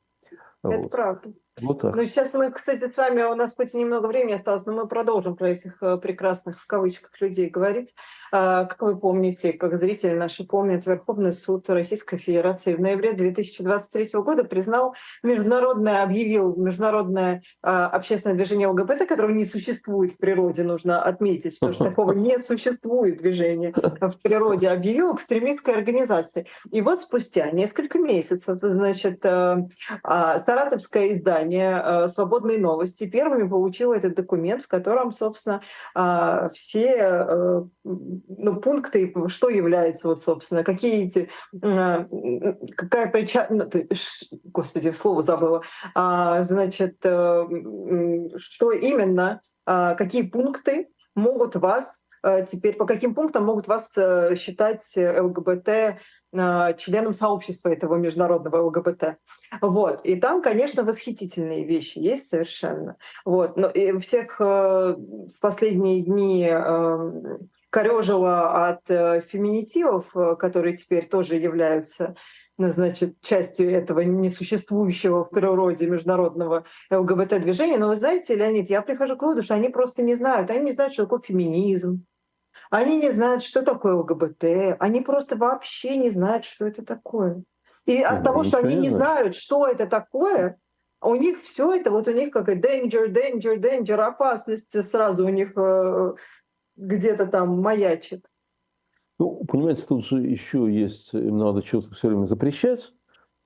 Это 0.64 0.78
вот. 0.78 0.92
правда. 0.92 1.34
Вот 1.62 1.82
так. 1.82 1.96
Ну, 1.96 2.06
сейчас 2.06 2.34
мы, 2.34 2.52
кстати, 2.52 2.90
с 2.90 2.98
вами, 2.98 3.24
у 3.24 3.36
нас 3.36 3.56
хоть 3.56 3.74
и 3.74 3.78
немного 3.78 4.08
времени 4.08 4.34
осталось, 4.34 4.66
но 4.66 4.74
мы 4.74 4.88
продолжим 4.88 5.36
про 5.36 5.50
этих 5.50 5.82
э, 5.82 5.98
прекрасных, 5.98 6.62
в 6.62 6.68
кавычках, 6.68 7.12
людей 7.20 7.50
говорить. 7.50 7.94
А, 8.32 8.66
как 8.66 8.82
вы 8.82 8.98
помните, 8.98 9.54
как 9.54 9.78
зрители 9.78 10.14
наши 10.14 10.46
помнят, 10.46 10.86
Верховный 10.86 11.34
суд 11.34 11.70
Российской 11.70 12.18
Федерации 12.18 12.76
в 12.76 12.82
ноябре 12.82 13.14
2023 13.14 14.10
года 14.22 14.44
признал 14.44 14.96
международное, 15.24 16.04
объявил 16.04 16.56
международное 16.56 17.42
а, 17.62 17.88
общественное 17.88 18.36
движение 18.36 18.68
ЛГБТ, 18.68 19.08
которого 19.08 19.32
не 19.32 19.46
существует 19.46 20.14
в 20.14 20.18
природе, 20.18 20.64
нужно 20.64 21.02
отметить, 21.02 21.56
что 21.56 21.72
такого 21.72 22.14
не 22.14 22.38
существует 22.40 23.18
движения 23.18 23.74
в 23.74 24.22
природе, 24.22 24.70
объявил 24.70 25.16
экстремистской 25.16 25.74
организацией. 25.74 26.48
И 26.72 26.82
вот 26.82 27.02
спустя 27.02 27.50
несколько 27.52 27.98
месяцев, 27.98 28.60
значит, 28.62 29.26
э, 29.26 29.68
а, 30.04 30.40
саратовское 30.40 31.14
издание 31.14 31.49
издание 31.50 31.82
э, 31.84 32.08
«Свободные 32.10 32.60
новости» 32.60 33.06
первыми 33.06 33.48
получило 33.48 33.94
этот 33.94 34.16
документ, 34.16 34.64
в 34.64 34.68
котором, 34.68 35.14
собственно, 35.14 35.62
а, 35.96 36.50
все 36.50 36.96
э, 36.98 37.64
ну, 37.84 38.56
пункты, 38.62 39.14
что 39.28 39.50
является, 39.50 40.08
вот, 40.08 40.22
собственно, 40.22 40.64
какие 40.64 41.08
эти, 41.08 41.30
а, 41.62 42.08
какая 42.76 43.10
причина, 43.12 43.48
ну, 43.50 43.70
господи, 44.46 44.92
слово 44.92 45.24
забыла, 45.24 45.64
а, 45.96 46.44
значит, 46.44 46.98
э, 47.04 47.48
что 48.38 48.72
именно, 48.72 49.42
какие 49.66 50.24
пункты 50.24 50.88
могут 51.16 51.56
вас 51.56 52.04
теперь, 52.52 52.76
по 52.76 52.86
каким 52.86 53.14
пунктам 53.14 53.46
могут 53.46 53.68
вас 53.68 53.92
считать 54.36 54.84
ЛГБТ 54.98 55.70
а, 55.70 55.98
членом 56.32 57.14
сообщества 57.14 57.70
этого 57.70 57.96
международного 57.96 58.62
ЛГБТ. 58.64 59.18
Вот. 59.62 60.02
И 60.04 60.16
там, 60.16 60.42
конечно, 60.42 60.84
восхитительные 60.84 61.66
вещи 61.66 62.00
есть 62.00 62.30
совершенно. 62.30 62.98
Вот. 63.26 63.58
Но 63.58 63.68
и 63.68 63.98
всех 64.00 64.40
э, 64.40 64.44
в 64.44 65.40
последние 65.40 66.02
дни 66.02 66.48
э, 66.50 67.12
корежило 67.70 68.68
от 68.68 68.90
э, 68.90 69.22
феминитивов, 69.22 70.14
которые 70.38 70.78
теперь 70.78 71.08
тоже 71.08 71.36
являются 71.36 72.16
значит, 72.60 73.22
частью 73.22 73.72
этого 73.72 74.02
несуществующего 74.02 75.24
в 75.24 75.30
природе 75.30 75.88
международного 75.88 76.66
ЛГБТ-движения. 76.92 77.78
Но 77.78 77.88
вы 77.88 77.96
знаете, 77.96 78.36
Леонид, 78.36 78.70
я 78.70 78.82
прихожу 78.82 79.16
к 79.16 79.22
выводу, 79.22 79.42
что 79.42 79.56
они 79.56 79.70
просто 79.70 80.02
не 80.02 80.16
знают. 80.16 80.52
Они 80.52 80.66
не 80.66 80.72
знают, 80.74 80.94
что 80.94 81.04
такое 81.04 81.20
феминизм, 81.20 82.06
они 82.70 82.98
не 82.98 83.12
знают, 83.12 83.44
что 83.44 83.64
такое 83.64 83.96
ЛГБТ, 83.96 84.78
они 84.80 85.02
просто 85.02 85.36
вообще 85.36 85.98
не 85.98 86.10
знают, 86.10 86.46
что 86.46 86.66
это 86.66 86.86
такое. 86.86 87.44
И 87.86 88.02
от 88.02 88.24
того, 88.24 88.44
что 88.44 88.60
они 88.60 88.76
не 88.76 88.90
знают, 88.90 89.36
что 89.36 89.66
это 89.66 89.88
такое, 89.88 90.60
у 91.02 91.16
них 91.16 91.42
все 91.42 91.74
это, 91.74 91.92
вот 91.92 92.08
у 92.08 92.12
них 92.12 92.32
как 92.32 92.50
danger, 92.50 93.08
danger, 93.08 93.58
danger, 93.58 94.02
опасность 94.02 94.72
сразу 94.90 95.26
у 95.26 95.30
них 95.30 95.54
э, 95.56 96.14
где-то 96.76 97.26
там 97.26 97.62
маячит. 97.62 98.26
Ну, 99.18 99.44
понимаете, 99.46 99.86
тут 99.88 100.06
же 100.06 100.22
еще 100.22 100.68
есть, 100.72 101.14
им 101.14 101.38
надо 101.38 101.66
что-то 101.66 101.94
все 101.94 102.10
время 102.10 102.26
запрещать, 102.26 102.94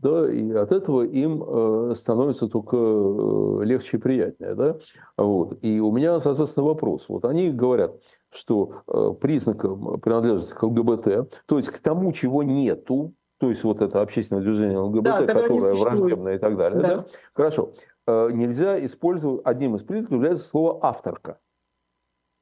да, 0.03 0.29
и 0.29 0.51
от 0.51 0.71
этого 0.71 1.03
им 1.03 1.43
э, 1.43 1.95
становится 1.95 2.47
только 2.47 2.75
э, 2.75 3.63
легче 3.63 3.97
и 3.97 3.99
приятнее, 3.99 4.53
да, 4.53 4.77
вот. 5.17 5.57
И 5.61 5.79
у 5.79 5.91
меня, 5.91 6.19
соответственно, 6.19 6.67
вопрос. 6.67 7.05
Вот 7.07 7.23
они 7.23 7.49
говорят, 7.49 7.95
что 8.29 8.83
э, 8.87 9.13
признаком 9.19 9.99
принадлежности 10.01 10.53
к 10.53 10.61
ЛГБТ, 10.61 11.41
то 11.45 11.57
есть 11.57 11.69
к 11.69 11.79
тому, 11.79 12.11
чего 12.11 12.43
нету, 12.43 13.13
то 13.39 13.49
есть 13.49 13.63
вот 13.63 13.81
это 13.81 14.01
общественное 14.01 14.41
движение 14.41 14.77
ЛГБТ, 14.77 15.03
да, 15.03 15.25
которое 15.25 15.73
враждебное 15.73 16.35
и 16.35 16.37
так 16.37 16.57
далее, 16.57 16.81
да. 16.81 16.95
Да? 16.97 17.05
хорошо, 17.33 17.73
нельзя 18.05 18.83
использовать, 18.85 19.41
одним 19.45 19.75
из 19.75 19.83
признаков 19.83 20.17
является 20.17 20.47
слово 20.47 20.79
«авторка». 20.81 21.39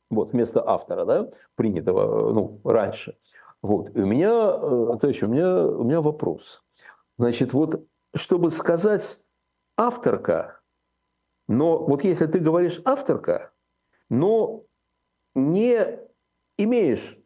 Вот, 0.09 0.33
вместо 0.33 0.67
автора, 0.67 1.05
да, 1.05 1.29
принятого, 1.55 2.33
ну, 2.33 2.59
раньше. 2.65 3.15
Вот, 3.61 3.95
и 3.95 4.01
у 4.01 4.05
меня, 4.07 4.31
э, 4.31 4.97
товарищ, 4.99 5.21
у 5.21 5.27
меня, 5.27 5.65
у 5.65 5.83
меня 5.83 6.01
вопрос– 6.01 6.63
Значит, 7.21 7.53
вот 7.53 7.85
чтобы 8.15 8.49
сказать 8.49 9.21
авторка, 9.77 10.59
но 11.47 11.77
вот 11.77 12.03
если 12.03 12.25
ты 12.25 12.39
говоришь 12.39 12.81
авторка, 12.83 13.51
но 14.09 14.63
не 15.35 15.99
имеешь 16.57 17.19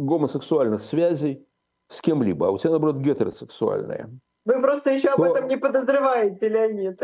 гомосексуальных 0.00 0.82
связей 0.82 1.46
с 1.86 2.00
кем-либо, 2.00 2.48
а 2.48 2.50
у 2.50 2.58
тебя, 2.58 2.70
наоборот, 2.70 2.96
гетеросексуальные. 2.96 4.10
Вы 4.46 4.60
просто 4.60 4.90
еще 4.90 5.10
об 5.10 5.22
этом 5.22 5.46
не 5.46 5.56
подозреваете, 5.56 6.48
Леонид. 6.48 7.00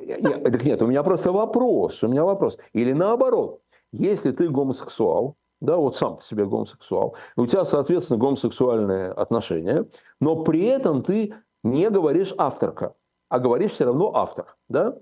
Нет, 0.00 0.44
так 0.44 0.64
нет, 0.64 0.80
у 0.80 0.86
меня 0.86 1.02
просто 1.02 1.30
вопрос, 1.30 2.02
у 2.02 2.08
меня 2.08 2.24
вопрос. 2.24 2.56
Или 2.72 2.94
наоборот, 2.94 3.60
если 3.92 4.30
ты 4.30 4.48
гомосексуал, 4.48 5.36
да, 5.60 5.76
вот 5.76 5.94
сам 5.94 6.16
по 6.16 6.22
себе 6.22 6.46
гомосексуал, 6.46 7.16
у 7.36 7.46
тебя, 7.46 7.66
соответственно, 7.66 8.18
гомосексуальные 8.18 9.10
отношения, 9.10 9.84
но 10.20 10.42
при 10.42 10.64
этом 10.64 11.02
ты 11.02 11.34
не 11.62 11.90
говоришь 11.90 12.34
авторка, 12.36 12.94
а 13.28 13.38
говоришь 13.38 13.72
все 13.72 13.84
равно 13.84 14.14
автор, 14.14 14.56
да, 14.68 14.98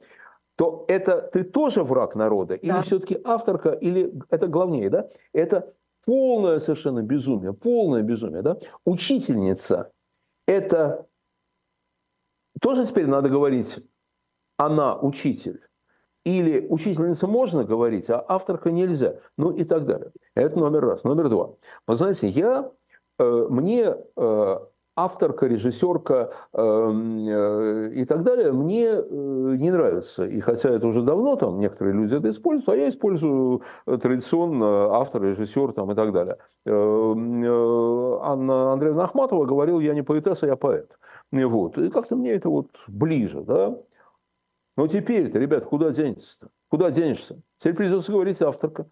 то 0.56 0.84
это 0.88 1.20
ты 1.20 1.44
тоже 1.44 1.82
враг 1.82 2.14
народа, 2.14 2.54
или 2.54 2.70
да. 2.70 2.82
все-таки 2.82 3.20
авторка, 3.24 3.70
или 3.70 4.12
это 4.30 4.46
главнее, 4.46 4.90
да, 4.90 5.08
это 5.32 5.74
полное 6.04 6.58
совершенно 6.58 7.02
безумие, 7.02 7.52
полное 7.52 8.02
безумие, 8.02 8.42
да, 8.42 8.58
учительница, 8.84 9.90
это 10.46 11.06
тоже 12.60 12.86
теперь 12.86 13.06
надо 13.06 13.28
говорить, 13.28 13.78
она 14.56 14.96
учитель, 14.96 15.60
или 16.24 16.66
учительница 16.68 17.26
можно 17.26 17.64
говорить, 17.64 18.08
а 18.08 18.24
авторка 18.26 18.70
нельзя, 18.70 19.20
ну 19.36 19.50
и 19.50 19.64
так 19.64 19.84
далее. 19.84 20.10
Это 20.34 20.58
номер 20.58 20.86
раз. 20.86 21.04
Номер 21.04 21.28
два. 21.28 21.54
Вы 21.86 21.96
знаете, 21.96 22.28
я, 22.28 22.70
э, 23.18 23.46
мне 23.50 23.94
э, 24.16 24.58
авторка, 24.96 25.46
режиссерка 25.46 26.32
эм, 26.52 27.26
э, 27.26 27.90
и 27.94 28.04
так 28.04 28.22
далее 28.22 28.52
мне 28.52 28.86
э, 28.86 29.02
не 29.02 29.70
нравится. 29.70 30.24
И 30.24 30.40
хотя 30.40 30.70
это 30.70 30.86
уже 30.86 31.02
давно, 31.02 31.36
там 31.36 31.58
некоторые 31.58 31.94
люди 31.94 32.14
это 32.14 32.30
используют, 32.30 32.68
а 32.68 32.76
я 32.76 32.88
использую 32.88 33.62
э, 33.86 33.98
традиционно 33.98 34.94
автор, 34.94 35.22
режиссер 35.22 35.72
там, 35.72 35.90
и 35.90 35.94
так 35.94 36.12
далее. 36.12 36.38
Эм, 36.66 37.44
Анна 38.22 38.72
Андреевна 38.72 39.04
Ахматова 39.04 39.44
говорила, 39.44 39.80
я 39.80 39.94
не 39.94 40.02
поэтесса, 40.02 40.46
я 40.46 40.56
поэт. 40.56 40.96
Вот. 41.32 41.76
И 41.78 41.90
как-то 41.90 42.14
мне 42.14 42.32
это 42.32 42.48
вот 42.48 42.68
ближе. 42.86 43.42
Да? 43.42 43.76
Но 44.76 44.86
теперь-то, 44.86 45.38
ребят, 45.38 45.64
куда 45.64 45.90
денешься-то? 45.90 46.48
Куда 46.68 46.90
денешься? 46.90 47.40
Теперь 47.58 47.74
придется 47.74 48.12
говорить 48.12 48.40
авторка. 48.40 48.86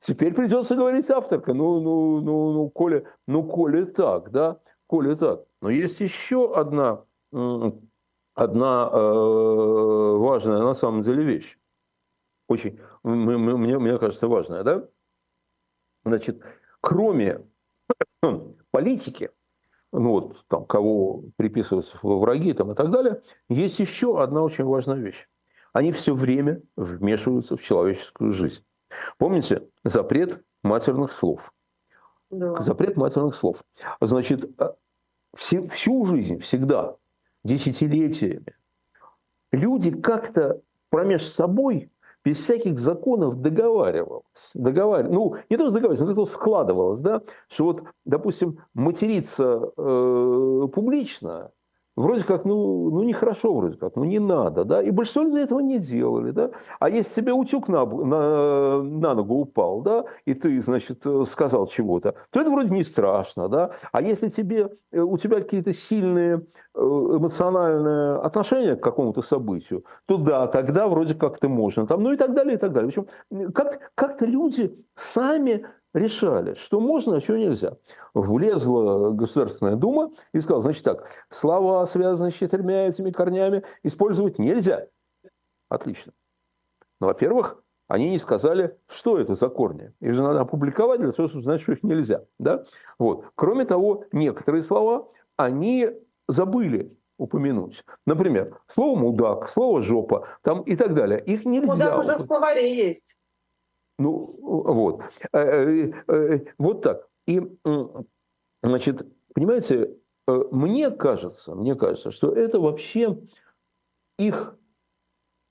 Теперь 0.00 0.34
придется 0.34 0.74
говорить 0.74 1.10
авторка. 1.10 1.52
Ну, 1.52 1.80
ну, 1.80 2.20
ну, 2.20 2.52
ну, 2.52 2.70
коли, 2.70 3.06
ну, 3.26 3.44
коли 3.44 3.84
так, 3.84 4.30
да 4.30 4.58
коли 4.92 5.14
так. 5.14 5.46
Но 5.62 5.70
есть 5.70 6.00
еще 6.00 6.54
одна, 6.54 7.06
одна 8.34 8.90
э, 8.92 10.16
важная 10.18 10.62
на 10.62 10.74
самом 10.74 11.00
деле 11.00 11.24
вещь. 11.24 11.58
Очень, 12.46 12.78
мне, 13.02 13.78
мне 13.78 13.98
кажется, 13.98 14.28
важная, 14.28 14.62
да? 14.64 14.86
Значит, 16.04 16.42
кроме 16.82 17.40
политики, 18.70 19.30
ну 19.92 20.10
вот 20.10 20.44
там 20.48 20.66
кого 20.66 21.22
приписываются 21.36 21.96
враги 22.02 22.52
там 22.52 22.72
и 22.72 22.74
так 22.74 22.90
далее, 22.90 23.22
есть 23.48 23.78
еще 23.78 24.22
одна 24.22 24.42
очень 24.42 24.64
важная 24.64 24.98
вещь. 24.98 25.26
Они 25.72 25.90
все 25.90 26.12
время 26.12 26.60
вмешиваются 26.76 27.56
в 27.56 27.62
человеческую 27.62 28.32
жизнь. 28.32 28.62
Помните 29.16 29.70
запрет 29.84 30.44
матерных 30.62 31.12
слов? 31.12 31.50
Да. 32.28 32.60
Запрет 32.60 32.98
матерных 32.98 33.34
слов. 33.34 33.62
Значит, 34.02 34.50
всю, 35.34 35.68
всю 35.68 36.04
жизнь, 36.06 36.38
всегда, 36.38 36.96
десятилетиями, 37.44 38.54
люди 39.50 39.90
как-то 39.90 40.60
промеж 40.90 41.26
собой 41.26 41.90
без 42.24 42.38
всяких 42.38 42.78
законов 42.78 43.40
договаривалось. 43.40 44.52
Договар... 44.54 45.08
Ну, 45.08 45.36
не 45.50 45.56
то, 45.56 45.64
что 45.66 45.74
договаривалось, 45.74 46.00
но 46.00 46.06
как-то 46.06 46.24
складывалось, 46.26 47.00
да, 47.00 47.22
что 47.48 47.64
вот, 47.64 47.82
допустим, 48.04 48.60
материться 48.74 49.72
э, 49.76 50.68
публично 50.72 51.50
Вроде 51.94 52.24
как, 52.24 52.46
ну, 52.46 52.90
ну 52.90 53.02
нехорошо 53.02 53.52
вроде 53.52 53.76
как, 53.76 53.96
ну 53.96 54.04
не 54.04 54.18
надо, 54.18 54.64
да, 54.64 54.82
и 54.82 54.90
большинство 54.90 55.24
людей 55.24 55.44
этого 55.44 55.60
не 55.60 55.78
делали, 55.78 56.30
да, 56.30 56.50
а 56.80 56.88
если 56.88 57.20
тебе 57.20 57.32
утюг 57.34 57.68
на, 57.68 57.84
на, 57.84 58.82
на 58.82 59.14
ногу 59.14 59.34
упал, 59.40 59.82
да, 59.82 60.04
и 60.24 60.32
ты, 60.32 60.62
значит, 60.62 61.04
сказал 61.26 61.66
чего-то, 61.66 62.14
то 62.30 62.40
это 62.40 62.50
вроде 62.50 62.70
не 62.70 62.82
страшно, 62.82 63.48
да, 63.48 63.72
а 63.92 64.00
если 64.00 64.30
тебе, 64.30 64.70
э, 64.90 65.00
у 65.00 65.18
тебя 65.18 65.40
какие-то 65.40 65.74
сильные 65.74 66.46
э, 66.74 66.80
эмоциональные 66.80 68.20
отношения 68.20 68.76
к 68.76 68.82
какому-то 68.82 69.20
событию, 69.20 69.84
то 70.06 70.16
да, 70.16 70.46
тогда 70.46 70.88
вроде 70.88 71.14
как-то 71.14 71.50
можно, 71.50 71.86
там, 71.86 72.02
ну 72.02 72.12
и 72.12 72.16
так 72.16 72.32
далее, 72.32 72.54
и 72.54 72.58
так 72.58 72.72
далее. 72.72 72.90
В 72.90 72.98
общем, 72.98 73.52
как, 73.52 73.92
как-то 73.94 74.24
люди 74.24 74.74
сами 74.94 75.66
решали, 75.94 76.54
что 76.54 76.80
можно, 76.80 77.16
а 77.16 77.20
что 77.20 77.36
нельзя. 77.36 77.76
Влезла 78.14 79.10
Государственная 79.10 79.76
Дума 79.76 80.10
и 80.32 80.40
сказала, 80.40 80.62
значит 80.62 80.84
так, 80.84 81.10
слова, 81.28 81.84
связанные 81.86 82.32
с 82.32 82.36
четырьмя 82.36 82.88
этими 82.88 83.10
корнями, 83.10 83.62
использовать 83.82 84.38
нельзя. 84.38 84.86
Отлично. 85.68 86.12
Ну, 87.00 87.06
во-первых, 87.08 87.62
они 87.88 88.10
не 88.10 88.18
сказали, 88.18 88.76
что 88.88 89.18
это 89.18 89.34
за 89.34 89.48
корни. 89.48 89.92
Их 90.00 90.14
же 90.14 90.22
надо 90.22 90.40
опубликовать 90.40 91.00
для 91.00 91.12
того, 91.12 91.28
чтобы 91.28 91.44
знать, 91.44 91.60
что 91.60 91.72
их 91.72 91.82
нельзя. 91.82 92.24
Да? 92.38 92.64
Вот. 92.98 93.26
Кроме 93.34 93.64
того, 93.64 94.04
некоторые 94.12 94.62
слова 94.62 95.08
они 95.36 95.90
забыли 96.28 96.96
упомянуть. 97.18 97.84
Например, 98.06 98.58
слово 98.66 98.98
«мудак», 98.98 99.50
слово 99.50 99.82
«жопа» 99.82 100.26
там 100.42 100.62
и 100.62 100.74
так 100.76 100.94
далее. 100.94 101.22
Их 101.24 101.44
нельзя... 101.44 101.72
Мудак 101.72 101.98
уже 101.98 102.16
в 102.16 102.22
словаре 102.22 102.74
есть. 102.74 103.16
Ну, 104.02 104.36
вот. 104.40 105.02
Э, 105.32 105.38
э, 105.38 105.92
э, 106.08 106.40
вот 106.58 106.82
так. 106.82 107.08
И, 107.26 107.40
значит, 108.62 109.06
понимаете, 109.32 109.94
мне 110.26 110.90
кажется, 110.90 111.54
мне 111.54 111.76
кажется, 111.76 112.10
что 112.10 112.32
это 112.32 112.58
вообще 112.58 113.18
их 114.18 114.56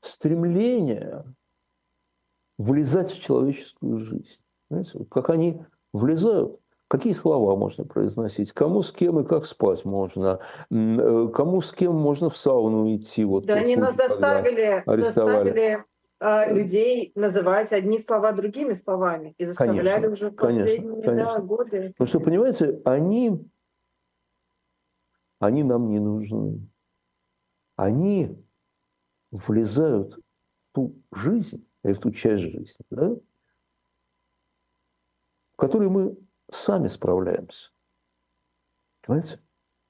стремление 0.02 1.24
влезать 2.58 3.12
в 3.12 3.22
человеческую 3.22 3.98
жизнь. 4.00 4.40
Понимаете, 4.68 5.00
вот 5.00 5.08
как 5.10 5.30
они 5.30 5.62
влезают, 5.94 6.60
какие 6.90 7.14
слова 7.14 7.56
можно 7.56 7.86
произносить, 7.86 8.52
кому 8.52 8.82
с 8.82 8.92
кем 8.92 9.20
и 9.20 9.26
как 9.26 9.46
спать 9.46 9.86
можно, 9.86 10.40
кому 10.70 11.62
с 11.62 11.72
кем 11.72 11.96
можно 11.96 12.30
в 12.30 12.38
сауну 12.38 12.94
идти. 12.94 13.24
Вот 13.24 13.46
да, 13.46 13.56
они 13.56 13.78
нас 13.78 13.96
заставили, 13.96 14.84
заставили 14.86 15.80
э, 15.80 15.84
людей 16.22 17.12
называть 17.16 17.74
одни 17.74 17.98
слова 17.98 18.32
другими 18.32 18.74
словами. 18.74 19.34
И 19.40 19.46
заставляли 19.46 19.84
конечно, 19.84 20.12
уже 20.12 20.30
в 20.30 20.36
последние 20.36 21.02
конечно, 21.02 21.36
Да, 21.36 21.42
годы. 21.42 21.96
Ну 21.98 22.06
что, 22.06 22.20
понимаете, 22.20 22.80
они, 22.86 23.52
они 25.40 25.64
нам 25.64 25.90
не 25.90 26.00
нужны. 26.00 26.70
Они 27.76 28.38
влезают 29.32 30.14
в 30.14 30.74
ту 30.74 31.02
жизнь, 31.12 31.68
в 31.82 31.96
ту 31.96 32.12
часть 32.12 32.44
жизни, 32.44 32.86
да, 32.92 33.16
в 35.54 35.56
которой 35.58 35.90
мы 35.90 36.18
сами 36.52 36.88
справляемся. 36.88 37.72
Понимаете? 39.02 39.40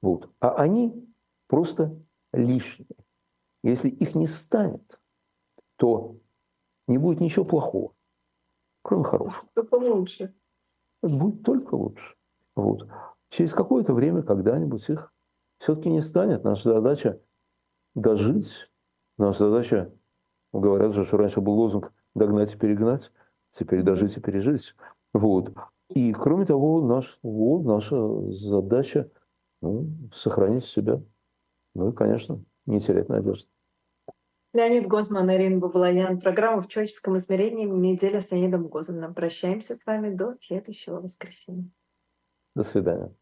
Вот. 0.01 0.31
А 0.39 0.55
они 0.55 1.13
просто 1.47 1.99
лишние. 2.31 2.87
Если 3.63 3.89
их 3.89 4.15
не 4.15 4.27
станет, 4.27 5.00
то 5.81 6.15
не 6.87 6.99
будет 6.99 7.21
ничего 7.21 7.43
плохого, 7.43 7.95
кроме 8.83 9.03
хорошего. 9.03 9.43
Только 9.55 9.73
лучше. 9.73 10.35
Будет 11.01 11.41
только 11.41 11.73
лучше. 11.73 12.15
Вот. 12.55 12.87
Через 13.29 13.55
какое-то 13.55 13.95
время 13.95 14.21
когда-нибудь 14.21 14.87
их 14.89 15.11
все-таки 15.57 15.89
не 15.89 16.03
станет. 16.03 16.43
Наша 16.43 16.75
задача 16.75 17.19
дожить. 17.95 18.69
Наша 19.17 19.49
задача, 19.49 19.91
говорят 20.53 20.93
же, 20.93 21.03
что 21.03 21.17
раньше 21.17 21.41
был 21.41 21.53
лозунг 21.53 21.91
«догнать 22.13 22.53
и 22.53 22.57
перегнать», 22.59 23.11
теперь 23.49 23.81
дожить 23.81 24.15
и 24.17 24.21
пережить. 24.21 24.75
Вот. 25.13 25.51
И 25.89 26.13
кроме 26.13 26.45
того, 26.45 26.85
наш, 26.85 27.17
вот, 27.23 27.65
наша 27.65 28.29
задача 28.29 29.09
ну, 29.63 29.89
сохранить 30.13 30.65
себя. 30.65 31.01
Ну 31.73 31.89
и, 31.89 31.95
конечно, 31.95 32.39
не 32.67 32.79
терять 32.79 33.09
надежды. 33.09 33.49
Леонид 34.53 34.85
Гозман, 34.87 35.31
Ирина 35.31 35.59
Баблоян. 35.59 36.19
Программа 36.19 36.61
в 36.61 36.67
человеческом 36.67 37.17
измерении 37.17 37.65
«Неделя 37.65 38.19
с 38.19 38.31
Леонидом 38.31 38.67
Гозманом». 38.67 39.13
Прощаемся 39.13 39.75
с 39.75 39.85
вами 39.85 40.13
до 40.13 40.33
следующего 40.33 40.99
воскресенья. 40.99 41.69
До 42.53 42.63
свидания. 42.63 43.15